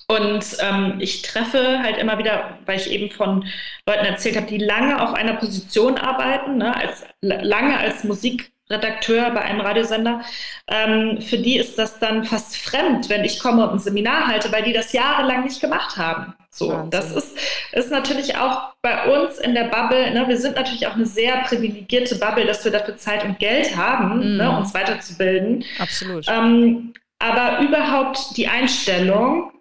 und 0.08 0.46
ähm, 0.60 0.96
ich 1.00 1.22
treffe 1.22 1.80
halt 1.82 1.98
immer 1.98 2.18
wieder, 2.18 2.58
weil 2.66 2.78
ich 2.78 2.92
eben 2.92 3.10
von 3.10 3.46
Leuten 3.88 4.06
erzählt 4.06 4.36
habe, 4.36 4.48
die 4.48 4.58
lange 4.58 5.02
auf 5.02 5.14
einer 5.14 5.36
Position 5.36 5.98
arbeiten, 5.98 6.58
ne, 6.58 6.76
als, 6.76 7.06
lange 7.22 7.78
als 7.78 8.04
Musikredakteur 8.04 9.32
bei 9.32 9.42
einem 9.42 9.62
Radiosender. 9.62 10.22
Ähm, 10.68 11.22
für 11.22 11.38
die 11.38 11.58
ist 11.58 11.78
das 11.80 12.00
dann 12.00 12.26
fast 12.26 12.58
fremd, 12.58 13.10
wenn 13.10 13.24
ich 13.24 13.40
komme 13.40 13.64
und 13.64 13.76
ein 13.76 13.80
Seminar 13.80 14.28
halte, 14.28 14.52
weil 14.52 14.64
die 14.64 14.74
das 14.74 14.94
jahrelang 14.94 15.46
nicht 15.46 15.62
gemacht 15.62 15.98
haben. 15.98 16.36
So, 16.56 16.70
Wahnsinn. 16.70 16.92
das 16.92 17.12
ist, 17.12 17.38
ist 17.72 17.90
natürlich 17.90 18.38
auch 18.38 18.74
bei 18.84 19.12
uns 19.12 19.40
in 19.40 19.56
der 19.56 19.64
Bubble, 19.64 20.12
ne, 20.14 20.28
wir 20.28 20.38
sind 20.38 20.56
natürlich 20.56 20.86
auch 20.86 20.94
eine 20.94 21.08
sehr 21.08 21.38
privilegierte 21.38 22.16
Bubble, 22.16 22.46
dass 22.46 22.64
wir 22.64 22.72
dafür 22.72 22.96
Zeit 22.96 23.26
und 23.26 23.40
Geld 23.40 23.76
haben, 23.76 24.36
mm. 24.36 24.38
ne, 24.38 24.56
uns 24.56 24.72
weiterzubilden. 24.72 25.66
Absolut. 25.80 26.28
Ähm, 26.28 26.94
aber 27.18 27.62
überhaupt 27.62 28.38
die 28.38 28.48
Einstellung, 28.48 29.52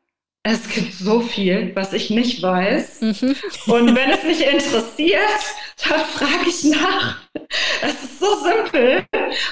es 0.43 0.69
gibt 0.69 0.93
so 0.93 1.21
viel, 1.21 1.71
was 1.75 1.95
ich 1.95 2.11
nicht 2.11 2.43
weiß. 2.43 3.01
Mhm. 3.01 3.37
Und 3.69 3.95
wenn 3.95 4.11
es 4.11 4.25
mich 4.25 4.45
interessiert, 4.45 5.23
dann 5.89 6.01
frage 6.01 6.49
ich 6.49 6.65
nach. 6.65 7.21
Es 7.81 8.03
ist 8.03 8.19
so 8.19 8.27
simpel. 8.43 9.05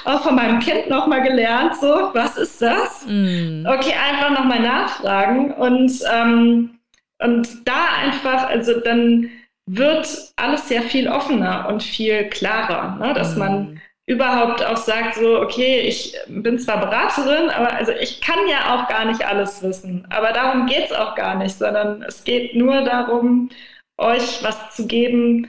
Auch 0.03 0.21
von 0.21 0.35
meinem 0.35 0.59
Kind 0.59 0.89
nochmal 0.89 1.23
gelernt, 1.23 1.75
so, 1.79 2.11
was 2.13 2.37
ist 2.37 2.61
das? 2.61 3.05
Mm. 3.07 3.65
Okay, 3.65 3.93
einfach 3.93 4.31
nochmal 4.31 4.59
nachfragen. 4.59 5.53
Und 5.53 5.91
ähm, 6.11 6.80
und 7.21 7.67
da 7.67 7.85
einfach, 8.01 8.47
also 8.47 8.79
dann 8.79 9.29
wird 9.65 10.07
alles 10.35 10.67
sehr 10.67 10.81
viel 10.81 11.07
offener 11.07 11.67
und 11.69 11.83
viel 11.83 12.25
klarer, 12.29 12.97
ne? 12.97 13.13
dass 13.13 13.35
man 13.35 13.59
mhm. 13.59 13.81
überhaupt 14.05 14.65
auch 14.65 14.77
sagt, 14.77 15.15
so, 15.15 15.39
okay, 15.39 15.81
ich 15.81 16.17
bin 16.27 16.59
zwar 16.59 16.79
Beraterin, 16.79 17.49
aber 17.49 17.73
also 17.73 17.91
ich 17.91 18.21
kann 18.21 18.47
ja 18.49 18.75
auch 18.75 18.87
gar 18.89 19.05
nicht 19.05 19.25
alles 19.25 19.61
wissen. 19.61 20.05
Aber 20.09 20.33
darum 20.33 20.65
geht 20.65 20.85
es 20.85 20.91
auch 20.91 21.15
gar 21.15 21.35
nicht, 21.35 21.57
sondern 21.57 22.01
es 22.01 22.23
geht 22.23 22.55
nur 22.55 22.81
darum, 22.81 23.49
euch 23.97 24.43
was 24.43 24.75
zu 24.75 24.87
geben, 24.87 25.47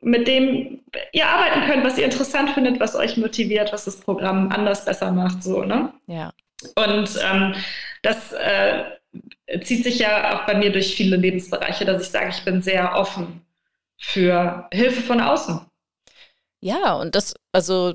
mit 0.00 0.28
dem 0.28 0.80
ihr 1.12 1.26
arbeiten 1.26 1.62
könnt, 1.66 1.84
was 1.84 1.98
ihr 1.98 2.04
interessant 2.04 2.50
findet, 2.50 2.80
was 2.80 2.94
euch 2.94 3.16
motiviert, 3.16 3.72
was 3.72 3.86
das 3.86 4.00
Programm 4.00 4.50
anders 4.52 4.84
besser 4.84 5.10
macht, 5.12 5.42
so, 5.42 5.62
ne? 5.64 5.92
Ja. 6.06 6.32
Und 6.76 7.10
ähm, 7.22 7.54
das 8.04 8.32
äh, 8.32 8.84
zieht 9.62 9.84
sich 9.84 9.98
ja 9.98 10.36
auch 10.36 10.46
bei 10.46 10.54
mir 10.54 10.70
durch 10.70 10.94
viele 10.94 11.16
Lebensbereiche, 11.16 11.84
dass 11.84 12.02
ich 12.02 12.08
sage, 12.08 12.30
ich 12.30 12.44
bin 12.44 12.62
sehr 12.62 12.94
offen 12.94 13.44
für 13.98 14.68
Hilfe 14.72 15.00
von 15.00 15.20
außen. 15.20 15.60
Ja, 16.60 16.94
und 16.94 17.14
das, 17.14 17.34
also 17.52 17.94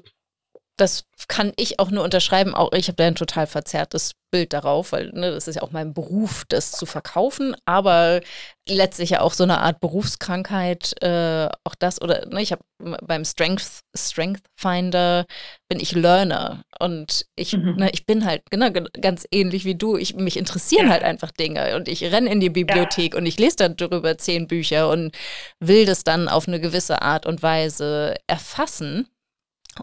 das 0.80 1.06
kann 1.28 1.52
ich 1.58 1.80
auch 1.80 1.92
nur 1.92 2.04
unterschreiben. 2.04 2.56
Auch 2.56 2.72
ich 2.74 2.88
habe 2.88 2.96
da 2.96 3.06
ein 3.06 3.16
total 3.16 3.48
verzerrtes 3.48 4.14
Bild 4.32 4.54
darauf, 4.54 4.92
weil 4.92 5.10
ne, 5.12 5.32
das 5.32 5.48
ist 5.48 5.56
ja 5.56 5.62
auch 5.62 5.72
mein 5.72 5.94
Beruf, 5.94 6.46
das 6.48 6.72
zu 6.72 6.86
verkaufen, 6.86 7.56
aber 7.66 8.22
letztlich 8.68 9.12
ja 9.12 9.22
auch 9.22 9.34
so 9.34 9.44
eine 9.44 9.60
Art 9.60 9.80
Berufskrankheit, 9.80 11.02
äh, 11.02 11.50
auch 11.64 11.76
das 11.78 12.02
oder 12.02 12.28
ne, 12.28 12.42
ich 12.42 12.52
habe 12.52 12.62
beim 13.02 13.26
Strength 13.26 13.82
Strength 13.98 14.44
Finder 14.56 15.26
bin 15.68 15.80
ich 15.80 15.94
Learner 15.94 16.64
und 16.80 17.26
ich 17.36 17.54
mhm. 17.54 17.76
ne, 17.76 17.90
ich 17.92 18.06
bin 18.06 18.26
halt 18.26 18.44
genau 18.50 18.70
ganz 19.02 19.26
ähnlich 19.32 19.66
wie 19.66 19.76
du. 19.76 19.98
Ich 19.98 20.16
mich 20.16 20.38
interessieren 20.38 20.88
ja. 20.88 20.94
halt 20.94 21.04
einfach 21.04 21.32
Dinge 21.32 21.76
und 21.76 21.88
ich 21.88 22.04
renne 22.04 22.32
in 22.32 22.40
die 22.40 22.52
Bibliothek 22.52 23.14
ja. 23.14 23.20
und 23.20 23.26
ich 23.26 23.40
lese 23.40 23.70
darüber 23.70 24.18
zehn 24.18 24.48
Bücher 24.48 24.90
und 24.90 25.16
will 25.60 25.86
das 25.86 26.04
dann 26.04 26.30
auf 26.30 26.48
eine 26.48 26.60
gewisse 26.60 27.02
Art 27.02 27.26
und 27.26 27.42
Weise 27.42 28.16
erfassen. 28.28 29.08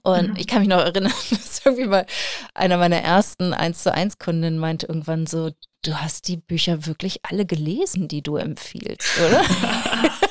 Und 0.03 0.31
mhm. 0.31 0.37
ich 0.37 0.47
kann 0.47 0.61
mich 0.61 0.69
noch 0.69 0.81
erinnern, 0.81 1.13
dass 1.31 1.63
irgendwie 1.65 1.87
mal 1.87 2.07
einer 2.55 2.79
meiner 2.79 3.03
ersten 3.03 3.53
1 3.53 3.83
zu 3.83 3.93
1 3.93 4.19
Kundinnen 4.19 4.59
meinte 4.59 4.87
irgendwann 4.87 5.27
so, 5.27 5.51
du 5.83 5.95
hast 5.95 6.29
die 6.29 6.37
Bücher 6.37 6.87
wirklich 6.87 7.21
alle 7.25 7.47
gelesen, 7.47 8.09
die 8.09 8.23
du 8.23 8.37
empfiehlst, 8.37 9.09
oder? 9.27 9.41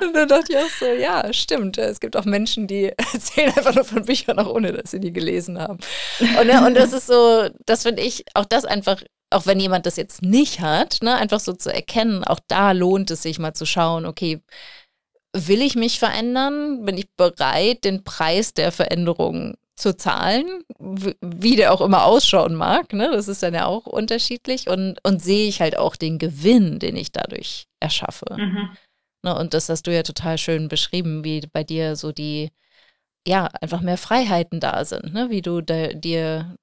und 0.00 0.14
dann 0.14 0.28
dachte 0.28 0.52
ich 0.52 0.58
auch 0.58 0.70
so, 0.78 0.86
ja, 0.86 1.32
stimmt. 1.32 1.78
Es 1.78 2.00
gibt 2.00 2.16
auch 2.16 2.24
Menschen, 2.24 2.66
die 2.66 2.92
erzählen 3.12 3.52
einfach 3.56 3.74
nur 3.74 3.84
von 3.84 4.04
Büchern, 4.04 4.38
auch 4.38 4.52
ohne 4.52 4.72
dass 4.72 4.90
sie 4.90 5.00
die 5.00 5.12
gelesen 5.12 5.58
haben. 5.58 5.78
Und, 6.20 6.46
ne, 6.46 6.66
und 6.66 6.74
das 6.74 6.92
ist 6.92 7.06
so, 7.06 7.48
das 7.66 7.82
finde 7.82 8.02
ich, 8.02 8.24
auch 8.34 8.44
das 8.44 8.64
einfach, 8.64 9.02
auch 9.30 9.46
wenn 9.46 9.60
jemand 9.60 9.86
das 9.86 9.96
jetzt 9.96 10.22
nicht 10.22 10.60
hat, 10.60 10.98
ne, 11.02 11.16
einfach 11.16 11.40
so 11.40 11.52
zu 11.52 11.72
erkennen, 11.72 12.24
auch 12.24 12.40
da 12.48 12.72
lohnt 12.72 13.10
es 13.10 13.22
sich 13.22 13.38
mal 13.38 13.54
zu 13.54 13.66
schauen, 13.66 14.06
okay, 14.06 14.40
will 15.32 15.62
ich 15.62 15.76
mich 15.76 15.98
verändern? 15.98 16.84
Bin 16.84 16.96
ich 16.98 17.08
bereit, 17.16 17.84
den 17.84 18.04
Preis 18.04 18.54
der 18.54 18.72
Veränderung 18.72 19.54
zu 19.76 19.96
zahlen, 19.96 20.62
wie 20.78 21.56
der 21.56 21.72
auch 21.72 21.80
immer 21.80 22.04
ausschauen 22.04 22.54
mag. 22.54 22.92
Ne? 22.92 23.10
Das 23.12 23.28
ist 23.28 23.42
dann 23.42 23.54
ja 23.54 23.66
auch 23.66 23.86
unterschiedlich. 23.86 24.68
Und, 24.68 24.98
und 25.04 25.22
sehe 25.22 25.48
ich 25.48 25.60
halt 25.60 25.76
auch 25.76 25.96
den 25.96 26.18
Gewinn, 26.18 26.78
den 26.78 26.96
ich 26.96 27.12
dadurch 27.12 27.66
erschaffe. 27.80 28.26
Mhm. 28.36 28.70
Ne? 29.24 29.38
Und 29.38 29.54
das 29.54 29.68
hast 29.68 29.86
du 29.86 29.94
ja 29.94 30.02
total 30.02 30.38
schön 30.38 30.68
beschrieben, 30.68 31.24
wie 31.24 31.40
bei 31.52 31.64
dir 31.64 31.96
so 31.96 32.12
die, 32.12 32.50
ja, 33.26 33.46
einfach 33.60 33.80
mehr 33.80 33.98
Freiheiten 33.98 34.60
da 34.60 34.84
sind, 34.84 35.12
ne? 35.12 35.30
wie 35.30 35.42
du 35.42 35.62
dir 35.62 36.56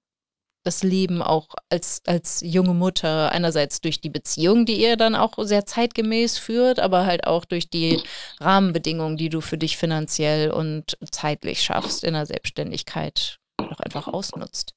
das 0.67 0.83
Leben 0.83 1.21
auch 1.21 1.47
als, 1.69 2.01
als 2.05 2.41
junge 2.45 2.73
Mutter 2.73 3.31
einerseits 3.31 3.79
durch 3.79 4.01
die 4.01 4.09
Beziehung, 4.09 4.65
die 4.65 4.81
ihr 4.81 4.97
dann 4.97 5.15
auch 5.15 5.33
sehr 5.37 5.65
zeitgemäß 5.65 6.37
führt, 6.37 6.79
aber 6.79 7.05
halt 7.05 7.25
auch 7.25 7.45
durch 7.45 7.69
die 7.69 8.01
Rahmenbedingungen, 8.39 9.17
die 9.17 9.29
du 9.29 9.39
für 9.39 9.57
dich 9.57 9.77
finanziell 9.77 10.51
und 10.51 10.97
zeitlich 11.09 11.63
schaffst 11.63 12.03
in 12.03 12.13
der 12.13 12.25
Selbstständigkeit, 12.25 13.39
auch 13.57 13.79
einfach 13.79 14.07
ausnutzt. 14.07 14.73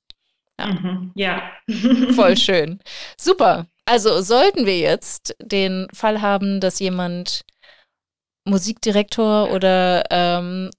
Ja. 0.61 0.67
Mhm, 0.67 1.13
ja. 1.17 1.43
Voll 2.15 2.37
schön. 2.37 2.79
Super. 3.19 3.67
Also 3.85 4.23
sollten 4.23 4.67
wir 4.67 4.79
jetzt 4.79 5.35
den 5.43 5.89
Fall 5.93 6.23
haben, 6.23 6.61
dass 6.61 6.79
jemand 6.79 7.45
Musikdirektor 8.45 9.51
oder 9.51 10.05
ähm, 10.11 10.71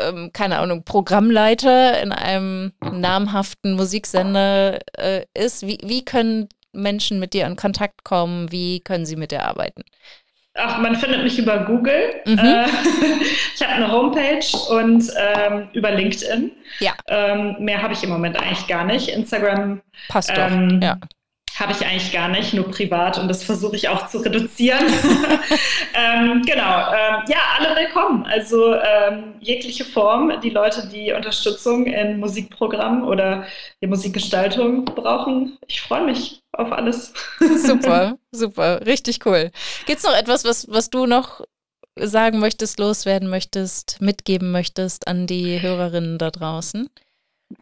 ähm, 0.00 0.30
keine 0.32 0.58
Ahnung, 0.58 0.84
Programmleiter 0.84 2.00
in 2.02 2.12
einem 2.12 2.72
namhaften 2.80 3.74
Musiksender 3.74 4.78
äh, 4.96 5.24
ist. 5.34 5.66
Wie, 5.66 5.78
wie 5.84 6.04
können 6.04 6.48
Menschen 6.72 7.18
mit 7.18 7.34
dir 7.34 7.46
in 7.46 7.56
Kontakt 7.56 8.04
kommen? 8.04 8.52
Wie 8.52 8.80
können 8.80 9.06
sie 9.06 9.16
mit 9.16 9.30
dir 9.30 9.44
arbeiten? 9.44 9.82
Ach, 10.54 10.78
man 10.80 10.96
findet 10.96 11.22
mich 11.22 11.38
über 11.38 11.58
Google. 11.58 12.14
Mhm. 12.26 12.38
Äh, 12.38 12.64
ich 13.54 13.62
habe 13.62 13.74
eine 13.74 13.92
Homepage 13.92 14.56
und 14.70 15.04
ähm, 15.16 15.68
über 15.72 15.92
LinkedIn. 15.92 16.50
Ja. 16.80 16.92
Ähm, 17.06 17.56
mehr 17.60 17.80
habe 17.80 17.94
ich 17.94 18.02
im 18.02 18.10
Moment 18.10 18.36
eigentlich 18.36 18.66
gar 18.66 18.84
nicht. 18.84 19.08
Instagram 19.08 19.80
passt 20.08 20.30
doch. 20.30 20.50
Ähm, 20.50 20.80
ja. 20.82 20.98
Habe 21.58 21.72
ich 21.72 21.84
eigentlich 21.84 22.12
gar 22.12 22.28
nicht, 22.28 22.54
nur 22.54 22.70
privat 22.70 23.18
und 23.18 23.28
das 23.28 23.42
versuche 23.42 23.74
ich 23.74 23.88
auch 23.88 24.06
zu 24.08 24.18
reduzieren. 24.18 24.86
ähm, 25.94 26.42
genau, 26.42 26.92
ähm, 26.92 27.24
ja, 27.26 27.38
alle 27.58 27.74
willkommen. 27.74 28.24
Also 28.26 28.74
ähm, 28.74 29.34
jegliche 29.40 29.84
Form, 29.84 30.32
die 30.42 30.50
Leute, 30.50 30.88
die 30.88 31.12
Unterstützung 31.12 31.86
in 31.86 32.20
Musikprogrammen 32.20 33.02
oder 33.02 33.44
die 33.82 33.88
Musikgestaltung 33.88 34.84
brauchen. 34.84 35.58
Ich 35.66 35.80
freue 35.80 36.04
mich 36.04 36.42
auf 36.52 36.70
alles. 36.70 37.12
super, 37.56 38.18
super, 38.30 38.86
richtig 38.86 39.26
cool. 39.26 39.50
Gibt 39.86 39.98
es 39.98 40.04
noch 40.04 40.16
etwas, 40.16 40.44
was, 40.44 40.66
was 40.70 40.90
du 40.90 41.06
noch 41.06 41.40
sagen 41.96 42.38
möchtest, 42.38 42.78
loswerden 42.78 43.28
möchtest, 43.28 44.00
mitgeben 44.00 44.52
möchtest 44.52 45.08
an 45.08 45.26
die 45.26 45.60
Hörerinnen 45.60 46.18
da 46.18 46.30
draußen? 46.30 46.88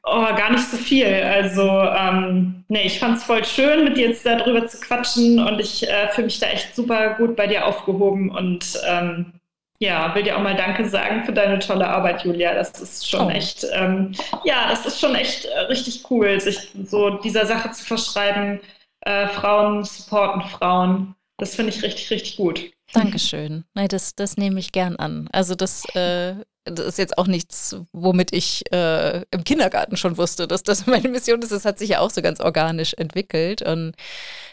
Oh, 0.02 0.24
gar 0.34 0.50
nicht 0.52 0.68
so 0.68 0.76
viel. 0.76 1.06
Also, 1.06 1.62
ähm, 1.62 2.64
nee, 2.68 2.86
ich 2.86 2.98
fand 2.98 3.18
es 3.18 3.24
voll 3.24 3.44
schön, 3.44 3.84
mit 3.84 3.96
dir 3.96 4.08
jetzt 4.08 4.26
darüber 4.26 4.66
zu 4.66 4.80
quatschen 4.80 5.38
und 5.38 5.60
ich 5.60 5.88
äh, 5.88 6.08
fühle 6.08 6.26
mich 6.26 6.40
da 6.40 6.46
echt 6.46 6.74
super 6.74 7.14
gut 7.14 7.36
bei 7.36 7.46
dir 7.46 7.66
aufgehoben 7.66 8.30
und 8.30 8.78
ähm, 8.86 9.32
ja, 9.78 10.14
will 10.14 10.22
dir 10.22 10.36
auch 10.36 10.42
mal 10.42 10.56
Danke 10.56 10.88
sagen 10.88 11.24
für 11.24 11.32
deine 11.32 11.58
tolle 11.58 11.86
Arbeit, 11.86 12.24
Julia. 12.24 12.54
Das 12.54 12.80
ist 12.80 13.08
schon 13.08 13.26
oh. 13.26 13.30
echt, 13.30 13.66
ähm, 13.72 14.12
ja, 14.44 14.68
das 14.70 14.86
ist 14.86 15.00
schon 15.00 15.14
echt 15.14 15.44
äh, 15.44 15.60
richtig 15.60 16.10
cool, 16.10 16.40
sich 16.40 16.70
so 16.86 17.10
dieser 17.10 17.46
Sache 17.46 17.70
zu 17.72 17.84
verschreiben. 17.84 18.60
Äh, 19.00 19.28
Frauen 19.28 19.84
supporten 19.84 20.42
Frauen. 20.42 21.14
Das 21.36 21.54
finde 21.54 21.70
ich 21.70 21.82
richtig, 21.82 22.10
richtig 22.10 22.36
gut. 22.36 22.70
Dankeschön. 22.92 23.64
Nein, 23.74 23.88
das, 23.88 24.14
das 24.14 24.36
nehme 24.36 24.58
ich 24.58 24.72
gern 24.72 24.96
an. 24.96 25.28
Also 25.32 25.54
das, 25.54 25.84
äh, 25.94 26.36
das 26.66 26.86
ist 26.86 26.98
jetzt 26.98 27.16
auch 27.16 27.26
nichts, 27.26 27.76
womit 27.92 28.32
ich 28.32 28.70
äh, 28.72 29.22
im 29.30 29.44
Kindergarten 29.44 29.96
schon 29.96 30.18
wusste, 30.18 30.48
dass 30.48 30.62
das 30.62 30.86
meine 30.86 31.08
Mission 31.08 31.40
ist. 31.42 31.52
Das 31.52 31.64
hat 31.64 31.78
sich 31.78 31.90
ja 31.90 32.00
auch 32.00 32.10
so 32.10 32.22
ganz 32.22 32.40
organisch 32.40 32.94
entwickelt. 32.94 33.62
Und 33.62 33.94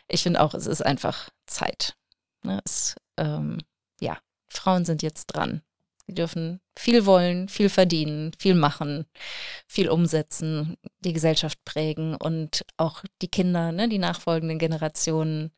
ich 0.07 0.23
finde 0.23 0.41
auch, 0.41 0.53
es 0.53 0.67
ist 0.67 0.85
einfach 0.85 1.29
Zeit. 1.47 1.95
Ne? 2.43 2.61
Es, 2.65 2.95
ähm, 3.17 3.59
ja, 3.99 4.17
Frauen 4.47 4.85
sind 4.85 5.01
jetzt 5.01 5.27
dran. 5.27 5.61
Die 6.07 6.15
dürfen 6.15 6.59
viel 6.77 7.05
wollen, 7.05 7.47
viel 7.47 7.69
verdienen, 7.69 8.33
viel 8.37 8.55
machen, 8.55 9.05
viel 9.67 9.89
umsetzen, 9.89 10.75
die 10.99 11.13
Gesellschaft 11.13 11.63
prägen 11.63 12.15
und 12.15 12.65
auch 12.75 13.03
die 13.21 13.29
Kinder, 13.29 13.71
ne, 13.71 13.87
die 13.87 13.99
nachfolgenden 13.99 14.59
Generationen 14.59 15.51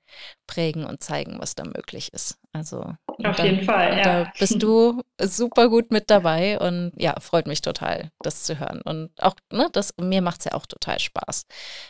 prägen 0.45 0.85
und 0.85 1.01
zeigen, 1.01 1.39
was 1.39 1.55
da 1.55 1.63
möglich 1.63 2.13
ist. 2.13 2.37
Also 2.53 2.95
auf 3.23 3.35
da, 3.35 3.45
jeden 3.45 3.65
Fall. 3.65 3.97
Ja. 3.97 4.03
Da 4.03 4.31
bist 4.37 4.61
du 4.61 5.01
super 5.21 5.69
gut 5.69 5.91
mit 5.91 6.09
dabei 6.09 6.59
und 6.59 6.91
ja, 6.97 7.19
freut 7.19 7.47
mich 7.47 7.61
total, 7.61 8.11
das 8.19 8.43
zu 8.43 8.59
hören. 8.59 8.81
Und 8.81 9.11
auch, 9.21 9.35
ne, 9.51 9.69
das, 9.71 9.93
mir 9.99 10.21
macht 10.21 10.39
es 10.39 10.45
ja 10.45 10.53
auch 10.53 10.65
total 10.65 10.99
Spaß. 10.99 11.45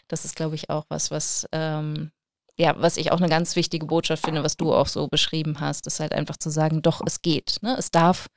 Das 0.07 0.25
ist, 0.25 0.35
glaube 0.35 0.55
ich, 0.55 0.69
auch 0.69 0.85
was, 0.89 1.11
was 1.11 1.47
ähm, 1.51 2.11
ja, 2.57 2.73
was 2.77 2.97
ich 2.97 3.11
auch 3.11 3.17
eine 3.19 3.29
ganz 3.29 3.55
wichtige 3.55 3.85
Botschaft 3.85 4.25
finde, 4.25 4.43
was 4.43 4.55
du 4.55 4.73
auch 4.73 4.87
so 4.87 5.07
beschrieben 5.07 5.59
hast, 5.59 5.87
ist 5.87 5.99
halt 5.99 6.13
einfach 6.13 6.37
zu 6.37 6.49
sagen, 6.49 6.81
doch, 6.81 7.01
es 7.05 7.21
geht. 7.21 7.57
Ne? 7.61 7.75
Es 7.77 7.91
darf 7.91 8.27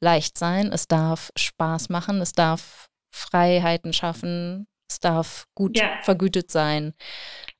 leicht 0.00 0.38
sein, 0.38 0.70
es 0.72 0.86
darf 0.86 1.30
Spaß 1.36 1.88
machen, 1.88 2.20
es 2.20 2.32
darf 2.32 2.88
Freiheiten 3.12 3.92
schaffen, 3.92 4.68
es 4.88 5.00
darf 5.00 5.46
gut 5.56 5.76
ja. 5.76 5.90
vergütet 6.02 6.52
sein. 6.52 6.94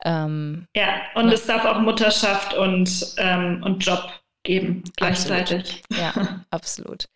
Ähm, 0.04 0.68
ja, 0.76 1.00
und 1.16 1.26
ne? 1.26 1.34
es 1.34 1.46
darf 1.46 1.64
auch 1.64 1.80
Mutterschaft 1.80 2.54
und, 2.54 3.14
ähm, 3.18 3.62
und 3.64 3.84
Job 3.84 4.08
geben 4.44 4.84
gleichzeitig. 4.96 5.82
Absolut. 5.90 6.16
Ja, 6.16 6.44
absolut. 6.50 7.06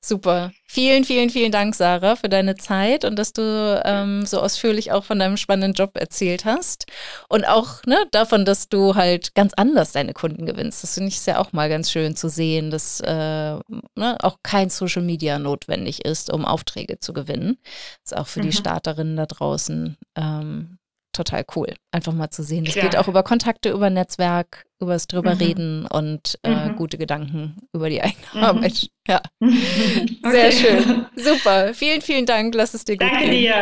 Super. 0.00 0.52
Vielen, 0.66 1.04
vielen, 1.04 1.30
vielen 1.30 1.52
Dank, 1.52 1.74
Sarah, 1.74 2.16
für 2.16 2.28
deine 2.28 2.56
Zeit 2.56 3.04
und 3.04 3.16
dass 3.18 3.32
du 3.32 3.80
ähm, 3.84 4.26
so 4.26 4.40
ausführlich 4.40 4.90
auch 4.90 5.04
von 5.04 5.18
deinem 5.18 5.36
spannenden 5.36 5.74
Job 5.74 5.96
erzählt 5.96 6.44
hast. 6.44 6.86
Und 7.28 7.46
auch 7.46 7.84
ne, 7.86 8.04
davon, 8.10 8.44
dass 8.44 8.68
du 8.68 8.96
halt 8.96 9.34
ganz 9.34 9.52
anders 9.54 9.92
deine 9.92 10.12
Kunden 10.12 10.44
gewinnst. 10.44 10.82
Das 10.82 10.94
finde 10.94 11.08
ich 11.08 11.24
ja 11.24 11.38
auch 11.38 11.52
mal 11.52 11.68
ganz 11.68 11.90
schön 11.90 12.16
zu 12.16 12.28
sehen, 12.28 12.70
dass 12.70 13.00
äh, 13.00 13.12
ne, 13.12 14.16
auch 14.20 14.38
kein 14.42 14.70
Social 14.70 15.02
Media 15.02 15.38
notwendig 15.38 16.04
ist, 16.04 16.32
um 16.32 16.44
Aufträge 16.44 16.98
zu 16.98 17.12
gewinnen. 17.12 17.58
Das 18.02 18.12
ist 18.12 18.18
auch 18.18 18.26
für 18.26 18.40
mhm. 18.40 18.46
die 18.46 18.52
Starterinnen 18.52 19.16
da 19.16 19.26
draußen 19.26 19.96
ähm, 20.16 20.78
total 21.12 21.44
cool, 21.54 21.74
einfach 21.90 22.12
mal 22.12 22.30
zu 22.30 22.42
sehen. 22.42 22.64
Es 22.66 22.74
geht 22.74 22.96
auch 22.96 23.08
über 23.08 23.22
Kontakte, 23.22 23.70
über 23.70 23.90
Netzwerk, 23.90 24.64
über 24.80 24.94
das 24.94 25.06
drüber 25.06 25.34
mhm. 25.34 25.40
reden 25.40 25.86
und 25.86 26.38
äh, 26.42 26.68
mhm. 26.68 26.76
gute 26.76 26.98
Gedanken 26.98 27.56
über 27.72 27.88
die 27.88 28.02
eigene 28.02 28.26
mhm. 28.32 28.42
Arbeit. 28.42 28.88
Ja, 29.06 29.20
okay. 29.40 30.16
sehr 30.30 30.52
schön. 30.52 31.06
Super. 31.16 31.74
Vielen, 31.74 32.00
vielen 32.00 32.26
Dank. 32.26 32.54
Lass 32.54 32.74
es 32.74 32.84
dir 32.84 32.96
gut 32.96 33.08
Danke 33.10 33.30
gehen. 33.30 33.52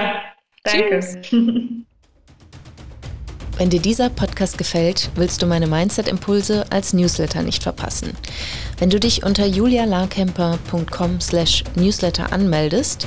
Danke 0.62 1.00
dir. 1.00 1.22
Danke. 1.30 1.80
Wenn 3.60 3.68
dir 3.68 3.80
dieser 3.80 4.08
Podcast 4.08 4.56
gefällt, 4.56 5.10
willst 5.16 5.42
du 5.42 5.46
meine 5.46 5.66
Mindset-Impulse 5.66 6.64
als 6.70 6.94
Newsletter 6.94 7.42
nicht 7.42 7.62
verpassen. 7.62 8.16
Wenn 8.78 8.88
du 8.88 8.98
dich 8.98 9.22
unter 9.22 9.44
julialarkemper.com 9.44 11.20
slash 11.20 11.64
newsletter 11.74 12.32
anmeldest, 12.32 13.06